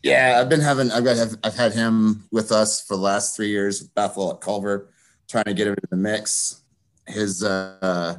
Yeah, 0.03 0.39
I've 0.41 0.49
been 0.49 0.61
having, 0.61 0.91
I've 0.93 1.05
got, 1.05 1.37
I've 1.43 1.57
had 1.57 1.73
him 1.73 2.25
with 2.31 2.53
us 2.53 2.81
for 2.81 2.97
the 2.97 3.03
last 3.03 3.35
three 3.35 3.49
years, 3.49 3.83
with 3.83 3.95
Bethel 3.95 4.33
at 4.33 4.41
Culver, 4.41 4.91
trying 5.29 5.45
to 5.45 5.55
get 5.55 5.67
him 5.67 5.75
into 5.75 5.89
the 5.91 5.97
mix. 5.97 6.63
His, 7.07 7.43
uh, 7.43 8.19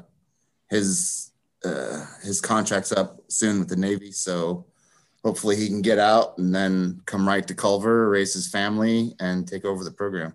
his, 0.69 1.31
uh, 1.63 2.05
his 2.23 2.41
contract's 2.41 2.91
up 2.91 3.21
soon 3.29 3.59
with 3.59 3.69
the 3.69 3.75
Navy, 3.75 4.11
so 4.11 4.65
hopefully 5.23 5.55
he 5.55 5.67
can 5.67 5.81
get 5.81 5.99
out 5.99 6.37
and 6.37 6.53
then 6.53 7.01
come 7.05 7.27
right 7.27 7.47
to 7.47 7.55
Culver, 7.55 8.09
raise 8.09 8.33
his 8.33 8.49
family, 8.49 9.15
and 9.19 9.47
take 9.47 9.65
over 9.65 9.83
the 9.83 9.91
program. 9.91 10.33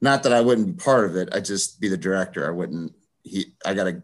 Not 0.00 0.22
that 0.24 0.32
I 0.32 0.40
wouldn't 0.40 0.66
be 0.66 0.82
part 0.82 1.06
of 1.06 1.16
it, 1.16 1.28
I'd 1.32 1.44
just 1.44 1.80
be 1.80 1.88
the 1.88 1.96
director. 1.96 2.46
I 2.46 2.50
wouldn't. 2.50 2.92
He, 3.22 3.54
I 3.64 3.74
gotta, 3.74 4.02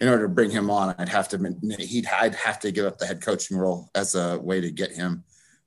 in 0.00 0.08
order 0.08 0.24
to 0.24 0.28
bring 0.28 0.50
him 0.50 0.70
on, 0.70 0.94
I'd 0.98 1.08
have 1.08 1.28
to, 1.30 1.56
he'd, 1.78 2.06
I'd 2.06 2.34
have 2.34 2.58
to 2.60 2.72
give 2.72 2.86
up 2.86 2.98
the 2.98 3.06
head 3.06 3.20
coaching 3.20 3.56
role 3.56 3.90
as 3.94 4.14
a 4.14 4.38
way 4.38 4.60
to 4.60 4.70
get 4.70 4.92
him 4.92 5.24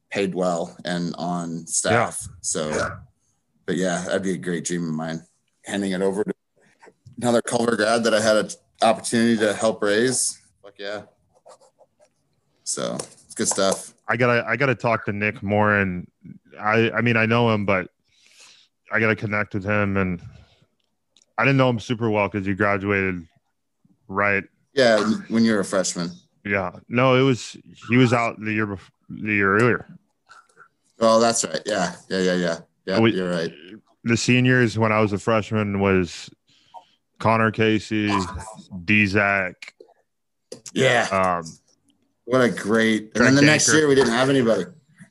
paid 0.09 0.35
well 0.35 0.75
and 0.85 1.15
on 1.17 1.65
staff. 1.67 2.27
So, 2.41 2.71
but 3.65 3.77
yeah, 3.77 4.03
that'd 4.05 4.23
be 4.23 4.33
a 4.33 4.37
great 4.37 4.65
dream 4.65 4.87
of 4.87 4.93
mine. 4.93 5.21
Handing 5.65 5.91
it 5.91 6.01
over 6.01 6.23
to 6.23 6.33
another 7.17 7.41
Culver 7.41 7.75
grad 7.75 8.03
that 8.03 8.13
I 8.13 8.21
had 8.21 8.37
an 8.37 8.49
opportunity 8.81 9.37
to 9.37 9.53
help 9.53 9.81
raise. 9.81 10.39
Fuck 10.63 10.73
yeah. 10.79 11.03
So 12.63 12.95
it's 12.95 13.33
good 13.35 13.47
stuff. 13.47 13.93
I 14.07 14.17
gotta 14.17 14.45
I 14.47 14.55
gotta 14.55 14.75
talk 14.75 15.05
to 15.05 15.13
Nick 15.13 15.41
more 15.41 15.75
and 15.75 16.09
I 16.59 16.91
I 16.91 17.01
mean 17.01 17.15
I 17.15 17.25
know 17.25 17.49
him 17.51 17.65
but 17.65 17.89
I 18.91 18.99
gotta 18.99 19.15
connect 19.15 19.53
with 19.53 19.63
him 19.63 19.97
and 19.97 20.21
I 21.41 21.45
didn't 21.45 21.57
know 21.57 21.69
him 21.69 21.79
super 21.79 22.09
well 22.11 22.27
because 22.29 22.45
he 22.45 22.53
graduated 22.53 23.25
right 24.07 24.43
Yeah, 24.73 24.99
when 25.29 25.43
you're 25.43 25.59
a 25.59 25.65
freshman. 25.65 26.11
yeah 26.45 26.71
no 26.87 27.15
it 27.15 27.21
was 27.23 27.57
he 27.89 27.97
was 27.97 28.13
out 28.13 28.39
the 28.39 28.51
year 28.53 28.65
before 28.67 28.91
the 29.09 29.33
year 29.33 29.55
earlier 29.57 29.87
Oh, 31.03 31.19
that's 31.19 31.43
right. 31.43 31.61
Yeah, 31.65 31.95
yeah, 32.09 32.19
yeah, 32.19 32.35
yeah. 32.35 32.57
Yeah, 32.85 32.99
We- 32.99 33.15
you're 33.15 33.31
right. 33.31 33.51
the 34.03 34.15
seniors 34.15 34.77
when 34.77 34.91
I 34.91 34.99
was 34.99 35.13
a 35.13 35.17
freshman 35.17 35.79
was 35.79 36.29
Connor 37.19 37.49
Casey 37.51 38.19
D 38.85 39.05
Zach 39.07 39.73
Yeah, 40.73 41.07
um 41.11 41.43
what 42.25 42.41
a 42.41 42.49
great. 42.49 43.11
And 43.15 43.25
then 43.25 43.35
the 43.35 43.41
next 43.41 43.73
year 43.73 43.87
we 43.87 43.95
didn't 43.95 44.13
have 44.13 44.29
anybody. 44.29 44.65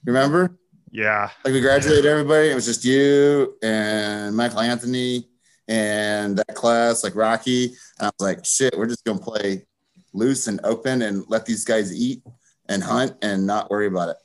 Remember? 0.05 0.57
yeah 0.93 1.31
Like 1.45 1.55
we 1.55 1.61
graduated 1.61 2.07
everybody. 2.07 2.51
It 2.51 2.55
was 2.55 2.67
just 2.67 2.85
you 2.85 3.57
and 3.63 4.35
Michael 4.37 4.61
Anthony 4.61 5.29
and 5.71 6.37
that 6.37 6.55
class, 6.55 7.03
like 7.05 7.15
Rocky. 7.15 7.67
And 7.99 8.03
I 8.03 8.07
was 8.07 8.13
like, 8.21 8.45
shit, 8.45 8.77
we're 8.77 8.89
just 8.89 9.05
gonna 9.05 9.19
play 9.21 9.65
loose 10.13 10.49
and 10.49 10.61
open 10.65 11.03
and 11.03 11.25
let 11.29 11.47
these 11.47 11.65
guys 11.65 11.95
eat 11.95 12.23
and 12.69 12.83
hunt 12.83 13.15
and 13.23 13.47
not 13.47 13.71
worry 13.71 13.87
about 13.87 14.09
it. 14.11 14.17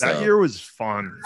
that 0.00 0.20
year 0.22 0.36
was 0.36 0.60
fun 0.60 1.20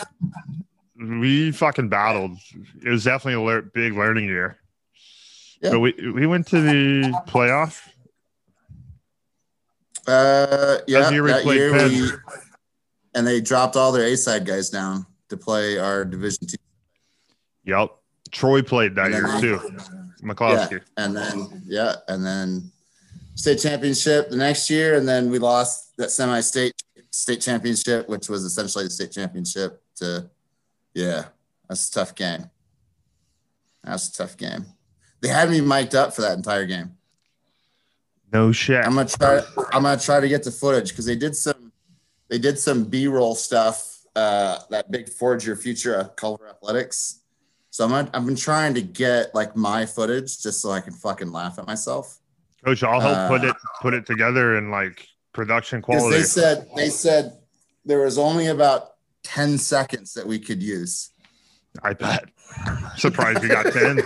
we 0.97 1.51
fucking 1.53 1.89
battled 1.89 2.37
it 2.85 2.89
was 2.89 3.05
definitely 3.05 3.35
a 3.35 3.41
lear- 3.47 3.63
big 3.63 3.95
learning 3.95 4.25
year 4.27 4.59
Yeah. 5.63 5.71
but 5.71 5.81
we 5.81 5.95
we 6.13 6.27
went 6.27 6.47
to 6.49 6.61
the 6.61 7.13
playoff 7.29 7.81
uh, 10.07 10.79
yeah, 10.87 11.11
year 11.11 11.23
we 11.23 11.31
that 11.31 11.43
played 11.43 11.57
year 11.57 11.71
Penn. 11.73 11.91
we, 11.91 12.11
and 13.15 13.27
they 13.27 13.41
dropped 13.41 13.77
all 13.77 13.93
their 13.93 14.07
A 14.07 14.17
side 14.17 14.47
guys 14.47 14.71
down 14.71 15.07
to 15.29 15.37
play 15.37 15.79
our 15.79 16.05
division 16.05 16.47
two. 16.47 16.57
Yep. 17.65 17.91
Troy 18.31 18.63
played 18.63 18.95
that 18.97 19.11
year 19.11 19.27
too. 19.41 19.59
McCloskey. 20.23 20.83
And 20.97 21.17
then, 21.17 21.63
yeah, 21.67 21.97
and 22.09 22.25
then 22.25 22.73
state 23.35 23.61
championship 23.61 24.31
the 24.31 24.37
next 24.37 24.69
year, 24.69 24.97
and 24.97 25.07
then 25.07 25.31
we 25.31 25.39
lost 25.39 25.97
that 25.97 26.11
semi-state 26.11 26.75
state 27.11 27.41
championship, 27.41 28.09
which 28.09 28.29
was 28.29 28.45
essentially 28.45 28.85
the 28.85 28.91
state 28.91 29.13
championship. 29.13 29.83
To, 29.97 30.29
yeah, 30.95 31.27
that's 31.69 31.89
a 31.89 31.93
tough 31.93 32.15
game. 32.15 32.51
That's 33.85 34.09
a 34.09 34.13
tough 34.13 34.37
game. 34.37 34.67
They 35.21 35.29
had 35.29 35.51
me 35.51 35.61
mic'd 35.61 35.95
up 35.95 36.15
for 36.15 36.23
that 36.23 36.37
entire 36.37 36.67
game. 36.67 36.93
No 38.33 38.53
shit. 38.53 38.85
I'm 38.85 38.95
gonna 38.95 39.09
try. 39.09 39.41
I'm 39.73 39.85
gonna 39.85 39.99
try 39.99 40.21
to 40.21 40.29
get 40.29 40.43
the 40.43 40.51
footage 40.51 40.91
because 40.91 41.07
they 41.07 41.17
did 41.17 41.35
some, 41.35 41.73
they 42.29 42.39
did 42.39 42.59
some 42.59 42.85
B-roll 42.85 43.35
stuff. 43.35 44.05
Uh, 44.15 44.59
that 44.71 44.91
big 44.91 45.09
forge 45.09 45.47
your 45.47 45.57
future 45.57 45.95
of 45.95 46.17
Culver 46.17 46.49
Athletics. 46.49 47.18
So 47.79 47.85
I'm 47.85 48.11
I've 48.13 48.27
been 48.27 48.35
trying 48.35 48.75
to 48.75 48.83
get 48.83 49.33
like 49.37 49.55
my 49.55 49.87
footage 49.87 50.43
just 50.43 50.61
so 50.61 50.73
I 50.73 50.81
can 50.81 50.93
fucking 50.93 51.31
laugh 51.31 51.61
at 51.61 51.67
myself. 51.69 52.19
Coach, 52.65 52.83
I'll 52.83 52.99
help 52.99 53.17
uh, 53.17 53.29
put 53.29 53.45
it 53.45 53.55
put 53.81 53.95
it 53.95 54.05
together 54.05 54.59
in 54.59 54.73
like 54.73 55.07
production 55.33 55.81
quality. 55.81 56.17
they 56.17 56.23
said 56.25 56.69
they 56.75 56.89
said 56.89 57.39
there 57.85 58.01
was 58.01 58.19
only 58.19 58.49
about 58.49 58.95
ten 59.23 59.59
seconds 59.59 60.13
that 60.15 60.27
we 60.27 60.41
could 60.41 60.61
use. 60.61 61.11
I 61.81 61.93
bet. 61.93 62.25
Surprised 62.97 63.45
you 63.45 63.49
got 63.49 63.67
10. 63.73 64.01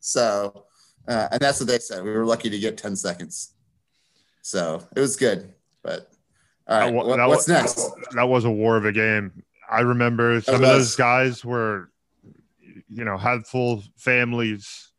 So, 0.00 0.66
uh, 1.08 1.28
and 1.32 1.40
that's 1.40 1.58
what 1.58 1.68
they 1.68 1.78
said. 1.78 2.04
We 2.04 2.10
were 2.10 2.26
lucky 2.26 2.50
to 2.50 2.58
get 2.58 2.76
ten 2.76 2.94
seconds. 2.94 3.54
So 4.42 4.82
it 4.94 5.00
was 5.00 5.16
good. 5.16 5.54
But 5.82 6.10
all 6.68 6.78
right, 6.78 6.86
That 6.90 6.92
what- 6.92 7.16
that 7.16 7.26
what's 7.26 7.48
next? 7.48 7.90
That 8.12 8.28
was 8.28 8.44
a 8.44 8.50
war 8.50 8.76
of 8.76 8.84
a 8.84 8.92
game. 8.92 9.32
I 9.66 9.80
remember 9.80 10.42
some 10.42 10.56
of 10.56 10.60
those 10.60 10.94
guys 10.94 11.42
were, 11.42 11.90
you 12.88 13.04
know, 13.04 13.16
had 13.16 13.46
full 13.46 13.82
families. 13.96 14.90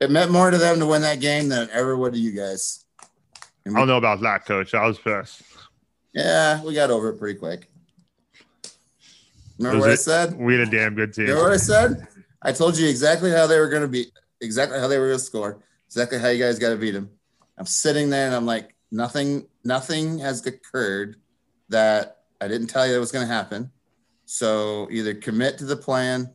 It 0.00 0.10
meant 0.10 0.30
more 0.30 0.50
to 0.50 0.58
them 0.58 0.80
to 0.80 0.86
win 0.86 1.02
that 1.02 1.20
game 1.20 1.48
than 1.48 1.68
it 1.68 1.70
ever 1.72 1.96
would 1.96 2.14
to 2.14 2.18
you 2.18 2.32
guys. 2.32 2.84
I 3.66 3.70
don't 3.70 3.86
know 3.86 3.96
about 3.96 4.20
that, 4.22 4.44
coach. 4.44 4.74
I 4.74 4.86
was 4.86 4.98
pissed. 4.98 5.42
Yeah, 6.12 6.62
we 6.64 6.74
got 6.74 6.90
over 6.90 7.10
it 7.10 7.18
pretty 7.18 7.38
quick. 7.38 7.68
Remember 9.58 9.80
what 9.80 9.90
I 9.90 9.94
said? 9.94 10.36
We 10.36 10.58
had 10.58 10.68
a 10.68 10.70
damn 10.70 10.94
good 10.94 11.14
team. 11.14 11.26
Know 11.26 11.42
what 11.42 11.52
I 11.52 11.56
said? 11.56 12.06
I 12.42 12.50
told 12.52 12.76
you 12.76 12.88
exactly 12.88 13.30
how 13.30 13.46
they 13.46 13.58
were 13.58 13.68
going 13.68 13.82
to 13.82 13.88
beat, 13.88 14.10
exactly 14.40 14.80
how 14.80 14.88
they 14.88 14.98
were 14.98 15.06
going 15.06 15.18
to 15.18 15.24
score, 15.24 15.62
exactly 15.86 16.18
how 16.18 16.28
you 16.28 16.42
guys 16.42 16.58
got 16.58 16.70
to 16.70 16.76
beat 16.76 16.90
them. 16.90 17.08
I'm 17.56 17.66
sitting 17.66 18.10
there 18.10 18.26
and 18.26 18.34
I'm 18.34 18.46
like, 18.46 18.74
nothing, 18.90 19.46
nothing 19.62 20.18
has 20.18 20.44
occurred 20.44 21.16
that 21.68 22.18
I 22.40 22.48
didn't 22.48 22.66
tell 22.66 22.84
you 22.84 22.94
that 22.94 23.00
was 23.00 23.12
going 23.12 23.26
to 23.26 23.32
happen. 23.32 23.70
So 24.32 24.88
either 24.90 25.12
commit 25.12 25.58
to 25.58 25.66
the 25.66 25.76
plan 25.76 26.34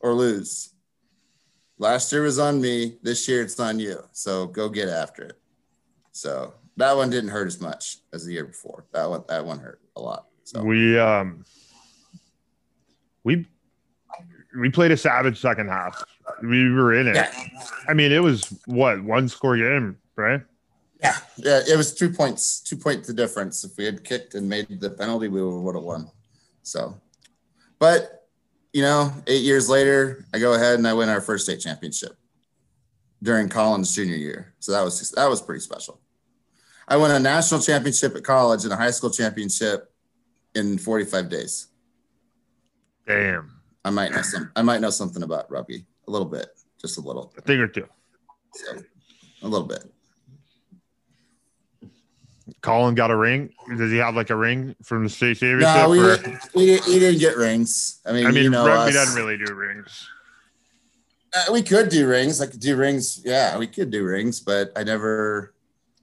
or 0.00 0.12
lose. 0.12 0.74
Last 1.78 2.12
year 2.12 2.20
was 2.20 2.38
on 2.38 2.60
me. 2.60 2.98
This 3.02 3.26
year 3.26 3.40
it's 3.40 3.58
on 3.58 3.78
you. 3.78 3.98
So 4.12 4.46
go 4.46 4.68
get 4.68 4.90
after 4.90 5.22
it. 5.22 5.40
So 6.12 6.52
that 6.76 6.94
one 6.94 7.08
didn't 7.08 7.30
hurt 7.30 7.46
as 7.46 7.58
much 7.58 7.96
as 8.12 8.26
the 8.26 8.34
year 8.34 8.44
before. 8.44 8.84
That 8.92 9.08
one, 9.08 9.24
that 9.28 9.46
one 9.46 9.58
hurt 9.58 9.80
a 9.96 10.02
lot. 10.02 10.26
So 10.44 10.62
We 10.62 10.98
um 10.98 11.46
we 13.24 13.46
we 14.60 14.68
played 14.68 14.90
a 14.90 14.96
savage 14.98 15.40
second 15.40 15.68
half. 15.70 16.04
We 16.42 16.70
were 16.70 16.92
in 16.92 17.08
it. 17.08 17.14
yeah, 17.14 17.32
I 17.88 17.94
mean, 17.94 18.12
it 18.12 18.22
was 18.22 18.52
what 18.66 19.02
one 19.02 19.30
score 19.30 19.56
game, 19.56 19.96
right? 20.14 20.42
yeah, 21.02 21.16
yeah. 21.38 21.60
It 21.66 21.78
was 21.78 21.94
two 21.94 22.10
points, 22.10 22.60
two 22.60 22.76
points 22.76 23.08
the 23.08 23.14
difference. 23.14 23.64
If 23.64 23.78
we 23.78 23.86
had 23.86 24.04
kicked 24.04 24.34
and 24.34 24.46
made 24.46 24.78
the 24.78 24.90
penalty, 24.90 25.28
we 25.28 25.42
would 25.42 25.74
have 25.74 25.84
won. 25.84 26.10
So, 26.62 27.00
but 27.80 28.28
you 28.72 28.82
know, 28.82 29.12
eight 29.26 29.42
years 29.42 29.68
later, 29.68 30.24
I 30.32 30.38
go 30.38 30.54
ahead 30.54 30.76
and 30.78 30.86
I 30.86 30.92
win 30.92 31.08
our 31.08 31.20
first 31.20 31.44
state 31.44 31.58
championship 31.58 32.12
during 33.22 33.48
Colin's 33.48 33.92
junior 33.94 34.14
year. 34.14 34.54
So 34.60 34.70
that 34.72 34.82
was 34.82 35.10
that 35.10 35.28
was 35.28 35.42
pretty 35.42 35.60
special. 35.60 36.00
I 36.86 36.96
won 36.96 37.10
a 37.10 37.18
national 37.18 37.60
championship 37.60 38.14
at 38.14 38.22
college 38.22 38.64
and 38.64 38.72
a 38.72 38.76
high 38.76 38.90
school 38.90 39.10
championship 39.10 39.92
in 40.54 40.78
45 40.78 41.28
days. 41.28 41.68
Damn, 43.06 43.60
I 43.84 43.90
might 43.90 44.12
know 44.12 44.22
some. 44.22 44.52
I 44.54 44.62
might 44.62 44.80
know 44.80 44.90
something 44.90 45.22
about 45.22 45.50
rugby 45.50 45.86
a 46.06 46.10
little 46.10 46.28
bit, 46.28 46.48
just 46.80 46.98
a 46.98 47.00
little, 47.00 47.32
a 47.36 47.40
thing 47.40 47.60
or 47.60 47.66
two. 47.66 47.86
so, 48.54 48.82
a 49.42 49.48
little 49.48 49.66
bit. 49.66 49.84
Colin 52.60 52.94
got 52.94 53.10
a 53.10 53.16
ring. 53.16 53.52
Does 53.76 53.90
he 53.90 53.98
have 53.98 54.14
like 54.14 54.30
a 54.30 54.36
ring 54.36 54.74
from 54.82 55.04
the 55.04 55.10
state 55.10 55.36
championship? 55.38 55.74
No, 55.74 55.88
we 55.90 56.00
or- 56.00 56.16
didn't, 56.16 56.40
we, 56.54 56.66
didn't, 56.66 56.86
we 56.86 56.98
didn't 56.98 57.20
get 57.20 57.36
rings. 57.36 58.00
I 58.06 58.12
mean, 58.12 58.26
I 58.26 58.30
mean, 58.30 58.44
you 58.44 58.50
know, 58.50 58.66
rugby 58.66 58.88
us- 58.90 58.94
doesn't 58.94 59.16
really 59.22 59.36
do 59.36 59.52
rings. 59.54 60.08
Uh, 61.32 61.52
we 61.52 61.62
could 61.62 61.88
do 61.88 62.08
rings. 62.08 62.40
I 62.40 62.46
could 62.46 62.60
do 62.60 62.76
rings. 62.76 63.22
Yeah, 63.24 63.56
we 63.56 63.66
could 63.68 63.90
do 63.90 64.04
rings, 64.04 64.40
but 64.40 64.72
I 64.76 64.82
never, 64.82 65.54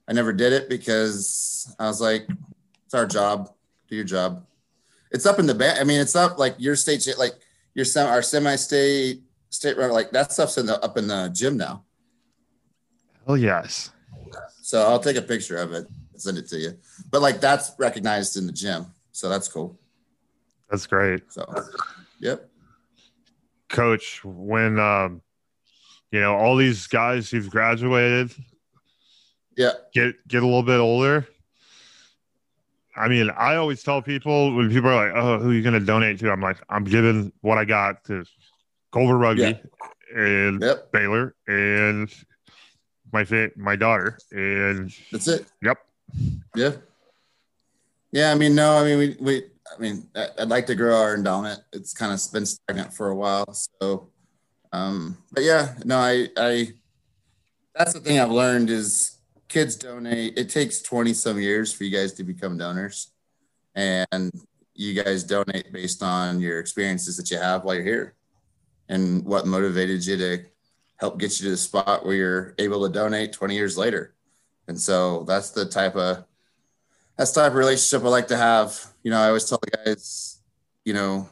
I 0.08 0.12
never 0.14 0.32
did 0.32 0.52
it 0.54 0.70
because 0.70 1.74
I 1.78 1.86
was 1.86 2.00
like, 2.00 2.26
it's 2.86 2.94
our 2.94 3.06
job. 3.06 3.50
Do 3.88 3.96
your 3.96 4.04
job. 4.06 4.46
It's 5.10 5.26
up 5.26 5.38
in 5.38 5.46
the 5.46 5.54
back. 5.54 5.80
I 5.80 5.84
mean, 5.84 6.00
it's 6.00 6.16
up 6.16 6.38
like 6.38 6.54
your 6.58 6.76
state, 6.76 7.06
like 7.18 7.32
your 7.74 7.84
sem- 7.84 8.06
our 8.08 8.22
semi-state 8.22 9.22
state 9.50 9.76
run. 9.76 9.90
Like 9.90 10.10
that 10.12 10.32
stuff's 10.32 10.56
in 10.58 10.66
the 10.66 10.82
up 10.82 10.96
in 10.96 11.08
the 11.08 11.28
gym 11.28 11.56
now. 11.56 11.84
Oh 13.26 13.34
yes. 13.34 13.90
So 14.62 14.82
I'll 14.82 14.98
take 15.00 15.16
a 15.16 15.22
picture 15.22 15.56
of 15.56 15.72
it, 15.72 15.86
send 16.20 16.38
it 16.38 16.48
to 16.48 16.58
you. 16.58 16.76
But 17.10 17.22
like 17.22 17.40
that's 17.40 17.72
recognized 17.78 18.36
in 18.36 18.46
the 18.46 18.52
gym, 18.52 18.86
so 19.12 19.28
that's 19.28 19.48
cool. 19.48 19.78
That's 20.70 20.86
great. 20.86 21.32
So, 21.32 21.44
yep. 22.20 22.48
Coach, 23.68 24.20
when 24.24 24.78
um 24.78 25.22
you 26.10 26.20
know, 26.20 26.34
all 26.36 26.56
these 26.56 26.86
guys 26.86 27.30
who've 27.30 27.50
graduated 27.50 28.32
Yeah. 29.56 29.72
get 29.92 30.26
get 30.28 30.42
a 30.42 30.46
little 30.46 30.62
bit 30.62 30.78
older. 30.78 31.26
I 32.96 33.06
mean, 33.08 33.30
I 33.30 33.56
always 33.56 33.82
tell 33.82 34.02
people 34.02 34.56
when 34.56 34.70
people 34.70 34.90
are 34.90 35.06
like, 35.08 35.12
"Oh, 35.14 35.38
who 35.38 35.50
are 35.50 35.52
you 35.54 35.62
going 35.62 35.78
to 35.78 35.84
donate 35.84 36.18
to?" 36.20 36.32
I'm 36.32 36.40
like, 36.40 36.58
"I'm 36.68 36.82
giving 36.84 37.32
what 37.42 37.56
I 37.56 37.64
got 37.64 38.02
to 38.06 38.24
Culver 38.92 39.16
Rugby 39.16 39.60
and 40.16 40.60
Yep. 40.60 40.90
Baylor 40.90 41.36
and 41.46 42.12
my 43.12 43.24
fa- 43.24 43.50
my 43.56 43.76
daughter." 43.76 44.18
And 44.32 44.92
That's 45.12 45.28
it. 45.28 45.46
yep, 45.62 45.76
Yeah. 46.54 46.72
Yeah. 48.12 48.32
I 48.32 48.34
mean, 48.34 48.54
no, 48.54 48.76
I 48.76 48.84
mean, 48.84 48.98
we, 48.98 49.16
we, 49.20 49.44
I 49.76 49.80
mean, 49.80 50.08
I'd 50.38 50.48
like 50.48 50.66
to 50.66 50.74
grow 50.74 50.96
our 50.96 51.14
endowment. 51.14 51.60
It's 51.72 51.92
kind 51.92 52.12
of 52.12 52.20
been 52.32 52.46
stagnant 52.46 52.92
for 52.92 53.08
a 53.08 53.14
while. 53.14 53.52
So, 53.52 54.08
um, 54.72 55.18
but 55.32 55.44
yeah, 55.44 55.74
no, 55.84 55.98
I, 55.98 56.28
I, 56.36 56.72
that's 57.74 57.92
the 57.92 58.00
thing 58.00 58.18
I've 58.18 58.30
learned 58.30 58.70
is 58.70 59.18
kids 59.48 59.76
donate. 59.76 60.36
It 60.36 60.50
takes 60.50 60.82
20 60.82 61.14
some 61.14 61.38
years 61.38 61.72
for 61.72 61.84
you 61.84 61.96
guys 61.96 62.12
to 62.14 62.24
become 62.24 62.58
donors. 62.58 63.12
And 63.74 64.32
you 64.74 65.00
guys 65.00 65.24
donate 65.24 65.72
based 65.72 66.02
on 66.02 66.40
your 66.40 66.60
experiences 66.60 67.16
that 67.16 67.30
you 67.30 67.38
have 67.38 67.64
while 67.64 67.74
you're 67.74 67.84
here 67.84 68.14
and 68.88 69.24
what 69.24 69.46
motivated 69.46 70.04
you 70.06 70.16
to 70.16 70.44
help 70.96 71.18
get 71.18 71.38
you 71.38 71.44
to 71.46 71.50
the 71.50 71.56
spot 71.56 72.04
where 72.04 72.14
you're 72.14 72.54
able 72.58 72.86
to 72.86 72.92
donate 72.92 73.32
20 73.32 73.54
years 73.54 73.76
later. 73.76 74.14
And 74.68 74.78
so 74.78 75.24
that's 75.24 75.50
the 75.50 75.64
type 75.64 75.96
of 75.96 76.24
that's 77.16 77.32
the 77.32 77.40
type 77.40 77.50
of 77.52 77.56
relationship 77.56 78.04
I 78.06 78.10
like 78.10 78.28
to 78.28 78.36
have. 78.36 78.78
You 79.02 79.10
know, 79.10 79.18
I 79.18 79.26
always 79.28 79.48
tell 79.48 79.58
the 79.58 79.70
guys, 79.84 80.40
you 80.84 80.92
know, 80.94 81.28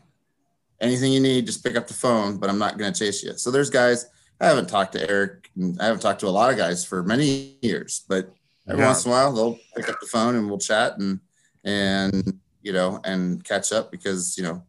anything 0.80 1.12
you 1.12 1.20
need, 1.20 1.46
just 1.46 1.62
pick 1.62 1.76
up 1.76 1.86
the 1.86 1.94
phone, 1.94 2.38
but 2.38 2.50
I'm 2.50 2.58
not 2.58 2.76
going 2.76 2.92
to 2.92 2.98
chase 2.98 3.22
you. 3.22 3.36
So 3.38 3.50
there's 3.52 3.70
guys, 3.70 4.06
I 4.40 4.46
haven't 4.46 4.68
talked 4.68 4.92
to 4.94 5.08
Eric 5.08 5.50
and 5.54 5.80
I 5.80 5.84
haven't 5.84 6.00
talked 6.00 6.20
to 6.20 6.26
a 6.26 6.30
lot 6.30 6.50
of 6.50 6.56
guys 6.56 6.84
for 6.84 7.02
many 7.04 7.56
years, 7.62 8.04
but 8.08 8.32
every 8.68 8.82
Yeah. 8.82 8.88
once 8.88 9.04
in 9.04 9.10
a 9.10 9.14
while 9.14 9.32
they'll 9.32 9.58
pick 9.76 9.88
up 9.88 10.00
the 10.00 10.06
phone 10.06 10.34
and 10.34 10.48
we'll 10.48 10.58
chat 10.58 10.98
and, 10.98 11.20
and, 11.64 12.40
you 12.62 12.72
know, 12.72 13.00
and 13.04 13.44
catch 13.44 13.70
up 13.70 13.92
because, 13.92 14.36
you 14.36 14.42
know, 14.42 14.64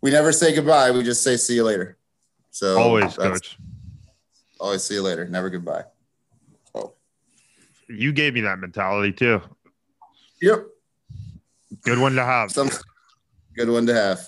we 0.00 0.10
never 0.10 0.32
say 0.32 0.54
goodbye. 0.54 0.90
We 0.92 1.02
just 1.02 1.22
say, 1.22 1.36
see 1.36 1.56
you 1.56 1.64
later. 1.64 1.98
So 2.50 2.78
always, 2.78 3.16
coach. 3.16 3.58
Always 4.58 4.82
see 4.82 4.94
you 4.94 5.02
later. 5.02 5.26
Never 5.28 5.50
goodbye. 5.50 5.84
So, 7.86 7.92
You 7.94 8.12
gave 8.12 8.34
me 8.34 8.40
that 8.42 8.58
mentality 8.58 9.12
too. 9.12 9.40
yep. 10.40 10.66
Good 11.82 11.98
one 11.98 12.14
to 12.14 12.24
have. 12.24 12.50
Some 12.50 12.70
good 13.54 13.68
one 13.68 13.86
to 13.86 13.94
have. 13.94 14.20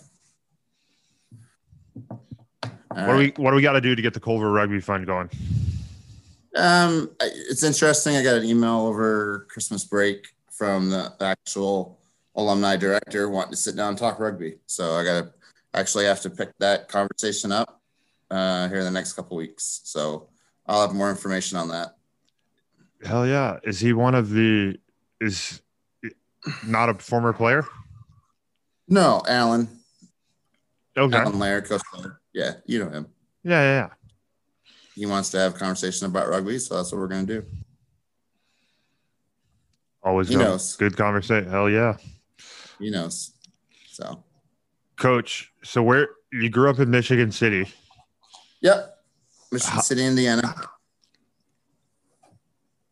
All 2.10 3.06
What 3.06 3.12
do 3.12 3.18
we 3.18 3.32
what 3.36 3.50
do 3.50 3.56
we 3.56 3.62
got 3.62 3.72
to 3.72 3.80
do 3.80 3.94
to 3.94 4.02
get 4.02 4.14
the 4.14 4.20
Culver 4.20 4.50
Rugby 4.50 4.80
Fund 4.80 5.06
going? 5.06 5.30
Um, 6.56 7.10
it's 7.20 7.62
interesting. 7.62 8.16
I 8.16 8.22
got 8.22 8.36
an 8.36 8.44
email 8.44 8.86
over 8.86 9.46
Christmas 9.50 9.84
break 9.84 10.28
from 10.50 10.88
the 10.88 11.12
actual 11.20 12.00
alumni 12.34 12.76
director 12.76 13.28
wanting 13.28 13.50
to 13.50 13.56
sit 13.56 13.76
down 13.76 13.90
and 13.90 13.98
talk 13.98 14.18
rugby. 14.18 14.56
So 14.66 14.94
I 14.94 15.04
got 15.04 15.20
to 15.22 15.32
actually 15.74 16.06
have 16.06 16.20
to 16.22 16.30
pick 16.30 16.50
that 16.58 16.88
conversation 16.88 17.52
up 17.52 17.80
uh, 18.30 18.68
here 18.68 18.78
in 18.78 18.84
the 18.84 18.90
next 18.90 19.12
couple 19.12 19.36
weeks. 19.36 19.82
So 19.84 20.28
I'll 20.66 20.80
have 20.80 20.94
more 20.94 21.10
information 21.10 21.58
on 21.58 21.68
that. 21.68 21.95
Hell 23.04 23.26
yeah! 23.26 23.58
Is 23.64 23.78
he 23.80 23.92
one 23.92 24.14
of 24.14 24.30
the? 24.30 24.78
Is 25.20 25.60
not 26.66 26.88
a 26.88 26.94
former 26.94 27.32
player? 27.32 27.64
No, 28.88 29.22
Alan, 29.28 29.68
Okay. 30.96 31.16
Alan 31.16 31.38
Lair, 31.38 31.60
Coach. 31.62 31.82
Yeah, 32.32 32.52
you 32.66 32.78
know 32.78 32.88
him. 32.90 33.06
Yeah, 33.42 33.60
yeah, 33.62 33.74
yeah. 33.74 33.88
He 34.94 35.06
wants 35.06 35.30
to 35.30 35.38
have 35.38 35.54
a 35.54 35.58
conversation 35.58 36.06
about 36.06 36.28
rugby, 36.28 36.58
so 36.58 36.76
that's 36.76 36.92
what 36.92 36.98
we're 36.98 37.08
going 37.08 37.26
to 37.26 37.40
do. 37.40 37.46
Always 40.02 40.28
He 40.28 40.34
good- 40.36 40.44
knows. 40.44 40.76
good 40.76 40.96
conversation. 40.96 41.50
Hell 41.50 41.68
yeah, 41.68 41.96
He 42.78 42.90
knows. 42.90 43.32
So, 43.90 44.22
Coach. 44.96 45.52
So 45.64 45.82
where 45.82 46.08
you 46.32 46.48
grew 46.48 46.70
up 46.70 46.78
in 46.78 46.90
Michigan 46.90 47.32
City? 47.32 47.66
yep. 48.60 48.92
Michigan 49.50 49.82
City, 49.82 50.04
Indiana. 50.04 50.54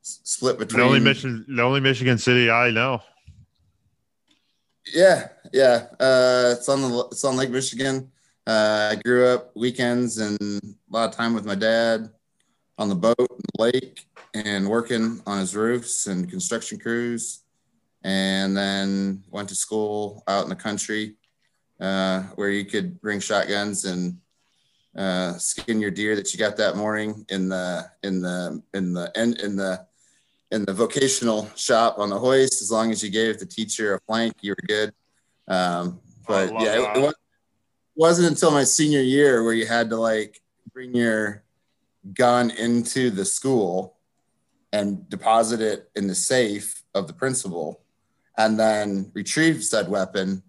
Split 0.04 0.58
between 0.58 0.80
The 0.80 0.86
only 0.86 1.00
Michigan, 1.00 1.46
the 1.48 1.62
only 1.62 1.80
Michigan 1.80 2.18
City 2.18 2.50
I 2.50 2.70
know. 2.70 3.00
Yeah, 4.92 5.28
yeah. 5.50 5.86
Uh, 5.98 6.54
it's 6.58 6.68
on 6.68 6.82
the 6.82 7.08
it's 7.10 7.24
on 7.24 7.36
Lake 7.36 7.48
Michigan. 7.48 8.10
Uh, 8.46 8.90
I 8.92 8.96
grew 9.02 9.26
up 9.26 9.56
weekends 9.56 10.18
and 10.18 10.38
a 10.42 10.92
lot 10.94 11.08
of 11.08 11.16
time 11.16 11.32
with 11.32 11.46
my 11.46 11.54
dad 11.54 12.10
on 12.76 12.90
the 12.90 12.94
boat, 12.94 13.16
the 13.16 13.62
lake, 13.62 14.06
and 14.34 14.68
working 14.68 15.22
on 15.26 15.38
his 15.38 15.56
roofs 15.56 16.06
and 16.06 16.28
construction 16.28 16.78
crews. 16.78 17.40
And 18.02 18.54
then 18.54 19.24
went 19.30 19.48
to 19.48 19.54
school 19.54 20.22
out 20.28 20.42
in 20.42 20.50
the 20.50 20.54
country, 20.54 21.14
uh, 21.80 22.24
where 22.34 22.50
you 22.50 22.66
could 22.66 23.00
bring 23.00 23.20
shotguns 23.20 23.86
and 23.86 24.18
uh, 24.94 25.38
skin 25.38 25.80
your 25.80 25.90
deer 25.90 26.14
that 26.14 26.34
you 26.34 26.38
got 26.38 26.58
that 26.58 26.76
morning 26.76 27.24
in 27.30 27.48
the 27.48 27.90
in 28.02 28.20
the 28.20 28.62
in 28.74 28.92
the 28.92 29.10
in, 29.16 29.34
in 29.40 29.56
the 29.56 29.86
in 30.54 30.64
the 30.64 30.72
vocational 30.72 31.50
shop 31.56 31.98
on 31.98 32.08
the 32.10 32.18
hoist. 32.18 32.62
As 32.62 32.70
long 32.70 32.92
as 32.92 33.02
you 33.02 33.10
gave 33.10 33.38
the 33.38 33.46
teacher 33.46 33.94
a 33.94 34.00
flank, 34.06 34.34
you 34.40 34.52
were 34.52 34.66
good. 34.66 34.92
Um, 35.48 36.00
but 36.26 36.52
yeah, 36.52 36.76
it, 36.78 36.98
it 36.98 37.02
wa- 37.02 37.12
wasn't 37.96 38.28
until 38.28 38.52
my 38.52 38.64
senior 38.64 39.00
year 39.00 39.42
where 39.42 39.52
you 39.52 39.66
had 39.66 39.90
to 39.90 39.96
like 39.96 40.40
bring 40.72 40.94
your 40.94 41.42
gun 42.14 42.50
into 42.50 43.10
the 43.10 43.24
school 43.24 43.96
and 44.72 45.08
deposit 45.10 45.60
it 45.60 45.90
in 45.96 46.06
the 46.06 46.14
safe 46.14 46.82
of 46.94 47.06
the 47.08 47.12
principal, 47.12 47.82
and 48.38 48.58
then 48.58 49.10
retrieve 49.14 49.62
said 49.62 49.88
weapon 49.88 50.42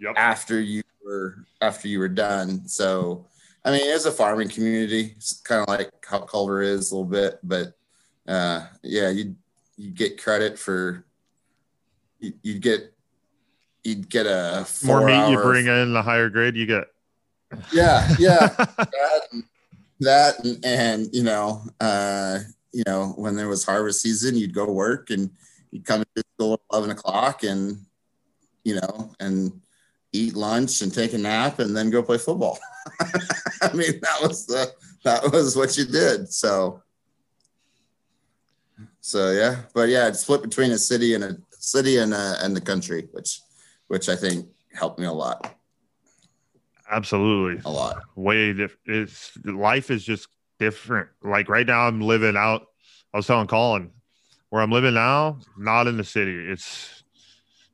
Yep. 0.00 0.14
after 0.16 0.60
you 0.60 0.82
were 1.04 1.46
after 1.60 1.88
you 1.88 1.98
were 1.98 2.08
done. 2.08 2.66
So, 2.68 3.26
I 3.64 3.70
mean, 3.70 3.82
it's 3.84 4.04
a 4.06 4.12
farming 4.12 4.48
community, 4.48 5.14
it's 5.16 5.40
kind 5.40 5.62
of 5.62 5.68
like 5.68 5.90
how 6.06 6.20
Culver 6.20 6.62
is 6.62 6.90
a 6.90 6.96
little 6.96 7.08
bit, 7.08 7.38
but 7.42 7.74
uh, 8.26 8.66
yeah, 8.82 9.10
you'd 9.10 9.36
you'd 9.76 9.94
get 9.94 10.22
credit 10.22 10.58
for 10.58 11.04
you, 12.20 12.32
you'd 12.42 12.62
get 12.62 12.92
you'd 13.82 14.08
get 14.08 14.26
a 14.26 14.66
More 14.84 15.04
meat 15.04 15.30
you 15.30 15.38
bring 15.38 15.66
in, 15.66 15.92
the 15.92 16.02
higher 16.02 16.30
grade 16.30 16.56
you 16.56 16.66
get. 16.66 16.88
Yeah, 17.72 18.08
yeah. 18.18 18.46
that, 18.56 19.20
and- 19.32 19.44
that 20.00 20.44
and, 20.44 20.64
and 20.64 21.08
you 21.12 21.22
know, 21.22 21.62
uh, 21.80 22.40
you 22.72 22.82
know, 22.86 23.14
when 23.16 23.36
there 23.36 23.48
was 23.48 23.64
harvest 23.64 24.02
season, 24.02 24.36
you'd 24.36 24.54
go 24.54 24.70
work 24.70 25.10
and 25.10 25.30
you'd 25.70 25.84
come 25.84 26.02
to 26.16 26.22
school 26.34 26.54
at 26.54 26.60
eleven 26.72 26.90
o'clock 26.90 27.44
and 27.44 27.78
you 28.64 28.76
know, 28.76 29.10
and 29.20 29.60
eat 30.12 30.34
lunch 30.34 30.80
and 30.80 30.92
take 30.92 31.12
a 31.12 31.18
nap 31.18 31.58
and 31.58 31.76
then 31.76 31.90
go 31.90 32.02
play 32.02 32.18
football. 32.18 32.58
I 33.62 33.72
mean, 33.72 34.00
that 34.00 34.18
was 34.22 34.46
the 34.46 34.72
that 35.04 35.30
was 35.32 35.56
what 35.56 35.76
you 35.76 35.84
did. 35.84 36.32
So 36.32 36.82
so 39.04 39.32
yeah, 39.32 39.56
but 39.74 39.90
yeah, 39.90 40.08
it's 40.08 40.20
split 40.20 40.40
between 40.40 40.70
a 40.70 40.78
city 40.78 41.12
and 41.12 41.24
a 41.24 41.36
city 41.50 41.98
and 41.98 42.14
a, 42.14 42.38
and 42.40 42.56
the 42.56 42.60
country, 42.60 43.06
which 43.12 43.42
which 43.88 44.08
I 44.08 44.16
think 44.16 44.46
helped 44.72 44.98
me 44.98 45.04
a 45.04 45.12
lot, 45.12 45.54
Absolutely. 46.90 47.60
a 47.66 47.70
lot. 47.70 48.00
way 48.16 48.54
diff- 48.54 48.78
it's 48.86 49.36
life 49.44 49.90
is 49.90 50.04
just 50.04 50.28
different. 50.58 51.10
Like 51.22 51.50
right 51.50 51.66
now, 51.66 51.86
I'm 51.86 52.00
living 52.00 52.34
out. 52.34 52.68
I 53.12 53.18
was 53.18 53.26
telling 53.26 53.46
Colin 53.46 53.90
where 54.48 54.62
I'm 54.62 54.70
living 54.70 54.94
now, 54.94 55.38
not 55.58 55.86
in 55.86 55.98
the 55.98 56.04
city. 56.04 56.50
It's 56.50 57.02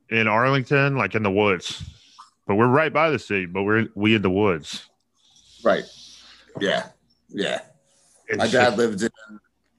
in 0.08 0.26
Arlington, 0.26 0.96
like 0.96 1.14
in 1.14 1.22
the 1.22 1.30
woods. 1.30 1.80
But 2.48 2.56
we're 2.56 2.66
right 2.66 2.92
by 2.92 3.08
the 3.10 3.20
city, 3.20 3.46
but 3.46 3.62
we're 3.62 3.86
we 3.94 4.16
in 4.16 4.22
the 4.22 4.30
woods. 4.30 4.88
Right. 5.62 5.84
Yeah. 6.58 6.88
Yeah. 7.28 7.60
It's 8.26 8.38
My 8.38 8.48
dad 8.48 8.76
lived 8.76 9.00
in 9.02 9.10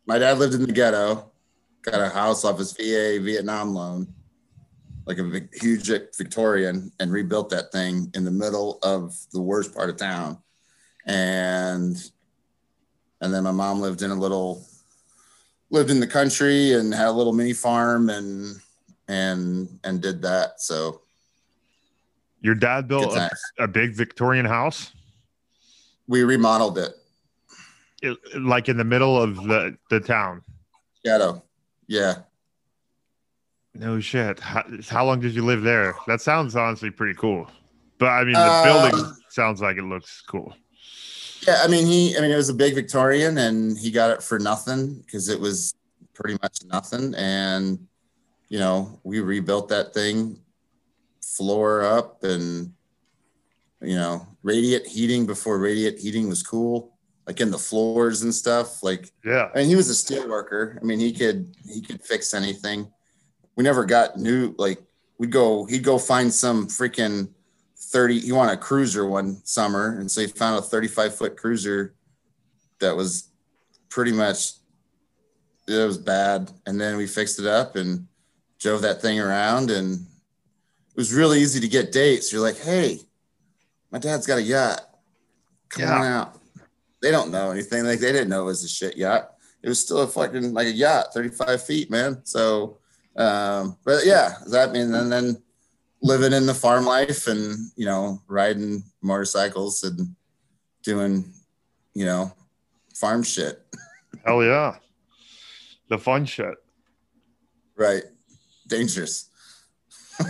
my 0.06 0.18
dad 0.18 0.39
lived 0.39 0.54
in 0.54 0.62
the 0.62 0.72
ghetto, 0.72 1.30
got 1.82 2.01
a 2.01 2.09
house 2.09 2.45
off 2.45 2.59
his 2.59 2.73
VA 2.73 3.19
Vietnam 3.21 3.73
loan, 3.73 4.13
like 5.05 5.17
a 5.17 5.23
big, 5.23 5.49
huge 5.53 5.88
Victorian, 5.88 6.91
and 6.99 7.11
rebuilt 7.11 7.49
that 7.49 7.71
thing 7.71 8.11
in 8.13 8.23
the 8.23 8.32
middle 8.32 8.79
of 8.84 9.15
the 9.34 9.41
worst 9.41 9.73
part 9.73 9.89
of 9.89 9.97
town. 9.97 10.38
And 11.05 11.97
and 13.21 13.34
then 13.34 13.43
my 13.43 13.51
mom 13.51 13.82
lived 13.82 14.01
in 14.01 14.11
a 14.11 14.15
little 14.15 14.65
lived 15.69 15.89
in 15.89 15.99
the 15.99 16.07
country 16.07 16.73
and 16.73 16.93
had 16.93 17.07
a 17.07 17.11
little 17.11 17.34
mini 17.34 17.53
farm 17.53 18.09
and 18.09 18.55
and 19.07 19.79
and 19.84 20.01
did 20.01 20.21
that. 20.21 20.61
So 20.61 21.01
your 22.41 22.55
dad 22.55 22.88
built 22.88 23.15
a, 23.15 23.29
a 23.59 23.67
big 23.67 23.93
Victorian 23.93 24.45
house, 24.45 24.91
we 26.07 26.23
remodeled 26.23 26.77
it. 26.77 26.93
it, 28.01 28.17
like 28.39 28.67
in 28.67 28.77
the 28.77 28.84
middle 28.84 29.21
of 29.21 29.36
the 29.36 29.77
the 29.89 29.99
town. 29.99 30.43
Ghetto. 31.03 31.43
Yeah. 31.92 32.20
No 33.74 34.00
shit. 34.00 34.39
How, 34.39 34.64
how 34.88 35.06
long 35.06 35.20
did 35.20 35.34
you 35.34 35.44
live 35.44 35.62
there? 35.62 35.94
That 36.08 36.22
sounds 36.22 36.56
honestly 36.56 36.89
pretty 36.89 37.16
cool. 37.16 37.52
But 37.98 38.08
I 38.08 38.24
mean, 38.24 38.34
the 38.34 38.39
Uh, 38.39 38.64
building 38.64 39.16
sounds 39.28 39.60
like 39.60 39.76
it 39.76 39.84
looks 39.84 40.24
cool. 40.26 40.56
Yeah, 41.46 41.60
I 41.62 41.68
mean, 41.68 41.86
he, 41.86 42.16
I 42.16 42.22
mean, 42.22 42.32
it 42.32 42.38
was 42.38 42.48
a 42.48 42.54
big 42.54 42.76
Victorian, 42.76 43.38
and 43.39 43.78
he 43.78 43.92
got 43.92 44.10
it 44.12 44.24
for 44.24 44.39
nothing 44.39 45.02
because 45.02 45.28
it 45.28 45.38
was 45.38 45.74
pretty 46.14 46.38
much 46.42 46.60
nothing. 46.64 47.14
And 47.16 47.86
you 48.48 48.60
know, 48.60 49.02
we 49.04 49.20
rebuilt 49.20 49.68
that 49.68 49.94
thing, 49.94 50.39
floor 51.22 51.84
up, 51.84 52.24
and 52.24 52.72
you 53.82 53.96
know, 53.96 54.26
radiant 54.44 54.88
heating 54.88 55.26
before 55.26 55.60
radiant 55.60 56.00
heating 56.00 56.30
was 56.30 56.42
cool, 56.42 56.96
like 57.32 57.39
in 57.39 57.49
the 57.49 57.57
floors 57.57 58.23
and 58.23 58.36
stuff. 58.36 58.84
Like, 58.84 59.09
Yeah. 59.23 59.49
I 59.55 59.59
mean, 59.59 59.69
he 59.69 59.77
was 59.77 59.88
a 59.88 59.95
steel 59.95 60.27
worker. 60.27 60.77
I 60.82 60.84
mean, 60.84 60.99
he 60.99 61.13
could 61.13 61.55
he 61.65 61.79
could 61.82 62.03
fix 62.03 62.34
anything. 62.34 62.91
We 63.55 63.63
never 63.63 63.86
got 63.86 64.17
new 64.17 64.53
like 64.57 64.79
we'd 65.17 65.32
go 65.32 65.63
he'd 65.65 65.84
go 65.84 65.97
find 65.97 66.34
some 66.34 66.67
freaking 66.67 67.29
30 67.77 68.19
he 68.19 68.32
wanted 68.34 68.53
a 68.53 68.57
cruiser 68.57 69.05
one 69.07 69.39
summer 69.45 69.97
and 69.99 70.09
so 70.11 70.21
he 70.21 70.27
found 70.27 70.57
a 70.59 70.61
35 70.61 71.15
foot 71.15 71.38
cruiser 71.38 71.93
that 72.79 72.95
was 72.97 73.29
pretty 73.89 74.11
much 74.11 74.53
it 75.67 75.86
was 75.86 75.97
bad 75.97 76.51
and 76.65 76.79
then 76.82 76.97
we 76.97 77.05
fixed 77.07 77.39
it 77.39 77.45
up 77.45 77.75
and 77.75 78.07
drove 78.59 78.82
that 78.82 79.01
thing 79.01 79.19
around 79.19 79.69
and 79.71 79.99
it 80.89 80.95
was 80.97 81.13
really 81.13 81.39
easy 81.39 81.59
to 81.59 81.67
get 81.67 81.91
dates 81.91 82.32
you're 82.32 82.41
like 82.41 82.57
hey 82.59 82.99
my 83.91 83.99
dad's 83.99 84.25
got 84.27 84.38
a 84.39 84.41
yacht 84.43 84.82
come 85.69 85.84
Yeah. 85.84 85.95
on 85.99 86.05
out 86.05 86.41
they 87.02 87.12
don't 87.12 87.32
know 87.32 87.52
anything 87.52 87.84
like 87.84 87.99
they 87.99 88.12
didn't 88.12 88.30
know 88.30 88.41
it 88.43 88.45
was 88.45 88.64
a 88.64 88.68
shit 88.68 88.95
yacht 88.97 89.32
it 89.64 89.70
was 89.70 89.80
still 89.80 89.99
a 90.02 90.08
fucking 90.08 90.54
like 90.54 90.68
a 90.68 90.72
yacht 90.72 91.08
35 91.14 91.64
feet 91.64 91.89
man 91.89 92.20
so 92.24 92.78
um 93.18 93.78
but 93.86 94.06
yeah 94.06 94.36
that 94.49 94.72
mean 94.72 94.93
and 94.93 95.12
then 95.12 95.41
living 96.02 96.34
in 96.34 96.45
the 96.45 96.54
farm 96.54 96.86
life 96.86 97.28
and 97.28 97.58
you 97.76 97.86
know 97.86 98.20
riding 98.28 98.84
motorcycles 99.02 99.84
and 99.84 100.16
doing 100.84 101.32
you 101.93 102.06
know 102.06 102.32
farm 102.95 103.24
shit 103.24 103.66
Hell 104.26 104.43
yeah. 104.43 104.76
The 105.89 105.97
fun 105.97 106.26
shit. 106.26 106.56
right 107.76 108.04
dangerous 108.68 109.30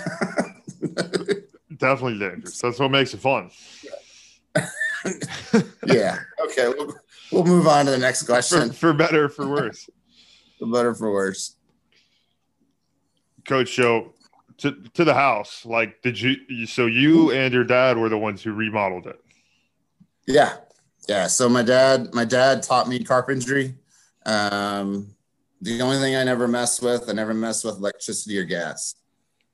Definitely 1.78 2.20
dangerous. 2.20 2.60
That's 2.60 2.80
what 2.80 2.92
makes 2.92 3.14
it 3.14 3.20
fun. 3.20 3.50
yeah 3.84 3.92
okay 5.06 6.68
we'll, 6.68 6.94
we'll 7.32 7.44
move 7.46 7.68
on 7.68 7.86
to 7.86 7.92
the 7.92 7.98
next 7.98 8.24
question 8.24 8.72
for 8.72 8.94
better 8.94 9.28
for 9.30 9.48
worse. 9.48 9.90
for 10.60 10.68
better 10.68 10.94
for 10.94 11.12
worse 11.12 11.56
Coach 13.46 13.76
Joe, 13.76 14.14
to, 14.60 14.72
to 14.94 15.04
the 15.04 15.16
house, 15.16 15.66
like, 15.66 16.00
did 16.04 16.22
you, 16.22 16.36
you- 16.48 16.68
so 16.68 16.86
you 16.86 17.32
and 17.32 17.52
your 17.52 17.64
dad 17.64 17.98
were 17.98 18.08
the 18.10 18.18
ones 18.18 18.44
who 18.44 18.54
remodeled 18.54 19.08
it? 19.08 19.20
Yeah. 20.28 20.58
Yeah. 21.10 21.26
So 21.26 21.50
my 21.50 21.64
dad, 21.64 22.14
my 22.14 22.24
dad 22.24 22.62
taught 22.62 22.88
me 22.88 23.04
carpentry. 23.04 23.74
Um, 24.28 25.16
the 25.62 25.82
only 25.82 25.98
thing 25.98 26.16
I 26.16 26.24
never 26.24 26.48
messed 26.48 26.84
with, 26.84 27.10
I 27.10 27.14
never 27.14 27.34
messed 27.34 27.66
with 27.66 27.78
electricity 27.78 28.38
or 28.38 28.44
gas 28.46 28.94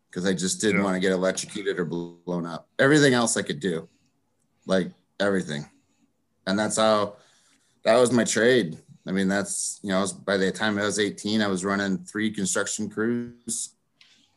because 0.10 0.26
I 0.26 0.34
just 0.34 0.60
didn't 0.60 0.80
Yeah. 0.80 0.84
want 0.84 0.96
to 0.96 1.00
get 1.00 1.14
electrocuted 1.14 1.80
or 1.80 1.86
blown 1.86 2.46
up. 2.46 2.68
Everything 2.78 3.14
else 3.14 3.38
I 3.38 3.42
could 3.44 3.62
do, 3.62 3.88
like 4.66 4.92
everything. 5.20 5.68
And 6.46 6.58
that's 6.58 6.78
how 6.78 7.18
that 7.84 7.98
was 7.98 8.12
my 8.12 8.24
trade. 8.24 8.78
I 9.08 9.12
mean, 9.12 9.28
that's, 9.28 9.80
you 9.84 9.90
know, 9.90 10.00
I 10.00 10.02
was, 10.02 10.14
by 10.14 10.38
the 10.38 10.52
time 10.52 10.78
I 10.78 10.84
was 10.84 11.00
18, 11.00 11.42
I 11.42 11.48
was 11.48 11.64
running 11.64 11.98
three 12.00 12.32
construction 12.32 12.90
crews. 12.90 13.70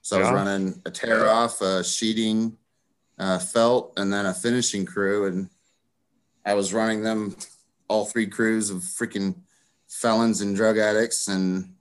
So 0.03 0.17
I 0.17 0.21
was 0.21 0.31
running 0.31 0.81
a 0.87 0.91
tear 0.91 1.29
off, 1.29 1.61
a 1.61 1.85
sheeting, 1.85 2.57
uh, 3.19 3.39
felt, 3.39 3.93
and 3.97 4.13
then 4.13 4.27
a 4.27 4.35
finishing 4.35 4.87
crew. 4.87 5.27
And 5.27 5.51
I 6.45 6.55
was 6.55 6.73
running 6.73 7.03
them 7.03 7.37
all 7.89 8.05
three 8.05 8.27
crews 8.27 8.71
of 8.71 8.79
freaking 8.79 9.35
felons 9.89 10.41
and 10.41 10.55
drug 10.55 10.79
addicts 10.79 11.27
and 11.27 11.75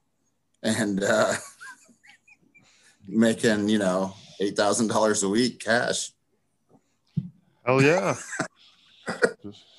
and 0.64 1.04
uh 1.04 1.34
making, 3.08 3.70
you 3.70 3.78
know, 3.78 4.14
eight 4.39 4.58
thousand 4.58 4.88
dollars 4.88 5.24
a 5.24 5.30
week 5.30 5.60
cash. 5.64 6.12
Hell 7.66 7.82
yeah. 7.82 8.16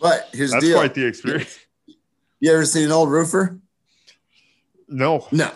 But 0.00 0.28
here's 0.32 0.50
the 0.50 0.56
That's 0.56 0.66
deal. 0.66 0.78
quite 0.78 0.94
the 0.94 1.06
experience. 1.06 1.58
you 2.40 2.52
ever 2.52 2.64
seen 2.64 2.86
an 2.86 2.92
old 2.92 3.10
roofer? 3.10 3.58
No. 4.88 5.26
No, 5.30 5.50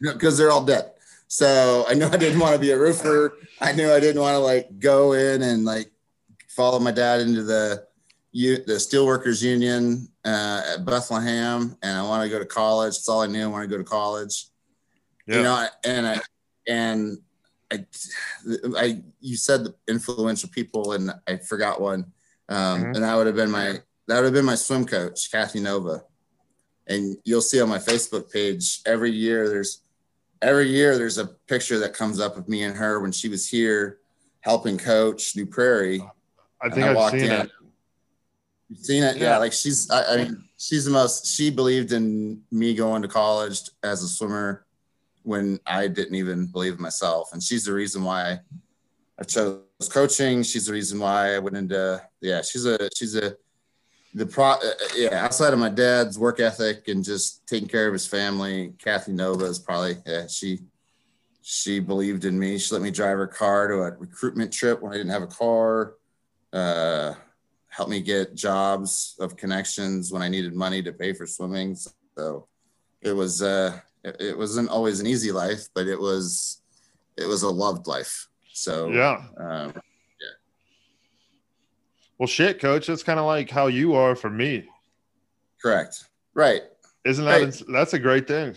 because 0.00 0.36
they're 0.36 0.50
all 0.50 0.64
dead. 0.64 0.92
So 1.28 1.84
I 1.88 1.94
knew 1.94 2.06
I 2.06 2.16
didn't 2.16 2.38
want 2.38 2.54
to 2.54 2.60
be 2.60 2.70
a 2.70 2.78
roofer. 2.78 3.38
I 3.60 3.72
knew 3.72 3.90
I 3.90 4.00
didn't 4.00 4.20
want 4.20 4.34
to 4.34 4.38
like 4.38 4.78
go 4.78 5.12
in 5.14 5.42
and 5.42 5.64
like 5.64 5.90
follow 6.48 6.78
my 6.78 6.92
dad 6.92 7.20
into 7.20 7.42
the 7.42 7.84
U, 8.32 8.58
the 8.58 8.74
Steelworkers 8.74 9.42
Union 9.42 10.08
uh, 10.24 10.74
at 10.74 10.84
Bethlehem, 10.84 11.76
and 11.82 11.98
I 11.98 12.02
want 12.02 12.22
to 12.22 12.28
go 12.28 12.38
to 12.38 12.44
college. 12.44 12.94
That's 12.94 13.08
all 13.08 13.22
I 13.22 13.26
knew. 13.26 13.44
I 13.44 13.46
want 13.46 13.68
to 13.68 13.68
go 13.68 13.78
to 13.78 13.88
college. 13.88 14.46
Yeah. 15.26 15.36
You 15.36 15.42
know, 15.42 15.66
and 15.84 16.06
I 16.06 16.20
and 16.68 17.18
I, 17.72 17.86
I 18.76 19.02
you 19.20 19.36
said 19.36 19.64
the 19.64 19.74
influential 19.88 20.48
people, 20.50 20.92
and 20.92 21.10
I 21.26 21.36
forgot 21.38 21.80
one, 21.80 22.12
um, 22.48 22.82
Mhm. 22.84 22.94
and 22.94 23.04
that 23.04 23.14
would 23.14 23.26
have 23.26 23.36
been 23.36 23.50
my 23.50 23.80
that 24.08 24.16
would 24.16 24.24
have 24.24 24.32
been 24.34 24.44
my 24.44 24.54
swim 24.54 24.84
coach, 24.86 25.30
Kathy 25.32 25.58
Nova. 25.60 26.04
And 26.86 27.16
you'll 27.24 27.40
see 27.42 27.60
on 27.60 27.68
my 27.68 27.78
Facebook 27.78 28.30
page 28.32 28.80
every 28.86 29.10
year 29.10 29.48
there's 29.48 29.80
every 30.40 30.68
year 30.68 30.96
there's 30.96 31.18
a 31.18 31.26
picture 31.48 31.78
that 31.80 31.92
comes 31.94 32.20
up 32.20 32.36
of 32.36 32.48
me 32.48 32.62
and 32.62 32.76
her 32.76 33.00
when 33.00 33.10
she 33.10 33.28
was 33.28 33.48
here 33.48 33.98
helping 34.40 34.78
coach 34.78 35.34
New 35.34 35.46
Prairie. 35.46 36.00
I 36.60 36.70
think 36.70 36.84
I 36.86 36.90
I've 36.90 36.96
walked 36.96 37.16
seen 37.16 37.24
in. 37.24 37.40
it. 37.40 37.50
You've 38.68 38.78
seen 38.80 39.02
it? 39.02 39.16
Yeah. 39.16 39.22
Yeah. 39.30 39.38
Like 39.38 39.52
she's, 39.52 39.90
I, 39.90 40.14
I 40.14 40.16
mean, 40.18 40.44
she's 40.56 40.84
the 40.84 40.90
most, 40.92 41.26
she 41.26 41.50
believed 41.50 41.90
in 41.92 42.42
me 42.52 42.74
going 42.74 43.02
to 43.02 43.08
college 43.08 43.62
as 43.82 44.02
a 44.04 44.08
swimmer 44.08 44.64
when 45.24 45.58
I 45.66 45.88
didn't 45.88 46.14
even 46.14 46.46
believe 46.46 46.74
in 46.74 46.82
myself. 46.82 47.30
And 47.32 47.42
she's 47.42 47.64
the 47.64 47.72
reason 47.72 48.04
why 48.04 48.40
I 49.18 49.24
chose 49.24 49.60
coaching. 49.80 50.42
She's 50.42 50.66
the 50.66 50.72
reason 50.72 50.98
why 50.98 51.34
I 51.34 51.38
went 51.38 51.56
into, 51.56 52.02
yeah, 52.20 52.42
she's 52.42 52.64
a, 52.64 52.88
she's 52.96 53.14
a 53.14 53.36
the 54.16 54.24
pro 54.24 54.52
uh, 54.52 54.58
yeah 54.96 55.24
outside 55.24 55.52
of 55.52 55.58
my 55.58 55.68
dad's 55.68 56.18
work 56.18 56.40
ethic 56.40 56.88
and 56.88 57.04
just 57.04 57.46
taking 57.46 57.68
care 57.68 57.86
of 57.86 57.92
his 57.92 58.06
family 58.06 58.72
kathy 58.78 59.12
nova 59.12 59.44
is 59.44 59.58
probably 59.58 59.96
yeah 60.06 60.26
she 60.26 60.58
she 61.42 61.78
believed 61.78 62.24
in 62.24 62.36
me 62.38 62.56
she 62.56 62.74
let 62.74 62.82
me 62.82 62.90
drive 62.90 63.18
her 63.18 63.26
car 63.26 63.68
to 63.68 63.74
a 63.74 63.90
recruitment 63.98 64.50
trip 64.50 64.80
when 64.80 64.90
i 64.90 64.96
didn't 64.96 65.12
have 65.12 65.22
a 65.22 65.26
car 65.26 65.94
uh 66.54 67.12
helped 67.68 67.90
me 67.90 68.00
get 68.00 68.34
jobs 68.34 69.16
of 69.20 69.36
connections 69.36 70.10
when 70.10 70.22
i 70.22 70.28
needed 70.28 70.54
money 70.54 70.82
to 70.82 70.94
pay 70.94 71.12
for 71.12 71.26
swimming 71.26 71.76
so 72.16 72.48
it 73.02 73.12
was 73.12 73.42
uh 73.42 73.78
it 74.02 74.36
wasn't 74.36 74.68
always 74.70 74.98
an 74.98 75.06
easy 75.06 75.30
life 75.30 75.68
but 75.74 75.86
it 75.86 76.00
was 76.00 76.62
it 77.18 77.26
was 77.26 77.42
a 77.42 77.50
loved 77.50 77.86
life 77.86 78.28
so 78.56 78.90
Yeah. 78.90 79.22
um, 79.36 79.74
Well, 82.18 82.26
shit, 82.26 82.58
coach. 82.60 82.86
That's 82.86 83.02
kind 83.02 83.18
of 83.20 83.26
like 83.26 83.50
how 83.50 83.66
you 83.66 83.94
are 83.94 84.16
for 84.16 84.30
me. 84.30 84.66
correct 85.62 86.04
right 86.34 86.62
Isn't 87.04 87.24
that? 87.26 87.42
Right. 87.42 87.62
That's 87.72 87.92
a 87.94 87.98
great 87.98 88.26
thing. 88.28 88.54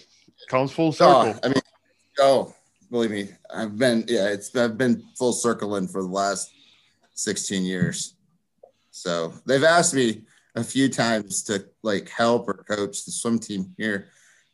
Comes 0.49 0.71
full 0.71 0.87
Oh, 0.89 0.91
circle. 0.91 1.39
I 1.43 1.47
mean, 1.49 1.61
oh, 2.19 2.53
believe 2.89 3.11
me, 3.11 3.29
I've 3.53 3.77
been 3.77 4.05
yeah, 4.07 4.29
it's 4.29 4.55
I've 4.55 4.77
been 4.77 5.03
full 5.17 5.33
circling 5.33 5.87
for 5.87 6.01
the 6.01 6.07
last 6.07 6.49
16 7.15 7.63
years. 7.63 8.15
So 8.91 9.33
they've 9.45 9.63
asked 9.63 9.93
me 9.93 10.23
a 10.55 10.63
few 10.63 10.89
times 10.89 11.43
to 11.43 11.65
like 11.83 12.09
help 12.09 12.47
or 12.47 12.63
coach 12.67 13.03
the 13.05 13.11
swim 13.11 13.39
team 13.39 13.73
here, 13.77 14.07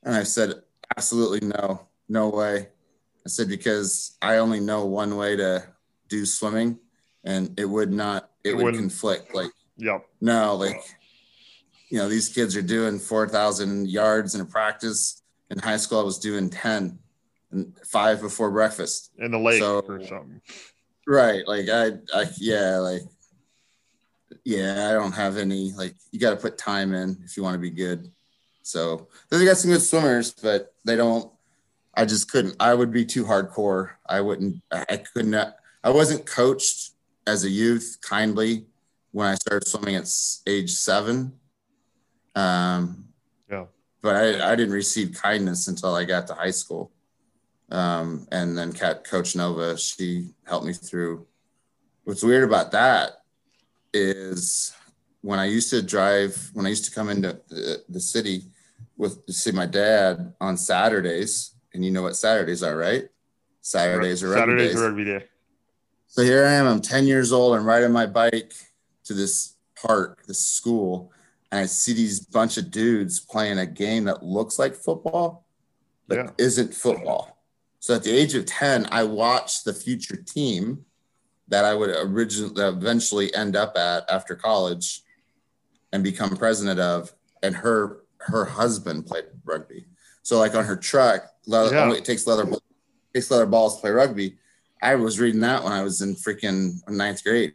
and 0.04 0.16
I've 0.16 0.28
said 0.28 0.54
absolutely 0.98 1.48
no, 1.48 1.88
no 2.10 2.30
way. 2.30 2.70
I 3.26 3.30
said 3.30 3.50
because 3.50 4.18
I 4.22 4.38
only 4.38 4.60
know 4.60 4.86
one 4.86 5.18
way 5.18 5.36
to 5.36 5.64
do 6.10 6.26
swimming, 6.26 6.78
and 7.24 7.58
it 7.60 7.66
would 7.66 7.92
not 7.92 8.30
it, 8.44 8.52
It 8.52 8.58
would 8.58 8.76
conflict 8.76 9.34
like 9.34 9.52
Yep. 9.78 10.06
no, 10.22 10.56
like, 10.56 10.82
you 11.90 11.98
know, 11.98 12.08
these 12.08 12.30
kids 12.30 12.56
are 12.56 12.62
doing 12.62 12.98
4,000 13.00 13.90
yards 13.90 14.36
in 14.36 14.42
a 14.42 14.46
practice. 14.46 15.22
In 15.50 15.60
high 15.60 15.78
school, 15.78 16.00
I 16.00 16.04
was 16.04 16.20
doing 16.20 16.50
10 16.50 16.98
and 17.52 17.74
five 17.86 18.22
before 18.22 18.52
breakfast. 18.52 19.12
In 19.18 19.32
the 19.32 19.40
lake 19.40 19.62
So- 19.62 19.80
or 19.80 20.00
something. 20.06 20.42
Right. 21.08 21.46
Like, 21.48 21.68
I, 21.70 21.94
I, 22.14 22.26
yeah, 22.38 22.78
like, 22.78 23.02
yeah, 24.44 24.90
I 24.90 24.94
don't 24.94 25.12
have 25.12 25.38
any, 25.38 25.72
like, 25.74 25.96
you 26.12 26.20
got 26.20 26.32
to 26.32 26.36
put 26.38 26.58
time 26.58 26.94
in 26.94 27.18
if 27.26 27.36
you 27.38 27.44
want 27.44 27.56
to 27.56 27.60
be 27.60 27.70
good. 27.70 28.12
So 28.64 29.08
they 29.30 29.44
got 29.46 29.58
some 29.58 29.72
good 29.72 29.82
swimmers, 29.82 30.32
but 30.32 30.74
they 30.86 30.96
don't, 30.96 31.32
I 31.98 32.06
just 32.06 32.30
couldn't, 32.30 32.56
I 32.60 32.74
would 32.74 32.92
be 32.92 33.06
too 33.06 33.24
hardcore. 33.24 33.92
I 34.08 34.22
wouldn't, 34.22 34.62
I 34.72 34.86
I 34.90 34.98
could 34.98 35.28
not, 35.28 35.56
I 35.84 35.90
wasn't 35.90 36.26
coached 36.26 36.92
as 37.26 37.44
a 37.44 37.50
youth 37.50 37.98
kindly 38.02 38.66
when 39.12 39.28
I 39.28 39.36
started 39.36 39.68
swimming 39.68 39.96
at 39.96 40.10
age 40.46 40.72
seven. 40.72 41.34
Um, 42.36 43.06
Yeah. 43.50 43.66
but 44.02 44.16
I, 44.16 44.52
I 44.52 44.56
didn't 44.56 44.74
receive 44.74 45.14
kindness 45.22 45.68
until 45.68 45.96
I 45.96 46.04
got 46.04 46.28
to 46.28 46.34
high 46.34 46.52
school. 46.52 46.92
Um, 47.72 48.28
and 48.32 48.58
then 48.58 48.74
Cat 48.74 49.06
Coach 49.06 49.36
Nova, 49.36 49.78
she 49.78 50.34
helped 50.46 50.66
me 50.68 50.74
through. 50.74 51.26
What's 52.04 52.24
weird 52.24 52.44
about 52.44 52.72
that 52.74 53.24
is 53.94 54.74
when 55.22 55.40
I 55.40 55.46
used 55.46 55.70
to 55.72 55.82
drive, 55.82 56.52
when 56.54 56.66
I 56.66 56.70
used 56.70 56.86
to 56.86 56.92
come 56.92 57.10
into 57.10 57.40
the, 57.48 57.84
the 57.90 58.00
city 58.00 58.44
with 58.98 59.26
to 59.26 59.34
see 59.34 59.52
my 59.52 59.66
dad 59.66 60.34
on 60.40 60.58
Saturdays, 60.58 61.55
and 61.76 61.86
you 61.86 61.92
know 61.92 62.02
what 62.02 62.16
Saturdays 62.16 62.64
are, 62.64 62.76
right? 62.76 63.04
Saturdays 63.62 64.24
are 64.24 64.30
rugby 64.30 64.40
Saturdays 64.40 64.68
days. 64.74 64.82
are 64.82 64.86
rugby 64.88 65.04
day. 65.06 65.26
So 66.08 66.24
here 66.24 66.46
I 66.46 66.54
am, 66.54 66.66
I'm 66.66 66.82
10 66.82 67.08
years 67.08 67.32
old, 67.32 67.56
I'm 67.56 67.66
riding 67.66 67.92
my 67.92 68.06
bike 68.06 68.54
to 69.04 69.14
this 69.14 69.56
park, 69.76 70.26
this 70.26 70.40
school, 70.40 71.12
and 71.52 71.60
I 71.60 71.66
see 71.66 71.94
these 71.94 72.22
bunch 72.22 72.58
of 72.58 72.72
dudes 72.72 73.20
playing 73.20 73.60
a 73.60 73.66
game 73.66 74.06
that 74.06 74.24
looks 74.24 74.58
like 74.58 74.76
football, 74.76 75.46
but 76.08 76.18
Yeah. 76.18 76.32
isn't 76.38 76.74
football. 76.74 77.44
So 77.80 77.94
at 77.96 78.04
the 78.04 78.12
age 78.12 78.34
of 78.34 78.46
10, 78.46 78.88
I 78.92 79.04
watched 79.04 79.66
the 79.66 79.74
future 79.74 80.16
team 80.16 80.86
that 81.50 81.66
I 81.66 81.76
would 81.76 81.92
originally 81.92 82.64
eventually 82.64 83.34
end 83.36 83.56
up 83.56 83.78
at 83.78 84.10
after 84.10 84.36
college 84.36 85.04
and 85.92 86.04
become 86.04 86.36
president 86.36 86.80
of, 86.80 87.14
and 87.44 87.56
her 87.56 88.02
her 88.20 88.46
husband 88.46 89.06
played 89.06 89.26
rugby. 89.44 89.86
So 90.24 90.40
like 90.40 90.56
on 90.56 90.66
her 90.66 90.76
truck, 90.76 91.30
leather, 91.48 91.76
Yeah. 91.76 91.84
only 91.84 91.98
it 91.98 92.06
takes 92.06 92.26
leather 92.28 92.46
takes 93.14 93.32
leather 93.32 93.46
balls 93.46 93.76
to 93.76 93.82
play 93.82 93.92
rugby. 93.92 94.38
I 94.82 94.96
was 94.96 95.20
reading 95.20 95.40
that 95.42 95.64
when 95.64 95.72
I 95.74 95.84
was 95.84 96.02
in 96.02 96.16
freaking 96.16 96.88
ninth 96.90 97.24
grade. 97.24 97.54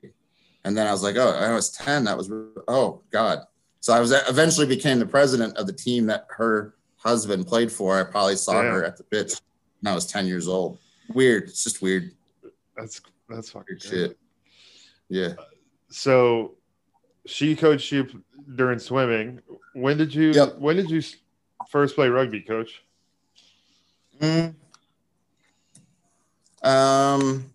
And 0.65 0.77
then 0.77 0.87
I 0.87 0.93
was 0.93 1.03
like, 1.03 1.17
oh, 1.17 1.31
I 1.31 1.55
was 1.55 1.71
10. 1.71 2.05
That 2.05 2.17
was, 2.17 2.31
oh, 2.69 3.03
God. 3.11 3.41
So 3.81 3.93
I 3.95 4.01
was 4.01 4.13
eventually 4.13 4.67
became 4.67 4.99
the 4.99 5.07
president 5.07 5.57
of 5.57 5.67
the 5.67 5.73
team 5.73 6.07
that 6.07 6.27
her 6.31 6.75
husband 6.97 7.47
played 7.47 7.71
for. 7.73 7.99
I 7.99 8.05
probably 8.05 8.37
saw 8.37 8.61
Yeah. 8.61 8.73
her 8.73 8.85
at 8.85 8.97
the 8.99 9.05
pitch 9.05 9.35
when 9.81 9.91
I 9.93 9.95
was 9.95 10.07
10 10.07 10.27
years 10.27 10.49
old. 10.49 10.79
Weird. 11.15 11.45
It's 11.45 11.65
just 11.65 11.81
weird. 11.83 12.11
That's 12.77 13.01
that's 13.29 13.51
fucking 13.51 13.67
Weird 13.71 13.83
shit. 13.83 14.19
Yeah. 15.09 15.35
So 15.91 16.57
she 17.27 17.55
coached 17.57 17.91
you 17.93 18.23
during 18.55 18.79
swimming. 18.79 19.41
When 19.75 19.97
did 19.97 20.15
you 20.15 20.33
Yep. 20.33 20.59
when 20.59 20.77
did 20.77 20.91
you 20.91 21.03
first 21.71 21.95
play 21.95 22.09
rugby, 22.09 22.43
coach? 22.43 22.83
Mm. 24.21 24.55
Um, 26.63 27.51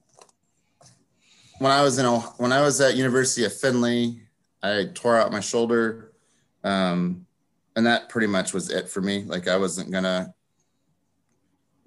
when 1.59 1.71
I 1.71 1.81
was 1.83 1.97
in 1.99 2.05
when 2.05 2.51
I 2.51 2.61
was 2.61 2.81
at 2.81 2.95
University 2.95 3.45
of 3.45 3.53
Findlay, 3.53 4.19
I 4.63 4.89
tore 4.93 5.17
out 5.17 5.31
my 5.31 5.39
shoulder, 5.39 6.11
um, 6.63 7.25
and 7.75 7.85
that 7.85 8.09
pretty 8.09 8.27
much 8.27 8.53
was 8.53 8.69
it 8.69 8.89
for 8.89 9.01
me. 9.01 9.23
Like 9.23 9.47
I 9.47 9.57
wasn't 9.57 9.91
gonna, 9.91 10.33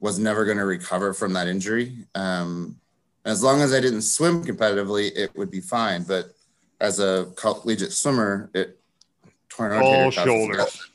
was 0.01 0.19
never 0.19 0.45
gonna 0.45 0.65
recover 0.65 1.13
from 1.13 1.33
that 1.33 1.49
injury. 1.49 2.07
Um, 2.15 2.77
as 3.25 3.43
long 3.43 3.61
as 3.61 3.75
I 3.75 3.81
didn't 3.81 4.03
swim 4.03 4.45
competitively, 4.45 5.11
it 5.15 5.37
would 5.37 5.51
be 5.51 5.61
fine. 5.61 6.05
But 6.05 6.35
as 6.81 7.01
a 7.01 7.31
collegiate 7.37 7.93
swimmer, 7.93 8.51
it 8.55 8.79
torn 9.49 9.73
All 9.73 10.11
shoulders. 10.11 10.89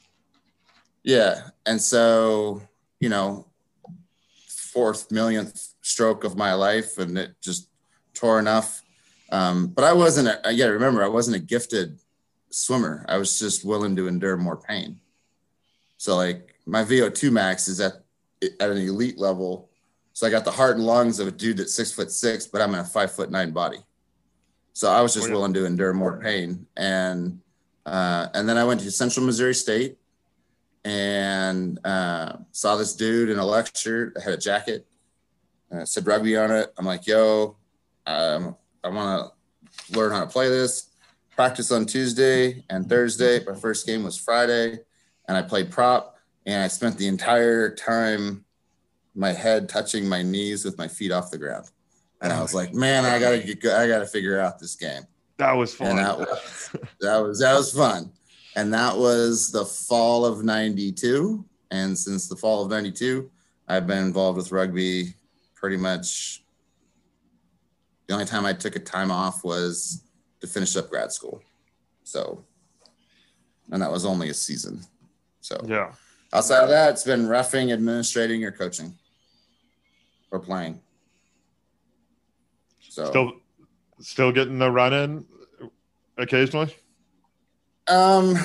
yeah. 1.03 1.49
And 1.65 1.81
so, 1.81 2.61
you 2.99 3.09
know, 3.09 3.45
fourth 4.74 5.11
millionth 5.11 5.76
stroke 5.82 6.24
of 6.24 6.36
my 6.36 6.53
life 6.53 6.97
and 6.97 7.17
it 7.17 7.36
just 7.41 7.69
tore 8.13 8.39
enough. 8.39 8.82
Um, 9.32 9.67
but 9.67 9.84
I 9.84 9.93
wasn't, 9.93 10.28
a, 10.28 10.47
I 10.47 10.55
got 10.55 10.67
to 10.67 10.74
remember, 10.74 11.03
I 11.03 11.07
wasn't 11.07 11.38
a 11.38 11.39
gifted 11.39 11.99
swimmer. 12.49 13.05
I 13.07 13.17
was 13.17 13.39
just 13.39 13.63
willing 13.63 13.95
to 13.95 14.07
endure 14.07 14.38
more 14.38 14.57
pain. 14.57 14.99
So, 15.97 16.15
like, 16.15 16.55
my 16.65 16.84
VO2 16.84 17.32
max 17.32 17.67
is 17.67 17.80
at, 17.80 17.93
at 18.41 18.69
an 18.69 18.78
elite 18.78 19.17
level. 19.17 19.69
So, 20.13 20.28
I 20.28 20.30
got 20.30 20.45
the 20.45 20.51
heart 20.51 20.78
and 20.78 20.86
lungs 20.86 21.19
of 21.19 21.28
a 21.28 21.32
dude 21.32 21.57
that's 21.57 21.74
six 21.74 21.91
foot 21.91 22.11
six, 22.11 22.45
but 22.45 22.61
I'm 22.61 22.74
in 22.74 22.80
a 22.80 22.86
five 22.86 23.11
foot 23.11 23.32
nine 23.32 23.51
body. 23.51 23.80
So, 24.74 24.91
I 24.91 25.01
was 25.01 25.13
just 25.13 25.32
willing 25.32 25.53
to 25.53 25.65
endure 25.65 25.93
more 25.93 26.19
pain. 26.19 26.65
And, 26.78 27.39
uh, 27.86 28.28
and 28.34 28.47
then 28.47 28.57
I 28.57 28.63
went 28.63 28.82
to 28.82 28.91
Central 28.91 29.26
Missouri 29.26 29.55
State 29.55 29.97
and 30.86 31.79
uh, 31.86 32.38
saw 32.51 32.75
this 32.75 32.95
dude 32.95 33.29
in 33.29 33.39
a 33.39 33.45
lecture 33.45 34.11
that 34.15 34.23
had 34.23 34.34
a 34.34 34.38
jacket 34.38 34.86
and 35.73 35.81
it 35.81 35.88
said 35.88 36.05
rugby 36.05 36.38
on 36.38 36.51
it. 36.51 36.71
I'm 36.77 36.86
like, 36.86 37.07
yo, 37.07 37.57
um, 38.05 38.55
I 38.84 38.89
want 38.89 39.31
to 39.89 39.97
learn 39.97 40.11
how 40.11 40.21
to 40.21 40.27
play 40.27 40.47
this. 40.47 40.91
Practice 41.36 41.71
on 41.71 41.88
Tuesday 41.88 42.63
and 42.69 42.88
Thursday. 42.88 43.43
My 43.43 43.55
first 43.55 43.88
game 43.88 44.03
was 44.03 44.15
Friday, 44.15 44.77
and 45.27 45.36
I 45.36 45.41
played 45.41 45.71
prop. 45.71 46.15
And 46.45 46.61
I 46.61 46.67
spent 46.67 46.97
the 46.97 47.07
entire 47.07 47.73
time 47.73 48.45
my 49.15 49.31
head 49.31 49.67
touching 49.67 50.07
my 50.07 50.21
knees 50.21 50.63
with 50.63 50.77
my 50.77 50.88
feet 50.88 51.11
off 51.11 51.31
the 51.31 51.38
ground. 51.39 51.65
And 52.21 52.31
I 52.31 52.41
was 52.41 52.53
like, 52.53 52.73
man, 52.73 53.03
I 53.05 53.17
gotta 53.17 53.39
get, 53.39 53.65
I 53.73 53.88
gotta 53.88 54.05
figure 54.05 54.39
out 54.39 54.59
this 54.59 54.75
game 54.75 55.03
That 55.38 55.53
was 55.53 55.73
fun. 55.73 55.88
and 55.88 55.99
that 55.99 56.17
was 56.19 56.75
that 57.01 57.17
was 57.17 57.39
that 57.39 57.55
was 57.55 57.73
fun 57.73 58.11
and 58.56 58.74
that 58.74 58.97
was 58.97 59.51
the 59.51 59.66
fall 59.66 60.26
of 60.26 60.43
92 60.43 61.43
and 61.72 61.97
since 61.97 62.28
the 62.28 62.36
fall 62.36 62.64
of 62.64 62.70
92 62.70 63.30
i've 63.68 63.88
been 63.88 64.06
involved 64.06 64.38
with 64.38 64.51
rugby 64.51 65.14
pretty 65.56 65.78
much 65.78 66.43
the 68.08 68.14
only 68.14 68.26
time 68.26 68.45
i 68.45 68.54
took 68.54 68.76
a 68.76 68.80
time 68.80 69.12
off 69.12 69.43
was 69.43 70.04
to 70.39 70.47
finish 70.47 70.76
up 70.76 70.89
grad 70.89 71.12
school 71.12 71.41
so 72.04 72.43
and 73.72 73.82
that 73.82 73.91
was 73.91 74.06
only 74.06 74.30
a 74.30 74.34
season 74.34 74.82
so 75.41 75.60
yeah. 75.68 75.91
outside 76.34 76.64
of 76.64 76.70
that 76.70 76.91
it's 76.91 77.04
been 77.04 77.28
roughing 77.28 77.72
administrating 77.72 78.43
or 78.43 78.51
coaching 78.51 78.93
or 80.32 80.39
playing 80.39 80.80
so 82.93 83.06
Still 83.06 83.34
still 84.01 84.32
getting 84.32 84.60
the 84.60 84.70
run 84.70 84.93
in 84.93 85.26
occasionally. 86.18 86.76
Um, 87.88 88.38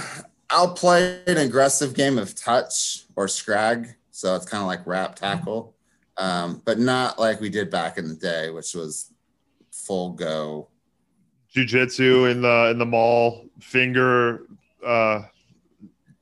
I'll 0.50 0.72
play 0.72 1.20
an 1.26 1.36
aggressive 1.36 1.94
game 1.94 2.18
of 2.18 2.34
touch 2.34 3.04
or 3.16 3.28
scrag, 3.28 3.88
so 4.10 4.34
it's 4.34 4.46
kind 4.46 4.62
of 4.62 4.66
like 4.66 4.86
wrap 4.86 5.16
tackle, 5.16 5.74
um, 6.16 6.62
but 6.64 6.78
not 6.78 7.18
like 7.18 7.40
we 7.40 7.50
did 7.50 7.70
back 7.70 7.98
in 7.98 8.08
the 8.08 8.14
day, 8.14 8.50
which 8.50 8.74
was 8.74 9.12
full 9.70 10.12
go. 10.12 10.68
Jiu-jitsu 11.52 12.26
in 12.26 12.42
the 12.42 12.68
in 12.70 12.78
the 12.78 12.86
mall, 12.86 13.46
finger 13.60 14.46
uh, 14.84 15.22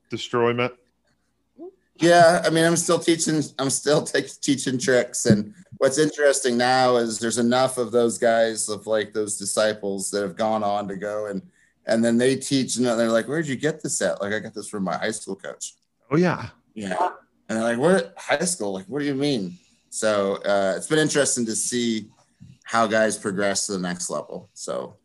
destroyment. 0.09 0.73
Yeah, 1.99 2.43
I 2.45 2.49
mean, 2.49 2.63
I'm 2.63 2.77
still 2.77 2.99
teaching. 2.99 3.41
I'm 3.57 3.69
still 3.69 4.03
take, 4.03 4.29
teaching 4.41 4.77
tricks, 4.77 5.25
and 5.25 5.53
what's 5.77 5.97
interesting 5.97 6.57
now 6.57 6.97
is 6.97 7.19
there's 7.19 7.37
enough 7.37 7.77
of 7.77 7.91
those 7.91 8.17
guys 8.17 8.69
of 8.69 8.87
like 8.87 9.13
those 9.13 9.37
disciples 9.37 10.11
that 10.11 10.21
have 10.21 10.35
gone 10.35 10.63
on 10.63 10.87
to 10.87 10.95
go 10.95 11.27
and 11.27 11.41
and 11.87 12.03
then 12.03 12.17
they 12.17 12.35
teach 12.35 12.75
and 12.75 12.85
they're 12.85 13.09
like, 13.09 13.27
"Where'd 13.27 13.47
you 13.47 13.55
get 13.55 13.81
this 13.81 14.01
at?" 14.01 14.21
Like, 14.21 14.33
I 14.33 14.39
got 14.39 14.53
this 14.53 14.69
from 14.69 14.83
my 14.83 14.97
high 14.97 15.11
school 15.11 15.35
coach. 15.35 15.73
Oh 16.11 16.17
yeah, 16.17 16.49
Yeah, 16.73 16.95
and 17.49 17.57
they're 17.57 17.63
like, 17.63 17.79
"What 17.79 18.13
high 18.17 18.45
school? 18.45 18.73
Like, 18.73 18.85
what 18.85 18.99
do 18.99 19.05
you 19.05 19.15
mean?" 19.15 19.57
So 19.89 20.35
uh, 20.43 20.73
it's 20.77 20.87
been 20.87 20.99
interesting 20.99 21.45
to 21.45 21.55
see 21.55 22.09
how 22.63 22.85
guys 22.85 23.17
progress 23.17 23.65
to 23.67 23.71
the 23.73 23.79
next 23.79 24.09
level. 24.09 24.49
So 24.53 24.97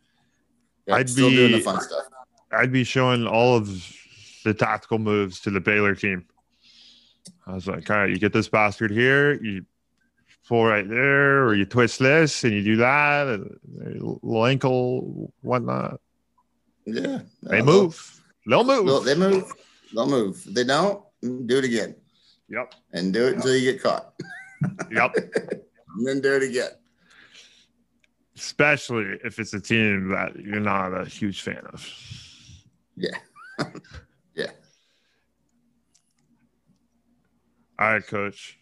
yeah, 0.87 0.97
I'd 0.97 1.09
still 1.09 1.30
doing 1.30 1.53
the 1.53 1.59
be- 1.59 1.64
fun 1.64 1.80
stuff. 1.80 2.05
I'd 2.53 2.72
be 2.72 2.85
showing 2.85 3.26
all 3.26 3.57
of 3.57 3.68
the 4.45 4.53
tactical 4.53 4.99
moves 4.99 5.41
to 5.41 5.51
the 5.51 5.61
Baylor 5.61 5.95
team. 5.95 6.26
I 7.47 7.55
was 7.55 7.66
like, 7.66 7.89
all 7.89 7.97
right, 7.97 8.11
you 8.11 8.18
get 8.18 8.33
this 8.33 8.49
bastard 8.49 8.91
here, 8.91 9.35
you 9.43 9.64
pull 10.49 10.64
right 10.64 10.87
there, 10.87 11.45
or 11.45 11.55
you 11.55 11.64
twist 11.64 11.99
this 11.99 12.45
and 12.45 12.53
you 12.53 12.62
do 12.62 12.76
that, 12.76 13.28
and 13.28 13.59
little 14.22 14.47
ankle, 14.47 15.33
whatnot. 15.41 16.01
Yeah, 16.87 17.20
They 17.43 17.61
Uh, 17.61 17.64
move. 17.64 18.20
They'll 18.47 18.64
move. 18.64 18.87
They'll, 18.87 19.01
they 19.01 19.14
move. 19.14 19.53
They'll 19.95 20.09
move. 20.09 20.43
They 20.55 20.64
don't, 20.64 21.03
do 21.22 21.59
it 21.59 21.64
again. 21.64 21.95
Yep. 22.49 22.74
and 22.93 23.14
do 23.14 23.28
it 23.28 23.37
until 23.37 23.57
you 23.57 23.72
get 23.72 23.83
caught, 23.83 24.12
Yep. 24.91 25.14
and 25.97 26.07
then 26.07 26.20
do 26.20 26.35
it 26.35 26.43
again. 26.43 26.70
Especially 28.37 29.18
if 29.24 29.39
it's 29.39 29.55
a 29.55 29.61
team 29.61 30.09
that 30.09 30.37
you're 30.37 30.61
not 30.61 30.93
a 30.93 31.05
huge 31.07 31.41
fan 31.43 31.62
of. 31.72 31.89
Yeah, 32.97 33.16
yeah. 34.35 34.51
All 37.78 37.93
right, 37.93 38.07
coach. 38.07 38.59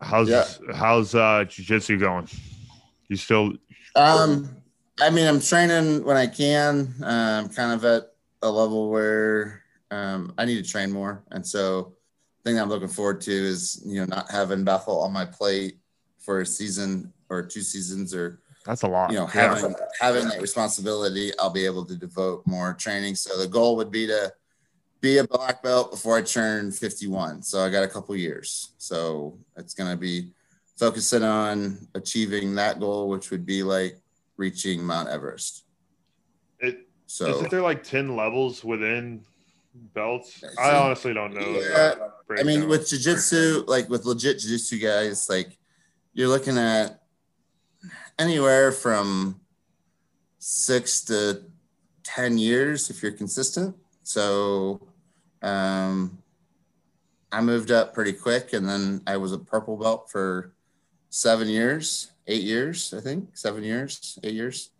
How's 0.00 0.28
Yeah. 0.28 0.44
how's 0.74 1.14
uh 1.14 1.44
jiu-jitsu 1.48 1.98
going? 1.98 2.28
You 3.08 3.16
still 3.16 3.52
Um, 3.94 4.56
I 5.00 5.10
mean, 5.10 5.26
I'm 5.26 5.40
training 5.40 6.04
when 6.04 6.16
I 6.16 6.26
can. 6.26 6.94
I'm 7.02 7.48
kind 7.48 7.72
of 7.72 7.84
at 7.84 8.12
a 8.42 8.50
level 8.50 8.90
where 8.90 9.62
um, 9.90 10.34
I 10.38 10.44
need 10.44 10.62
to 10.64 10.70
train 10.70 10.92
more, 10.92 11.24
and 11.30 11.46
so 11.46 11.94
the 12.42 12.50
thing 12.50 12.60
I'm 12.60 12.68
looking 12.68 12.88
forward 12.88 13.20
to 13.22 13.32
is 13.32 13.82
you 13.84 14.00
know 14.00 14.06
not 14.06 14.30
having 14.30 14.64
Bethel 14.64 15.00
on 15.00 15.12
my 15.12 15.24
plate 15.24 15.78
for 16.18 16.40
a 16.40 16.46
season 16.46 17.12
or 17.28 17.42
two 17.42 17.60
seasons 17.60 18.14
or 18.14 18.40
that's 18.64 18.82
a 18.82 18.86
lot. 18.88 19.10
you 19.10 19.16
know 19.16 19.28
Yeah. 19.34 19.54
having 19.54 19.74
having 20.00 20.28
that 20.28 20.40
responsibility 20.40 21.32
i'll 21.38 21.50
be 21.50 21.66
able 21.66 21.84
to 21.84 21.96
devote 21.96 22.46
more 22.46 22.72
training 22.74 23.14
so 23.14 23.36
the 23.38 23.46
goal 23.46 23.76
would 23.76 23.90
be 23.90 24.06
to 24.06 24.32
be 25.02 25.18
a 25.18 25.24
black 25.26 25.62
belt 25.62 25.90
before 25.90 26.16
i 26.16 26.22
turn 26.22 26.70
51 26.70 27.42
so 27.42 27.60
i 27.60 27.68
got 27.68 27.82
a 27.82 27.88
couple 27.88 28.16
years 28.16 28.72
so 28.78 29.38
it's 29.56 29.74
going 29.74 29.90
to 29.90 29.96
be 29.98 30.30
focusing 30.78 31.22
on 31.22 31.76
achieving 31.94 32.54
that 32.54 32.80
goal 32.80 33.08
which 33.10 33.30
would 33.30 33.44
be 33.44 33.62
like 33.62 33.98
reaching 34.36 34.82
mount 34.84 35.08
everest 35.08 35.64
It, 36.58 36.88
so 37.06 37.28
Isn't 37.28 37.50
there 37.50 37.62
like 37.62 37.82
10 37.82 38.16
levels 38.16 38.64
within 38.64 39.24
belts? 39.94 40.42
I 40.58 40.76
honestly 40.76 41.12
don't 41.12 41.34
know. 41.34 41.40
Yeah, 41.40 41.94
I 42.38 42.42
mean, 42.42 42.68
with 42.68 42.82
jujitsu, 42.82 43.66
like 43.68 43.88
with 43.88 44.04
legit 44.04 44.38
jujitsu 44.38 44.80
guys, 44.82 45.28
like 45.28 45.58
you're 46.12 46.28
looking 46.28 46.58
at 46.58 47.02
anywhere 48.18 48.72
from 48.72 49.40
six 50.38 51.02
to 51.04 51.42
ten 52.02 52.38
years 52.38 52.90
if 52.90 53.02
you're 53.02 53.12
consistent. 53.12 53.74
So, 54.02 54.86
um, 55.42 56.18
I 57.32 57.40
moved 57.40 57.70
up 57.70 57.94
pretty 57.94 58.12
quick, 58.12 58.52
and 58.52 58.68
then 58.68 59.02
I 59.06 59.16
was 59.16 59.32
a 59.32 59.38
purple 59.38 59.76
belt 59.76 60.10
for 60.10 60.53
seven 61.14 61.46
years, 61.48 62.10
eight 62.26 62.42
years, 62.42 62.92
I 62.92 63.00
think, 63.00 63.36
seven 63.36 63.62
years, 63.62 64.18
eight 64.24 64.34
years, 64.34 64.70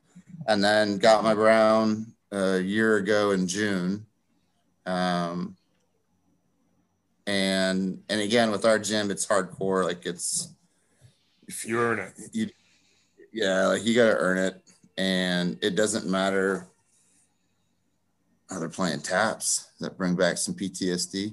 and 0.49 0.63
then 0.65 0.99
got 0.99 1.23
my 1.23 1.33
brown 1.33 2.13
a 2.33 2.59
year 2.59 2.97
ago 2.97 3.31
in 3.31 3.47
June. 3.47 4.05
Um, 4.85 5.57
and 7.27 8.03
and 8.11 8.21
again 8.21 8.51
with 8.51 8.67
our 8.67 8.79
gym 8.79 9.11
it's 9.11 9.27
hardcore 9.27 9.83
like 9.83 10.05
it's 10.05 10.49
if 11.49 11.65
you 11.65 11.81
earn 11.81 11.99
it. 11.99 12.13
you 12.33 12.51
yeah 13.33 13.67
like 13.67 13.83
you 13.83 13.95
got 13.95 14.11
to 14.11 14.17
earn 14.19 14.37
it 14.37 14.61
and 14.99 15.57
it 15.63 15.75
doesn't 15.75 16.07
matter 16.07 16.67
how 18.51 18.59
they're 18.59 18.69
playing 18.69 19.01
taps 19.01 19.71
that 19.81 19.97
bring 19.97 20.15
back 20.15 20.37
some 20.37 20.53
ptsd 20.55 21.33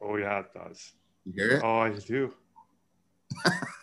Oh, 0.00 0.14
yeah, 0.16 0.38
it 0.38 0.54
does. 0.54 0.92
you 1.24 1.32
hear 1.34 1.50
it 1.56 1.62
Oh, 1.64 1.78
I 1.80 1.90
do. 1.90 2.32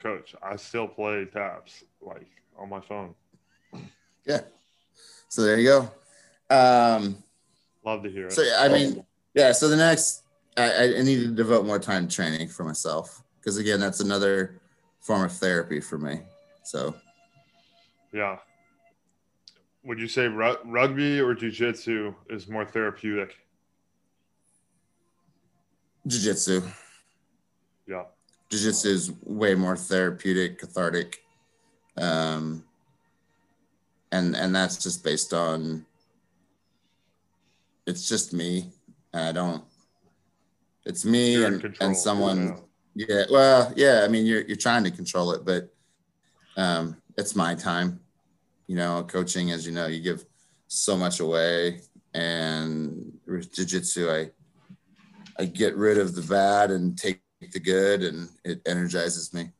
Coach, 0.00 0.34
I 0.42 0.56
still 0.56 0.86
play 0.86 1.24
taps 1.26 1.82
like 2.00 2.28
on 2.58 2.68
my 2.68 2.80
phone. 2.80 3.14
yeah 4.26 4.40
so 5.28 5.42
there 5.42 5.58
you 5.58 5.68
go 5.68 5.80
um 6.54 7.16
Love 7.84 8.02
to 8.02 8.10
hear 8.10 8.26
it. 8.26 8.32
so 8.32 8.42
i 8.58 8.68
mean 8.68 9.04
yeah 9.34 9.52
so 9.52 9.68
the 9.68 9.76
next 9.76 10.22
i 10.56 10.94
i 10.98 11.02
need 11.02 11.20
to 11.20 11.28
devote 11.28 11.66
more 11.66 11.78
time 11.78 12.08
to 12.08 12.14
training 12.14 12.48
for 12.48 12.64
myself 12.64 13.22
because 13.38 13.58
again 13.58 13.78
that's 13.80 14.00
another 14.00 14.60
form 15.00 15.22
of 15.22 15.32
therapy 15.32 15.80
for 15.80 15.98
me 15.98 16.20
so 16.64 16.94
yeah. 18.12 18.38
Would 19.84 20.00
you 20.00 20.08
say 20.08 20.26
ru- 20.28 20.56
rugby 20.64 21.20
or 21.20 21.34
jiu-jitsu 21.34 22.14
is 22.30 22.48
more 22.48 22.64
therapeutic? 22.64 23.36
jiu-jitsu 26.06 26.62
Yeah. 27.88 28.04
jiu-jitsu 28.50 28.88
is 28.88 29.12
way 29.22 29.54
more 29.54 29.76
therapeutic 29.76 30.58
cathartic 30.58 31.24
um 31.96 32.62
and 34.12 34.36
and 34.36 34.54
that's 34.54 34.76
just 34.76 35.02
based 35.02 35.32
on 35.32 35.86
it's 37.86 38.06
just 38.06 38.34
me 38.34 38.70
i 39.14 39.32
don't 39.32 39.64
it's 40.84 41.06
me 41.06 41.36
You're 41.36 41.46
and, 41.46 41.76
and 41.80 41.96
someone 41.96 42.58
yeah. 42.94 43.06
yeah 43.08 43.24
well 43.30 43.72
yeah 43.74 44.02
i 44.04 44.08
mean 44.08 44.26
you're 44.26 44.42
you're 44.42 44.56
trying 44.56 44.84
to 44.84 44.90
control 44.90 45.32
it 45.32 45.46
but 45.46 45.70
um 46.58 46.94
it's 47.16 47.34
my 47.34 47.54
time 47.54 48.00
you 48.66 48.76
know 48.76 49.02
coaching 49.04 49.50
as 49.50 49.66
you 49.66 49.72
know 49.72 49.86
you 49.86 50.02
give 50.02 50.26
so 50.66 50.94
much 50.94 51.20
away 51.20 51.80
and 52.12 53.18
with 53.26 53.50
jiu-jitsu 53.50 54.10
i 54.10 54.30
i 55.38 55.46
get 55.46 55.74
rid 55.74 55.96
of 55.96 56.14
the 56.14 56.22
bad 56.22 56.70
and 56.70 56.98
take 56.98 57.22
the 57.40 57.60
good 57.60 58.02
and 58.02 58.28
it 58.44 58.60
energizes 58.66 59.32
me 59.32 59.50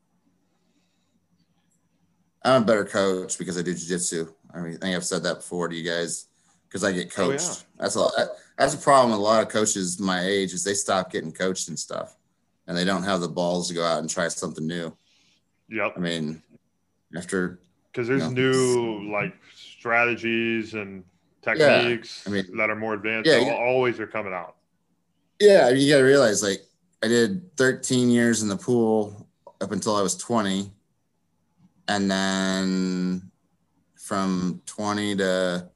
i'm 2.44 2.62
a 2.62 2.64
better 2.64 2.84
coach 2.84 3.38
because 3.38 3.56
i 3.58 3.62
do 3.62 3.72
jiu-jitsu 3.74 4.28
i 4.54 4.58
mean 4.60 4.74
i 4.74 4.76
think 4.78 4.96
i've 4.96 5.04
said 5.04 5.22
that 5.22 5.36
before 5.36 5.68
to 5.68 5.76
you 5.76 5.88
guys 5.88 6.26
because 6.68 6.82
i 6.84 6.90
get 6.92 7.12
Oh, 7.18 7.30
yeah. 7.30 7.36
coached 7.36 7.64
that's 7.78 7.96
a 7.96 8.08
that's 8.58 8.74
a 8.74 8.78
problem 8.78 9.10
with 9.10 9.20
a 9.20 9.22
lot 9.22 9.42
of 9.42 9.48
coaches 9.48 9.98
my 10.00 10.22
age 10.22 10.52
is 10.52 10.64
they 10.64 10.74
stop 10.74 11.10
getting 11.12 11.32
coached 11.32 11.68
and 11.68 11.78
stuff 11.78 12.16
and 12.66 12.76
they 12.76 12.84
don't 12.84 13.04
have 13.04 13.20
the 13.20 13.28
balls 13.28 13.68
to 13.68 13.74
go 13.74 13.84
out 13.84 14.00
and 14.00 14.10
try 14.10 14.28
something 14.28 14.66
new 14.66 14.94
Yep. 15.70 15.94
i 15.96 16.00
mean 16.00 16.42
after 17.16 17.58
Because 17.92 18.08
there's 18.08 18.22
No. 18.24 18.30
new 18.30 19.10
like 19.12 19.34
strategies 19.54 20.74
and 20.74 21.04
techniques 21.42 22.24
yeah, 22.26 22.30
I 22.30 22.34
mean- 22.34 22.56
that 22.56 22.68
are 22.70 22.76
more 22.76 22.94
advanced. 22.94 23.30
Yeah. 23.30 23.54
always 23.54 23.98
are 24.00 24.06
coming 24.06 24.32
out. 24.34 24.56
Yeah, 25.40 25.70
you 25.70 25.88
got 25.90 25.98
to 25.98 26.04
realize 26.04 26.42
like 26.42 26.66
I 27.02 27.08
did 27.08 27.56
13 27.56 28.10
years 28.10 28.42
in 28.42 28.48
the 28.48 28.56
pool 28.56 29.28
up 29.60 29.72
until 29.72 29.96
I 29.96 30.02
was 30.02 30.16
20. 30.16 30.70
And 31.86 32.10
then 32.10 33.30
from 33.96 34.62
20 34.66 35.16
to 35.16 35.68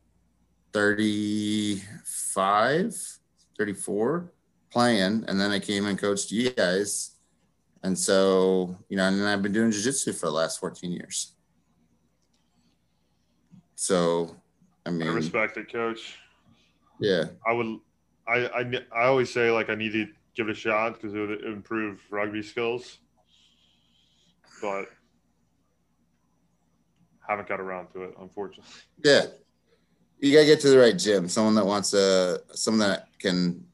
35, 0.72 2.96
34 3.58 4.32
playing. 4.70 5.24
And 5.28 5.38
then 5.40 5.50
I 5.50 5.58
came 5.58 5.86
and 5.86 5.98
coached 5.98 6.30
you 6.32 6.50
guys. 6.50 7.10
And 7.84 7.98
so, 7.98 8.76
you 8.88 8.96
know, 8.96 9.08
and 9.08 9.20
then 9.20 9.26
I've 9.26 9.42
been 9.42 9.52
doing 9.52 9.70
jiu-jitsu 9.70 10.12
for 10.12 10.26
the 10.26 10.32
last 10.32 10.60
14 10.60 10.92
years. 10.92 11.34
So, 13.74 14.36
I 14.86 14.90
mean, 14.90 15.08
I 15.08 15.12
respect 15.12 15.56
it, 15.56 15.72
coach. 15.72 16.16
yeah. 17.00 17.24
I 17.46 17.52
would, 17.52 17.80
I, 18.28 18.46
I, 18.46 18.64
I 18.94 19.04
always 19.06 19.32
say 19.32 19.50
like 19.50 19.70
I 19.70 19.74
need 19.74 19.92
to 19.92 20.06
give 20.34 20.48
it 20.48 20.52
a 20.52 20.54
shot 20.54 20.94
because 20.94 21.14
it 21.14 21.18
would 21.18 21.44
improve 21.44 22.00
rugby 22.10 22.42
skills, 22.42 22.98
but 24.60 24.86
haven't 27.26 27.48
got 27.48 27.60
around 27.60 27.88
to 27.92 28.04
it, 28.04 28.14
unfortunately. 28.20 28.72
Yeah. 29.04 29.26
You 30.18 30.32
gotta 30.32 30.46
get 30.46 30.60
to 30.60 30.70
the 30.70 30.78
right 30.78 30.96
gym. 30.96 31.28
Someone 31.28 31.54
that 31.56 31.66
wants 31.66 31.94
a 31.94 32.40
someone 32.54 32.88
that 32.88 33.08
can 33.18 33.64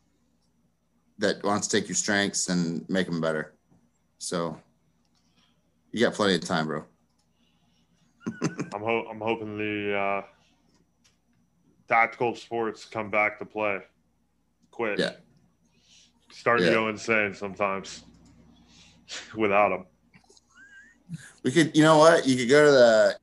that 1.19 1.43
wants 1.45 1.69
to 1.69 1.79
take 1.79 1.89
your 1.89 1.95
strengths 1.95 2.49
and 2.49 2.89
make 2.89 3.07
them 3.07 3.21
better. 3.21 3.55
So 4.19 4.57
you 5.93 6.01
got 6.01 6.15
plenty 6.15 6.37
of 6.37 6.41
time, 6.41 6.67
bro. 6.67 6.85
I'm 8.75 8.81
ho- 8.81 9.07
I'm 9.11 9.21
hoping 9.21 9.59
the 9.59 9.97
uh, 9.97 10.23
tactical 11.87 12.35
sports 12.35 12.85
come 12.85 13.11
back 13.11 13.39
to 13.41 13.45
play. 13.45 13.81
Quit. 14.71 14.99
Yeah. 14.99 15.13
Starting 16.31 16.67
Yeah. 16.67 16.71
to 16.73 16.77
go 16.77 16.89
insane 16.89 17.35
sometimes 17.35 18.05
without 19.37 19.71
them. 19.71 19.87
We 21.43 21.53
could, 21.53 21.77
you 21.77 21.83
know 21.83 21.99
what? 21.99 22.27
You 22.27 22.37
could 22.37 22.49
go 22.49 22.65
to 22.67 22.71
the. 22.71 23.17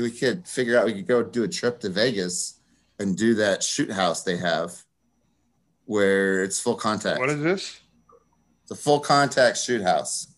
We 0.00 0.10
could 0.10 0.46
figure 0.46 0.78
out. 0.78 0.86
We 0.86 0.94
could 0.94 1.06
go 1.06 1.22
do 1.22 1.44
a 1.44 1.48
trip 1.48 1.80
to 1.80 1.88
Vegas 1.88 2.60
and 2.98 3.16
do 3.16 3.34
that 3.34 3.62
shoot 3.62 3.90
house 3.90 4.22
they 4.22 4.36
have, 4.36 4.72
where 5.84 6.42
it's 6.42 6.58
full 6.60 6.74
contact. 6.74 7.20
What 7.20 7.30
is 7.30 7.40
this? 7.42 7.80
It's 8.62 8.72
a 8.72 8.74
full 8.76 9.00
contact 9.00 9.56
shoot 9.58 9.82
house 9.82 10.34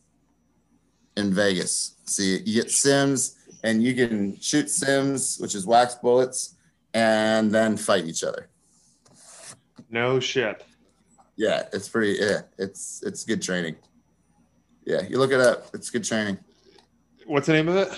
in 1.16 1.32
Vegas. 1.32 1.96
See, 2.04 2.38
you 2.44 2.62
get 2.62 2.70
Sims, 2.70 3.36
and 3.64 3.82
you 3.82 3.94
can 3.94 4.38
shoot 4.40 4.68
Sims, 4.70 5.38
which 5.38 5.54
is 5.54 5.66
wax 5.66 5.94
bullets, 5.94 6.56
and 6.92 7.50
then 7.50 7.76
fight 7.76 8.04
each 8.04 8.22
other. 8.22 8.50
No 9.90 10.20
shit. 10.20 10.64
Yeah, 11.36 11.64
it's 11.72 11.88
pretty. 11.88 12.18
Yeah, 12.20 12.42
it's 12.58 13.02
it's 13.04 13.24
good 13.24 13.42
training. 13.42 13.76
Yeah, 14.84 15.02
you 15.08 15.18
look 15.18 15.32
it 15.32 15.40
up. 15.40 15.66
It's 15.74 15.90
good 15.90 16.04
training. 16.04 16.38
What's 17.26 17.46
the 17.46 17.54
name 17.54 17.68
of 17.68 17.76
it? 17.76 17.88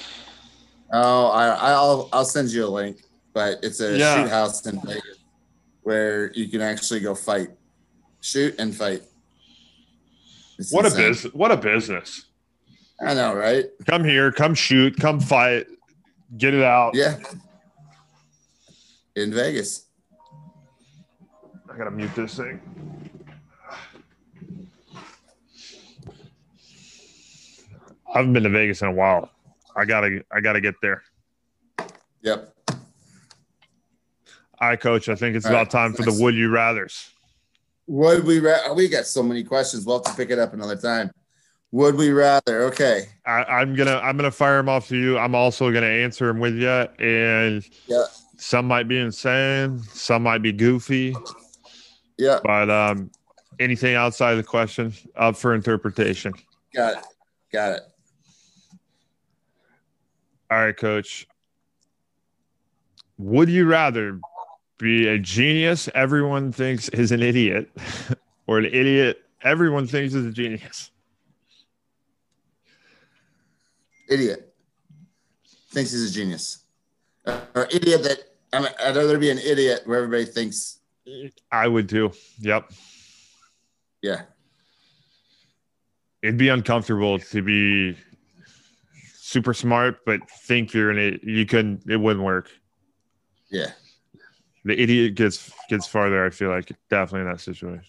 Oh, 0.93 1.27
I, 1.29 1.49
I'll 1.73 2.09
I'll 2.13 2.25
send 2.25 2.51
you 2.51 2.65
a 2.65 2.69
link, 2.69 3.03
but 3.35 3.59
it's 3.63 3.81
a 3.81 3.97
Yeah. 3.97 4.23
shoot 4.23 4.31
house 4.31 4.65
in 4.67 4.81
Vegas 4.81 5.19
where 5.83 6.33
you 6.33 6.49
can 6.49 6.61
actually 6.61 7.01
go 7.01 7.15
fight, 7.15 7.51
shoot 8.21 8.55
and 8.59 8.75
fight. 8.75 9.03
It's 10.59 10.73
What 10.73 10.87
a 10.87 10.91
business! 10.97 11.33
What 11.35 11.53
a 11.53 11.57
business! 11.57 12.27
I 13.01 13.13
know, 13.15 13.35
right? 13.35 13.67
Come 13.87 14.05
here, 14.05 14.33
come 14.33 14.55
shoot, 14.55 14.97
come 14.99 15.21
fight, 15.21 15.67
get 16.39 16.55
it 16.55 16.63
out. 16.63 16.95
Yeah. 16.95 17.19
In 19.17 19.33
Vegas. 19.35 19.87
I 21.73 21.77
gotta 21.77 21.91
mute 21.91 22.15
this 22.15 22.37
thing. 22.37 22.61
I 28.17 28.21
haven't 28.21 28.33
been 28.33 28.45
to 28.45 28.49
Vegas 28.49 28.81
in 28.81 28.89
a 28.89 28.93
while. 28.93 29.31
I 29.77 29.85
gotta, 29.85 30.25
I 30.33 30.41
gotta 30.41 30.63
get 30.63 30.75
there. 30.81 31.03
Yep. 32.23 32.51
All 34.59 34.69
right, 34.69 34.81
coach. 34.81 35.11
I 35.11 35.15
think 35.15 35.37
it's 35.37 35.45
All 35.45 35.53
about 35.53 35.67
right, 35.67 35.71
time 35.71 35.93
for 35.93 36.03
the 36.03 36.17
would 36.23 36.35
you 36.35 36.49
rather's. 36.49 37.11
Would 37.89 38.25
we? 38.25 38.41
Ra- 38.41 38.73
we 38.73 38.89
got 38.89 39.05
so 39.05 39.23
many 39.23 39.45
questions. 39.45 39.85
We'll 39.85 39.99
have 40.03 40.05
to 40.05 40.15
pick 40.17 40.31
it 40.31 40.39
up 40.39 40.55
another 40.55 40.77
time. 40.77 41.11
Would 41.73 41.97
we 41.97 42.11
rather? 42.11 42.63
Okay. 42.65 43.05
I, 43.27 43.45
I'm 43.45 43.75
gonna, 43.75 44.01
I'm 44.03 44.17
gonna 44.17 44.31
fire 44.31 44.57
them 44.57 44.71
off 44.71 44.89
to 44.89 44.97
you. 44.97 45.19
I'm 45.19 45.35
also 45.35 45.71
gonna 45.71 45.85
answer 45.87 46.27
them 46.27 46.39
with 46.41 46.55
you, 46.57 46.69
and 46.71 47.63
Yeah. 47.87 48.05
some 48.39 48.65
might 48.67 48.89
be 48.89 48.97
insane, 48.99 49.81
some 49.93 50.23
might 50.23 50.41
be 50.41 50.53
goofy, 50.53 51.15
Yeah. 52.17 52.39
but 52.43 52.71
um, 52.71 53.11
anything 53.61 53.95
outside 53.95 54.31
of 54.31 54.37
the 54.39 54.43
question 54.45 54.95
up 55.17 55.37
for 55.37 55.55
interpretation. 55.55 56.33
Got 56.75 56.95
it. 56.97 57.05
Got 57.53 57.73
it. 57.73 57.83
All 60.51 60.59
right, 60.59 60.77
coach. 60.77 61.27
Would 63.19 63.49
you 63.49 63.67
rather 63.67 64.21
be 64.79 65.09
a 65.09 65.19
genius 65.19 65.89
everyone 65.95 66.53
thinks 66.53 66.89
is 66.91 67.11
an 67.13 67.23
idiot 67.23 67.71
or 68.47 68.59
an 68.59 68.67
idiot 68.67 69.23
everyone 69.43 69.87
thinks 69.87 70.15
is 70.15 70.27
a 70.27 70.31
genius? 70.31 70.91
Idiot. 74.09 74.55
Thinks 75.71 75.91
he's 75.91 76.11
a 76.11 76.15
genius. 76.15 76.59
Uh, 77.25 77.41
or 77.55 77.67
idiot 77.73 78.03
that 78.05 78.19
I 78.53 78.61
mean, 78.61 78.71
I'd 78.83 78.97
rather 78.97 79.19
be 79.19 79.31
an 79.31 79.39
idiot 79.39 79.83
where 79.85 79.99
everybody 79.99 80.25
thinks, 80.25 80.79
I 81.51 81.67
would 81.69 81.89
too. 81.89 82.13
Yep. 82.41 82.71
yeah, 84.03 84.23
It'd 86.23 86.39
be 86.39 86.49
uncomfortable 86.49 87.19
to 87.19 87.43
be 87.43 87.97
super 89.37 89.53
smart, 89.53 89.99
but 90.07 90.21
think 90.31 90.73
you're 90.73 90.91
an 90.91 90.97
idiot. 90.99 91.21
You 91.23 91.45
couldn't, 91.45 91.83
it 91.91 91.99
wouldn't 91.99 92.25
work. 92.25 92.51
yeah. 93.51 93.73
The 94.65 94.81
idiot 94.83 95.15
gets 95.15 95.53
gets 95.69 95.87
farther, 95.87 96.25
I 96.27 96.31
feel 96.31 96.49
like, 96.49 96.73
definitely 96.91 97.21
in 97.21 97.33
that 97.33 97.41
situation. 97.41 97.85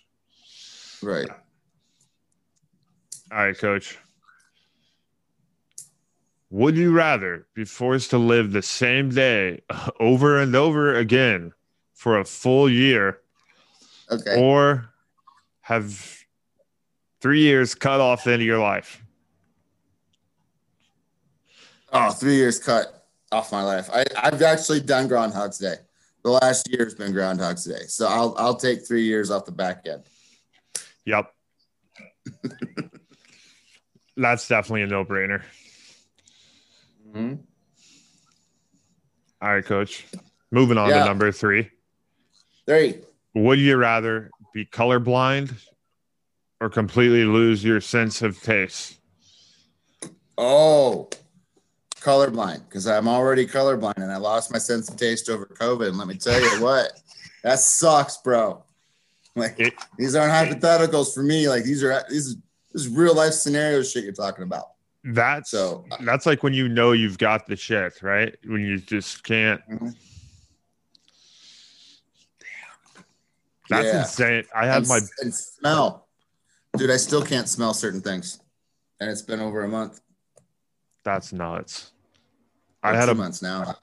Right. 1.01 1.27
All 3.31 3.37
right, 3.39 3.57
coach. 3.57 3.97
Would 6.51 6.77
you 6.77 6.91
rather 6.91 7.47
be 7.55 7.65
forced 7.65 8.11
to 8.11 8.17
live 8.19 8.51
the 8.51 8.61
same 8.61 9.09
day 9.09 9.61
over 9.99 10.37
and 10.39 10.55
over 10.55 10.93
again 10.95 11.51
for 11.95 12.19
a 12.19 12.25
full 12.25 12.69
year 12.69 13.21
Okay. 14.11 14.39
or 14.39 14.89
have 15.61 16.19
three 17.21 17.41
years 17.41 17.73
cut 17.73 17.99
off 18.01 18.23
the 18.25 18.33
end 18.33 18.41
of 18.43 18.45
your 18.45 18.59
life? 18.59 19.01
Oh, 21.97 22.11
three 22.11 22.35
years 22.35 22.59
cut 22.59 23.05
off 23.31 23.51
my 23.51 23.63
life. 23.63 23.89
I, 23.91 24.05
I've 24.17 24.41
actually 24.41 24.81
done 24.81 25.07
Groundhog's 25.07 25.57
Day. 25.57 25.75
The 26.23 26.29
last 26.31 26.69
year 26.69 26.83
has 26.83 26.93
been 26.95 27.11
Groundhog's 27.13 27.63
Day. 27.65 27.83
So 27.87 28.07
I'll 28.07 28.35
I'll 28.37 28.55
take 28.55 28.85
three 28.85 29.03
years 29.03 29.31
off 29.31 29.45
the 29.45 29.51
back 29.51 29.85
end. 29.87 30.03
Yep. 31.05 31.31
That's 34.17 34.47
definitely 34.47 34.81
a 34.83 34.87
no 34.87 35.05
brainer. 35.05 35.41
Mm-hmm. 37.09 37.35
All 39.41 39.53
right, 39.53 39.63
coach. 39.65 40.05
Moving 40.51 40.77
on 40.77 40.89
Yeah. 40.89 40.99
to 40.99 41.05
number 41.05 41.31
three. 41.31 41.69
Three. 42.65 43.01
Would 43.35 43.59
you 43.59 43.77
rather 43.77 44.31
be 44.53 44.65
colorblind 44.65 45.53
or 46.59 46.69
completely 46.69 47.23
lose 47.23 47.63
your 47.63 47.79
sense 47.79 48.21
of 48.21 48.41
taste? 48.41 48.97
Oh, 50.37 51.09
colorblind 52.07 52.63
because 52.69 52.87
I'm 52.87 53.07
already 53.07 53.45
colorblind 53.45 53.97
and 53.97 54.09
I 54.11 54.15
lost 54.17 54.49
my 54.51 54.57
sense 54.59 54.87
of 54.89 54.95
taste 54.95 55.29
over 55.29 55.45
COVID. 55.45 55.89
And 55.89 55.97
let 55.97 56.07
me 56.07 56.15
tell 56.15 56.39
you 56.39 56.63
what, 56.63 56.93
that 57.43 57.59
sucks, 57.59 58.17
bro. 58.17 58.63
Like 59.35 59.55
It- 59.59 59.73
these 59.97 60.15
aren't 60.15 60.31
hypotheticals 60.31 61.13
for 61.13 61.21
me. 61.21 61.49
Like 61.49 61.63
these 61.65 61.83
are 61.83 62.03
these 62.09 62.27
is 62.27 62.35
this 62.71 62.85
is 62.85 62.87
real 62.89 63.13
life 63.13 63.33
scenario 63.33 63.83
shit 63.83 64.03
you're 64.05 64.13
talking 64.13 64.43
about. 64.43 64.65
That's 65.03 65.51
So 65.51 65.85
that's 66.01 66.25
like 66.25 66.43
when 66.43 66.53
you 66.53 66.67
know 66.69 66.93
you've 66.93 67.17
got 67.17 67.45
the 67.45 67.55
shit, 67.57 68.01
right? 68.01 68.33
When 68.45 68.61
you 68.61 68.77
just 68.79 69.23
can't. 69.23 69.61
Mhm. 69.69 69.95
That's 73.69 73.85
Yeah. 73.85 73.99
insane. 73.99 74.43
I 74.55 74.65
had 74.65 74.77
and, 74.77 74.87
my 74.87 74.99
and 75.21 75.33
smell, 75.35 76.07
dude. 76.77 76.89
I 76.89 76.95
still 76.97 77.21
can't 77.21 77.49
smell 77.49 77.73
certain 77.73 78.01
things, 78.01 78.39
and 79.01 79.09
it's 79.09 79.21
been 79.21 79.41
over 79.41 79.63
a 79.63 79.67
month. 79.67 79.99
that's 81.03 81.31
nuts. 81.31 81.91
I 82.83 82.95
had 82.95 83.05
two 83.05 83.11
a 83.11 83.15
months 83.15 83.41
now. 83.41 83.75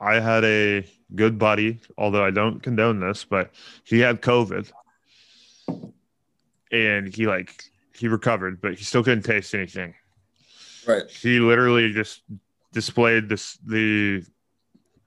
I 0.00 0.20
had 0.20 0.44
a 0.44 0.84
good 1.14 1.38
buddy, 1.38 1.80
although 1.96 2.24
I 2.24 2.30
don't 2.30 2.62
condone 2.62 3.00
this, 3.00 3.24
but 3.24 3.50
he 3.84 4.00
had 4.00 4.20
COVID. 4.20 4.70
And 6.70 7.14
he 7.14 7.26
like 7.26 7.64
he 7.94 8.08
recovered, 8.08 8.60
but 8.60 8.74
he 8.74 8.84
still 8.84 9.04
couldn't 9.04 9.24
taste 9.24 9.54
anything. 9.54 9.94
Right. 10.86 11.08
He 11.08 11.38
literally 11.38 11.92
just 11.92 12.22
displayed 12.72 13.28
this 13.28 13.58
the 13.64 14.24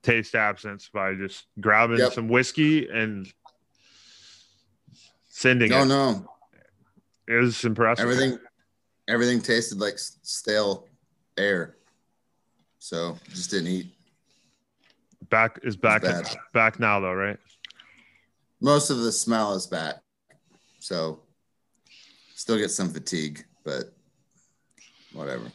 taste 0.02 0.34
absence 0.34 0.88
by 0.92 1.14
just 1.14 1.46
grabbing 1.60 1.98
Yep. 1.98 2.12
some 2.12 2.28
whiskey 2.28 2.88
and 2.88 3.30
sending 5.28 5.70
No, 5.70 5.82
it. 5.82 5.86
no. 5.86 6.30
It 7.28 7.34
was 7.34 7.64
impressive. 7.64 8.04
Everything, 8.04 8.38
everything 9.08 9.40
tasted 9.42 9.78
like 9.78 9.98
stale 9.98 10.86
air. 11.36 11.76
So 12.86 13.18
just 13.30 13.50
didn't 13.50 13.66
eat. 13.66 13.88
back 15.28 15.58
is 15.64 15.76
back 15.76 16.04
back 16.54 16.78
now 16.78 17.00
though, 17.00 17.14
right? 17.14 17.36
Most 18.60 18.90
of 18.90 18.98
the 18.98 19.10
smell 19.10 19.54
is 19.54 19.66
back. 19.66 19.96
So 20.78 21.18
still 22.36 22.56
get 22.56 22.70
some 22.70 22.90
fatigue, 22.90 23.44
but 23.64 23.92
whatever. 25.12 25.50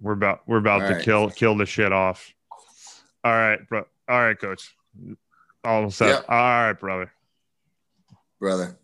We're 0.00 0.14
about 0.14 0.40
we're 0.48 0.56
about 0.58 0.82
All 0.82 0.88
to 0.88 0.94
right. 0.94 1.04
kill 1.04 1.30
kill 1.30 1.56
the 1.56 1.64
shit 1.64 1.92
off. 1.92 2.34
All 3.22 3.32
right, 3.32 3.60
bro. 3.68 3.84
All 4.08 4.20
right, 4.20 4.36
coach. 4.36 4.74
All 5.62 5.92
set. 5.92 6.08
Yep. 6.08 6.24
All 6.28 6.36
right, 6.36 6.72
brother. 6.72 7.12
Brother. 8.40 8.76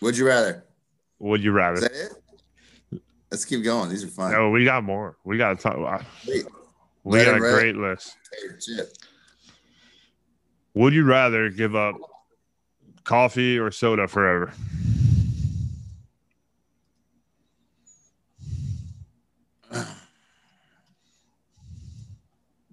Would 0.00 0.16
you 0.16 0.26
rather? 0.26 0.64
Would 1.18 1.44
you 1.44 1.50
Is 1.50 1.54
rather? 1.54 1.80
that 1.80 1.92
it? 1.92 2.12
Let's 3.30 3.44
keep 3.44 3.62
going. 3.62 3.88
These 3.90 4.02
are 4.04 4.08
fun. 4.08 4.32
No, 4.32 4.50
we 4.50 4.64
got 4.64 4.82
more. 4.82 5.16
We 5.24 5.38
got 5.38 5.56
to 5.56 5.62
talk. 5.62 5.76
uh, 5.76 6.02
Wait, 6.26 6.44
We 7.04 7.24
got 7.24 7.36
a 7.36 7.38
great 7.38 7.76
list. 7.76 8.16
Would 10.74 10.92
you 10.92 11.04
rather 11.04 11.48
give 11.48 11.76
up 11.76 11.94
coffee 13.04 13.58
or 13.58 13.70
soda 13.70 14.08
forever? 14.08 14.52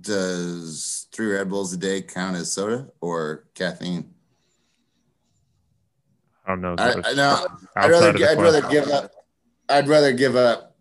does 0.01 1.07
three 1.11 1.33
Red 1.33 1.49
Bulls 1.49 1.73
a 1.73 1.77
day 1.77 2.01
count 2.01 2.35
as 2.35 2.51
soda 2.51 2.87
or 3.01 3.45
caffeine? 3.53 4.13
I 6.45 6.49
don't 6.51 6.61
know. 6.61 6.75
I, 6.77 6.93
I 7.03 7.13
know. 7.13 7.45
I'd 7.75 7.91
rather 7.91 8.07
I'd 8.25 8.39
rather 8.39 8.61
give 8.69 8.87
up. 8.87 9.11
I'd 9.69 9.87
rather 9.87 10.13
give 10.13 10.35
up 10.35 10.75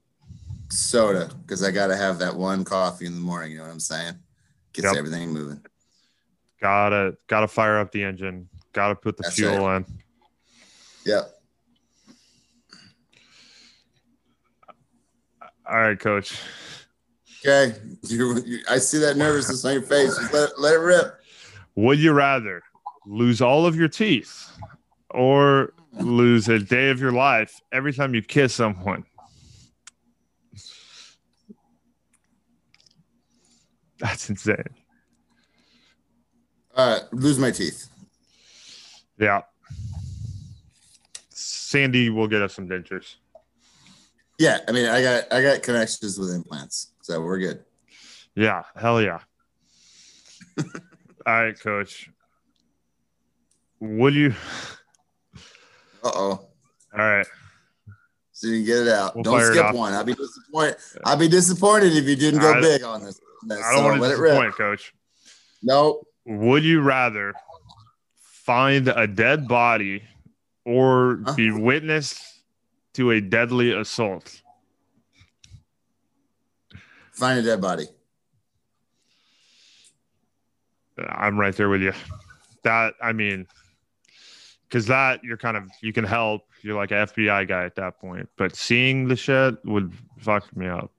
soda 0.70 1.30
because 1.42 1.62
I 1.62 1.70
got 1.70 1.88
to 1.88 1.96
have 1.96 2.18
that 2.18 2.34
one 2.34 2.64
coffee 2.64 3.06
in 3.06 3.14
the 3.14 3.20
morning. 3.20 3.52
You 3.52 3.58
know 3.58 3.64
what 3.64 3.72
I'm 3.72 3.80
saying? 3.80 4.14
Gets 4.72 4.86
Yep. 4.86 4.96
everything 4.96 5.30
moving. 5.30 5.60
Gotta 6.60 7.16
gotta 7.26 7.48
fire 7.48 7.78
up 7.78 7.92
the 7.92 8.02
engine. 8.02 8.48
Gotta 8.72 8.94
put 8.94 9.16
the 9.16 9.24
That's 9.24 9.34
fuel 9.34 9.70
in. 9.76 9.84
Yep. 11.04 11.30
All 15.68 15.80
right, 15.80 15.98
coach. 15.98 16.38
Okay. 17.44 17.74
You, 18.02 18.40
you, 18.44 18.58
I 18.70 18.78
see 18.78 18.98
that 18.98 19.16
nervousness 19.16 19.64
on 19.64 19.74
your 19.74 19.82
face. 19.82 20.16
Just 20.16 20.32
let, 20.32 20.58
let 20.60 20.74
it 20.74 20.78
rip. 20.78 21.20
Would 21.74 21.98
you 21.98 22.12
rather 22.12 22.62
lose 23.04 23.40
all 23.42 23.66
of 23.66 23.76
your 23.76 23.88
teeth 23.88 24.50
or 25.10 25.72
lose 25.98 26.48
a 26.48 26.58
day 26.58 26.90
of 26.90 27.00
your 27.00 27.12
life 27.12 27.60
every 27.72 27.92
time 27.92 28.14
you 28.14 28.22
kiss 28.22 28.54
someone? 28.54 29.04
That's 33.98 34.28
insane. 34.28 34.56
All 36.76 36.92
right. 36.92 37.02
Lose 37.12 37.38
my 37.38 37.50
teeth. 37.50 37.88
Yeah. 39.18 39.42
Sandy 41.30 42.10
will 42.10 42.28
get 42.28 42.42
us 42.42 42.54
some 42.54 42.68
dentures. 42.68 43.16
Yeah. 44.38 44.58
I 44.68 44.72
mean, 44.72 44.86
I 44.86 45.02
got 45.02 45.32
I 45.32 45.42
got 45.42 45.62
connections 45.62 46.18
with 46.18 46.30
implants, 46.30 46.92
so 47.00 47.22
we're 47.22 47.38
good. 47.38 47.64
Yeah, 48.36 48.64
hell 48.76 49.00
yeah. 49.00 49.20
All 50.58 50.64
right, 51.26 51.58
coach. 51.58 52.10
Would 53.80 54.14
you? 54.14 54.34
Uh 56.06 56.10
oh. 56.14 56.30
All 56.92 56.98
right. 56.98 57.26
So 58.32 58.46
you 58.48 58.58
can 58.58 58.64
get 58.66 58.78
it 58.86 58.88
out. 58.88 59.14
We'll 59.16 59.24
don't 59.24 59.40
skip 59.42 59.74
one. 59.74 59.92
I'd 59.92 60.06
be 60.06 60.14
disappointed. 60.14 60.76
I'll 61.04 61.16
be 61.16 61.28
disappointed 61.28 61.94
if 61.96 62.04
you 62.04 62.14
didn't 62.16 62.40
go 62.40 62.52
I- 62.52 62.60
big 62.60 62.82
on 62.84 63.02
this. 63.04 63.20
this. 63.46 63.58
I 63.64 63.72
don't 63.72 63.78
So 63.80 63.84
want 63.84 63.96
to 63.96 64.02
let 64.02 64.10
it 64.12 64.18
rip. 64.18 64.30
disappoint, 64.32 64.54
coach. 64.56 64.94
Nope. 65.62 66.06
Would 66.26 66.62
you 66.64 66.80
rather 66.82 67.32
find 68.20 68.88
a 68.88 69.06
dead 69.06 69.48
body 69.48 70.02
or 70.64 71.20
Huh? 71.24 71.32
be 71.34 71.50
witness 71.50 72.40
to 72.94 73.10
a 73.12 73.20
deadly 73.20 73.72
assault? 73.72 74.42
Find 77.12 77.38
a 77.38 77.42
dead 77.42 77.60
body. 77.60 77.86
I'm 80.98 81.38
right 81.38 81.54
there 81.56 81.68
with 81.68 81.82
you. 81.82 81.92
That 82.64 82.94
I 83.02 83.12
mean, 83.12 83.46
because 84.68 84.86
that 84.86 85.22
you're 85.22 85.36
kind 85.36 85.56
of 85.56 85.70
you 85.80 85.92
can 85.92 86.04
help. 86.04 86.42
You're 86.62 86.76
like 86.76 86.90
an 86.90 87.06
FBI 87.06 87.48
guy 87.48 87.64
at 87.64 87.76
that 87.76 87.98
point, 88.00 88.28
but 88.36 88.56
seeing 88.56 89.08
the 89.08 89.16
shit 89.16 89.64
would 89.64 89.92
fuck 90.18 90.54
me 90.56 90.66
up. 90.66 90.92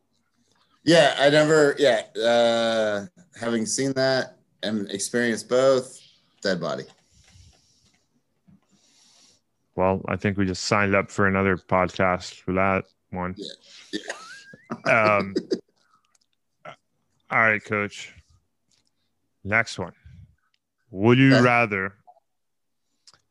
Yeah, 0.84 1.16
I 1.20 1.30
never. 1.30 1.76
Yeah, 1.78 2.04
uh, 2.22 3.06
having 3.40 3.66
seen 3.66 3.92
that 3.94 4.38
and 4.64 4.90
experienced 4.92 5.50
both, 5.50 6.00
dead 6.42 6.62
body. 6.62 6.86
Well, 9.76 10.02
I 10.08 10.16
think 10.16 10.38
we 10.38 10.46
just 10.46 10.64
signed 10.64 10.96
up 10.96 11.12
for 11.12 11.28
another 11.28 11.56
podcast 11.58 12.36
for 12.36 12.54
that 12.54 12.86
one. 13.12 13.36
Yeah. 13.92 14.82
um, 15.18 15.36
all 17.30 17.40
right, 17.40 17.64
coach. 17.64 18.14
Next 19.44 19.78
one. 19.78 19.94
Would 20.90 21.20
you 21.20 21.40
rather 21.42 21.94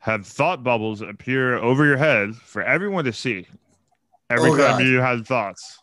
have 0.07 0.24
thought 0.24 0.62
bubbles 0.62 1.00
appear 1.00 1.57
over 1.57 1.84
your 1.84 1.96
head 1.96 2.36
for 2.36 2.62
everyone 2.62 3.04
to 3.04 3.12
see 3.12 3.44
every 4.30 4.50
Oh, 4.50 4.57
time 4.57 4.78
God. 4.78 4.82
you 4.82 4.98
had 5.00 5.26
thoughts, 5.26 5.80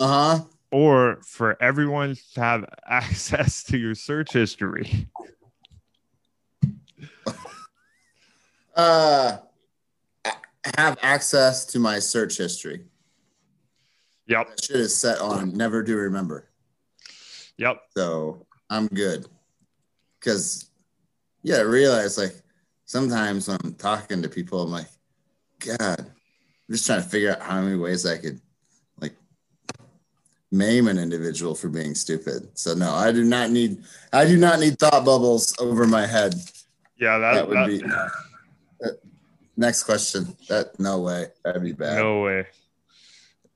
Uh 0.00 0.06
huh. 0.38 0.44
or 0.70 1.18
for 1.22 1.62
everyone 1.62 2.16
to 2.34 2.40
have 2.40 2.64
access 2.88 3.62
to 3.64 3.76
your 3.76 3.94
search 3.94 4.32
history? 4.32 5.06
Uh, 8.74 9.36
have 10.78 10.98
access 11.02 11.66
to 11.66 11.78
my 11.78 11.98
search 11.98 12.38
history. 12.38 12.82
Yep. 14.26 14.48
That 14.48 14.64
shit 14.64 14.76
is 14.76 14.96
set 14.96 15.20
on 15.20 15.52
never 15.54 15.82
do 15.82 15.96
remember. 15.96 16.48
Yep. 17.58 17.78
So 17.94 18.46
I'm 18.70 18.86
good. 18.88 19.26
Because, 20.18 20.70
yeah, 21.42 21.56
I 21.56 21.60
realize 21.60 22.16
like 22.18 22.34
sometimes 22.86 23.48
when 23.48 23.58
I'm 23.62 23.74
talking 23.74 24.22
to 24.22 24.28
people, 24.28 24.62
I'm 24.62 24.70
like, 24.70 24.86
God, 25.60 26.00
I'm 26.00 26.06
just 26.70 26.86
trying 26.86 27.02
to 27.02 27.08
figure 27.08 27.32
out 27.32 27.42
how 27.42 27.60
many 27.60 27.76
ways 27.76 28.06
I 28.06 28.16
could 28.18 28.40
like 29.00 29.12
maim 30.50 30.88
an 30.88 30.98
individual 30.98 31.54
for 31.54 31.68
being 31.68 31.94
stupid. 31.94 32.48
So 32.54 32.74
no, 32.74 32.90
I 32.92 33.12
do 33.12 33.24
not 33.24 33.50
need 33.50 33.82
I 34.12 34.24
do 34.26 34.36
not 34.36 34.60
need 34.60 34.78
thought 34.78 35.04
bubbles 35.04 35.54
over 35.58 35.86
my 35.86 36.06
head. 36.06 36.34
Yeah, 36.98 37.18
that, 37.18 37.34
That 37.34 37.48
would 37.48 37.56
that- 37.56 37.68
be 37.68 37.84
uh, 38.86 38.90
next 39.56 39.84
question. 39.84 40.36
That 40.48 40.78
no 40.80 41.00
way. 41.00 41.26
That'd 41.44 41.62
be 41.62 41.72
bad. 41.72 41.98
no 41.98 42.22
way. 42.22 42.46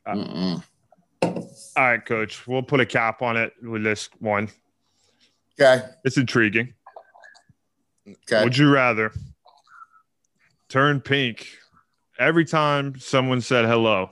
Mm-mm. 0.06 0.62
All 1.22 1.48
right, 1.76 2.04
coach. 2.04 2.46
We'll 2.46 2.62
put 2.62 2.80
a 2.80 2.86
cap 2.86 3.22
on 3.22 3.36
it 3.36 3.52
with 3.62 3.84
this 3.84 4.08
one. 4.18 4.48
Okay. 5.60 5.84
It's 6.04 6.16
intriguing. 6.16 6.72
Okay. 8.10 8.44
Would 8.44 8.56
you 8.56 8.70
rather 8.70 9.12
turn 10.68 11.00
pink 11.00 11.48
every 12.18 12.44
time 12.44 12.98
someone 12.98 13.40
said 13.40 13.64
hello 13.64 14.10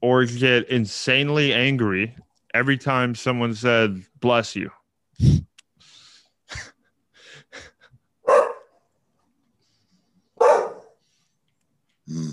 or 0.00 0.24
get 0.24 0.68
insanely 0.68 1.52
angry 1.52 2.14
every 2.54 2.78
time 2.78 3.14
someone 3.14 3.54
said 3.54 4.02
bless 4.20 4.56
you? 4.56 4.70
Hmm. 12.10 12.30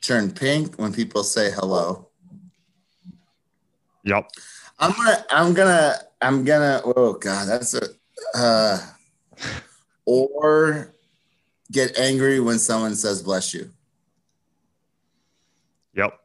Turn 0.00 0.32
pink 0.32 0.76
when 0.76 0.92
people 0.92 1.22
say 1.22 1.52
hello. 1.52 2.08
Yep. 4.04 4.28
I'm 4.78 4.92
gonna, 4.92 5.24
I'm 5.30 5.54
gonna, 5.54 5.94
I'm 6.20 6.44
gonna. 6.44 6.80
Oh 6.84 7.12
God, 7.14 7.46
that's 7.46 7.74
a. 7.74 7.82
Uh, 8.34 8.78
or 10.04 10.94
get 11.70 11.98
angry 11.98 12.40
when 12.40 12.58
someone 12.58 12.94
says 12.94 13.22
"bless 13.22 13.52
you." 13.54 13.70
Yep. 15.94 16.18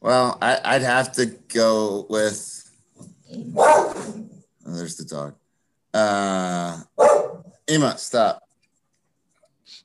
Well, 0.00 0.38
I, 0.40 0.60
I'd 0.64 0.82
have 0.82 1.12
to 1.12 1.26
go 1.26 2.06
with. 2.08 2.70
Oh, 3.56 4.28
there's 4.64 4.96
the 4.96 5.04
dog. 5.04 5.34
Uh, 5.92 6.82
Emma, 7.66 7.96
stop. 7.98 8.42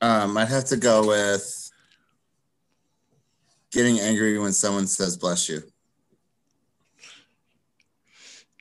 Um, 0.00 0.36
I'd 0.36 0.48
have 0.48 0.66
to 0.66 0.76
go 0.76 1.08
with 1.08 1.70
getting 3.72 3.98
angry 3.98 4.38
when 4.38 4.52
someone 4.52 4.86
says 4.86 5.16
"bless 5.16 5.48
you." 5.48 5.62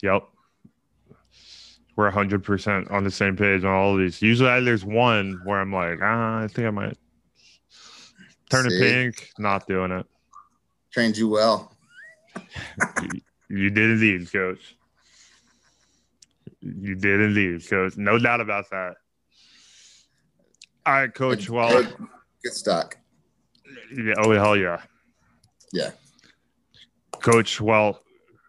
Yep. 0.02 0.24
We're 1.96 2.10
100% 2.12 2.90
on 2.92 3.04
the 3.04 3.12
same 3.12 3.36
page 3.36 3.64
on 3.64 3.72
all 3.74 3.94
of 3.94 4.00
these. 4.00 4.22
Usually 4.22 4.64
there's 4.64 4.86
one 4.86 5.40
where 5.44 5.60
I'm 5.60 5.74
like, 5.74 6.00
ah, 6.02 6.40
I 6.40 6.48
think 6.48 6.68
I 6.68 6.72
might 6.72 6.98
turn 8.50 8.66
it 8.66 8.80
pink. 8.80 9.30
Not 9.38 9.68
doing 9.68 9.92
it. 9.92 10.06
Trained 10.92 11.18
you 11.18 11.30
well. 11.30 11.76
You 13.54 13.70
did 13.70 13.90
indeed, 13.90 14.32
coach. 14.32 14.78
You 16.62 16.96
did 16.96 17.20
indeed, 17.20 17.70
coach. 17.70 17.98
No 17.98 18.18
doubt 18.18 18.40
about 18.40 18.70
that. 18.70 18.94
All 20.86 20.94
right, 20.94 21.14
coach. 21.14 21.50
Well, 21.50 21.84
get 22.42 22.54
stuck. 22.54 22.98
yeah, 23.94 24.14
oh 24.20 24.32
hell 24.32 24.56
yeah, 24.56 24.82
Yeah. 25.74 25.92
coach. 27.22 27.60
Well, 27.60 28.02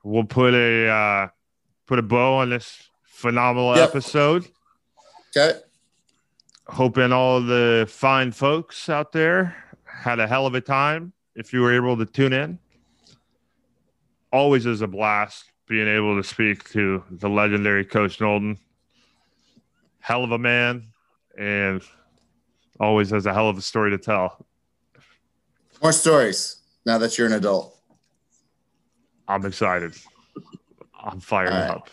we'll 0.05 0.23
put 0.23 0.55
a 0.55 0.89
uh, 0.89 1.29
put 1.93 1.99
a 1.99 2.03
bow 2.03 2.37
on 2.37 2.49
this 2.49 2.89
phenomenal 3.03 3.77
Yep. 3.77 3.91
episode. 3.91 4.49
Okay. 5.37 5.61
Hoping 6.69 7.13
all 7.13 7.43
the 7.43 7.87
fine 7.87 8.33
folks 8.33 8.89
out 8.89 9.13
there 9.13 9.55
had 9.85 10.19
a 10.19 10.27
hell 10.27 10.47
of 10.47 10.55
a 10.55 10.61
time. 10.63 11.13
If 11.35 11.53
you 11.53 11.61
were 11.61 11.75
able 11.75 11.99
to 11.99 12.07
tune 12.07 12.33
in, 12.33 12.59
always 14.33 14.65
is 14.65 14.81
a 14.81 14.87
blast 14.87 15.45
being 15.67 15.87
able 15.87 16.17
to 16.17 16.27
speak 16.27 16.67
to 16.71 17.05
the 17.11 17.29
legendary 17.29 17.85
Coach 17.85 18.23
Knowlton. 18.23 18.57
Hell 20.01 20.25
of 20.25 20.33
a 20.33 20.39
man, 20.39 20.87
and 21.37 21.83
always 22.81 23.11
has 23.11 23.27
a 23.27 23.35
hell 23.35 23.51
of 23.51 23.59
a 23.59 23.63
story 23.63 23.91
to 23.91 23.99
tell. 23.99 24.47
More 25.83 25.93
stories 25.93 26.57
now 26.87 26.97
that 26.97 27.19
you're 27.19 27.27
an 27.27 27.35
adult. 27.35 27.79
I'm 29.29 29.45
excited. 29.45 29.95
I'm 31.03 31.21
fired 31.21 31.53
All 31.53 31.61
right. 31.61 31.71
up. 31.71 31.91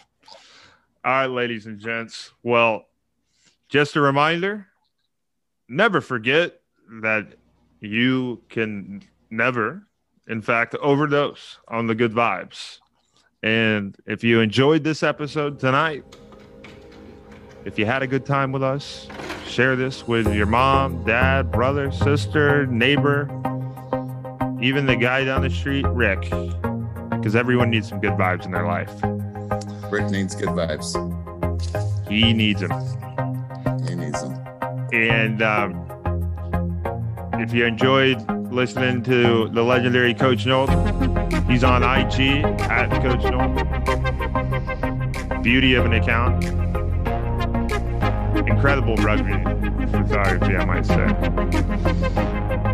All 1.03 1.11
right, 1.11 1.27
ladies 1.27 1.65
and 1.65 1.79
gents. 1.79 2.31
Well, 2.43 2.85
just 3.69 3.95
a 3.95 4.01
reminder 4.01 4.67
never 5.69 6.01
forget 6.01 6.61
that 7.01 7.27
you 7.79 8.41
can 8.49 9.03
never, 9.29 9.83
in 10.27 10.41
fact, 10.41 10.75
overdose 10.75 11.59
on 11.67 11.87
the 11.87 11.95
good 11.95 12.11
vibes. 12.11 12.79
And 13.43 13.95
if 14.05 14.23
you 14.23 14.41
enjoyed 14.41 14.83
this 14.83 15.03
episode 15.03 15.59
tonight, 15.59 16.03
if 17.63 17.77
you 17.77 17.85
had 17.85 18.01
a 18.01 18.07
good 18.07 18.25
time 18.25 18.51
with 18.51 18.63
us, 18.63 19.07
share 19.47 19.75
this 19.75 20.07
with 20.07 20.33
your 20.33 20.47
mom, 20.47 21.03
dad, 21.05 21.51
brother, 21.51 21.91
sister, 21.91 22.65
neighbor, 22.65 23.29
even 24.61 24.85
the 24.85 24.95
guy 24.95 25.23
down 25.23 25.41
the 25.41 25.49
street, 25.49 25.85
Rick, 25.87 26.29
because 27.19 27.35
everyone 27.35 27.69
needs 27.69 27.89
some 27.89 27.99
good 27.99 28.13
vibes 28.13 28.45
in 28.45 28.51
their 28.51 28.65
life. 28.65 28.91
Rick 29.91 30.09
needs 30.09 30.35
good 30.35 30.49
vibes. 30.49 30.95
He 32.07 32.31
needs 32.33 32.61
them. 32.61 32.71
He 33.87 33.95
needs 33.95 34.21
them. 34.21 34.33
And 34.93 35.41
um, 35.41 35.85
if 37.33 37.53
you 37.53 37.65
enjoyed 37.65 38.25
listening 38.51 39.03
to 39.03 39.49
the 39.49 39.61
legendary 39.61 40.13
Coach 40.13 40.45
Noel, 40.45 40.67
he's 41.49 41.63
on 41.63 41.83
IG 41.83 42.45
at 42.69 42.89
Coach 43.01 43.23
Noel. 43.23 43.49
Beauty 45.41 45.73
of 45.75 45.85
an 45.85 45.93
account. 45.93 46.45
Incredible 48.47 48.95
rugby 48.97 49.33
photography, 49.91 50.55
I 50.55 50.65
might 50.65 50.85
say. 50.85 51.05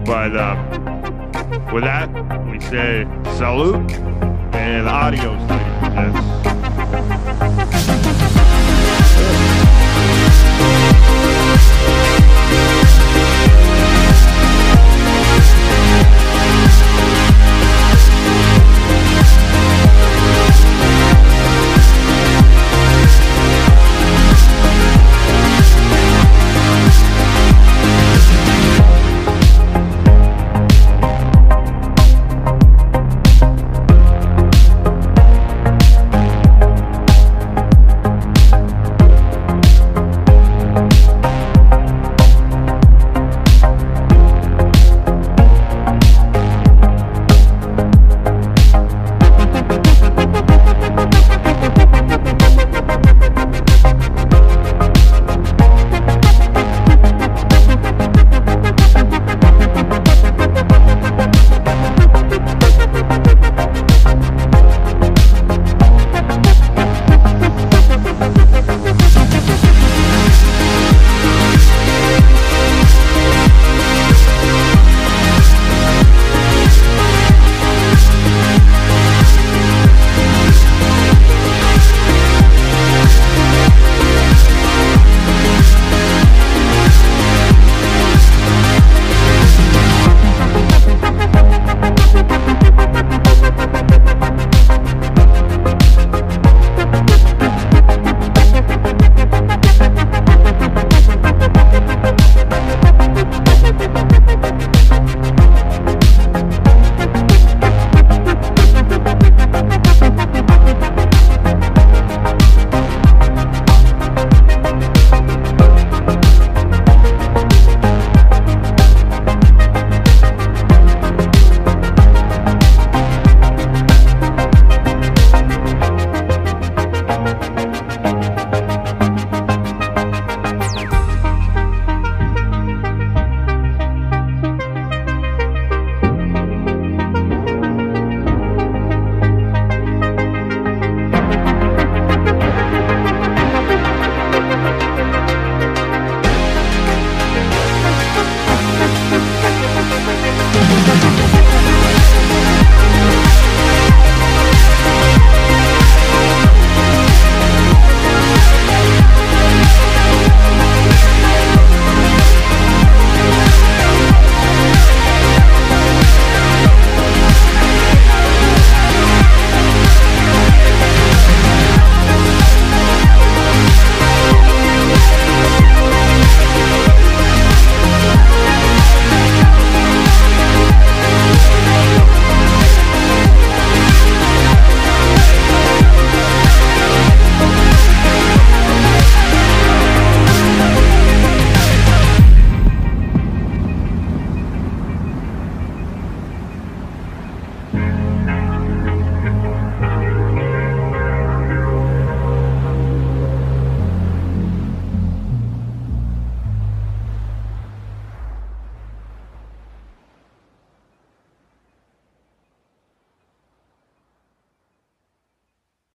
But 0.06 0.38
um, 0.38 1.74
with 1.74 1.84
that, 1.84 2.10
we 2.50 2.60
say 2.60 3.08
salute 3.38 3.92
and 4.56 4.86
ladies 4.86 5.24
and 5.82 6.16
gents. 6.16 6.55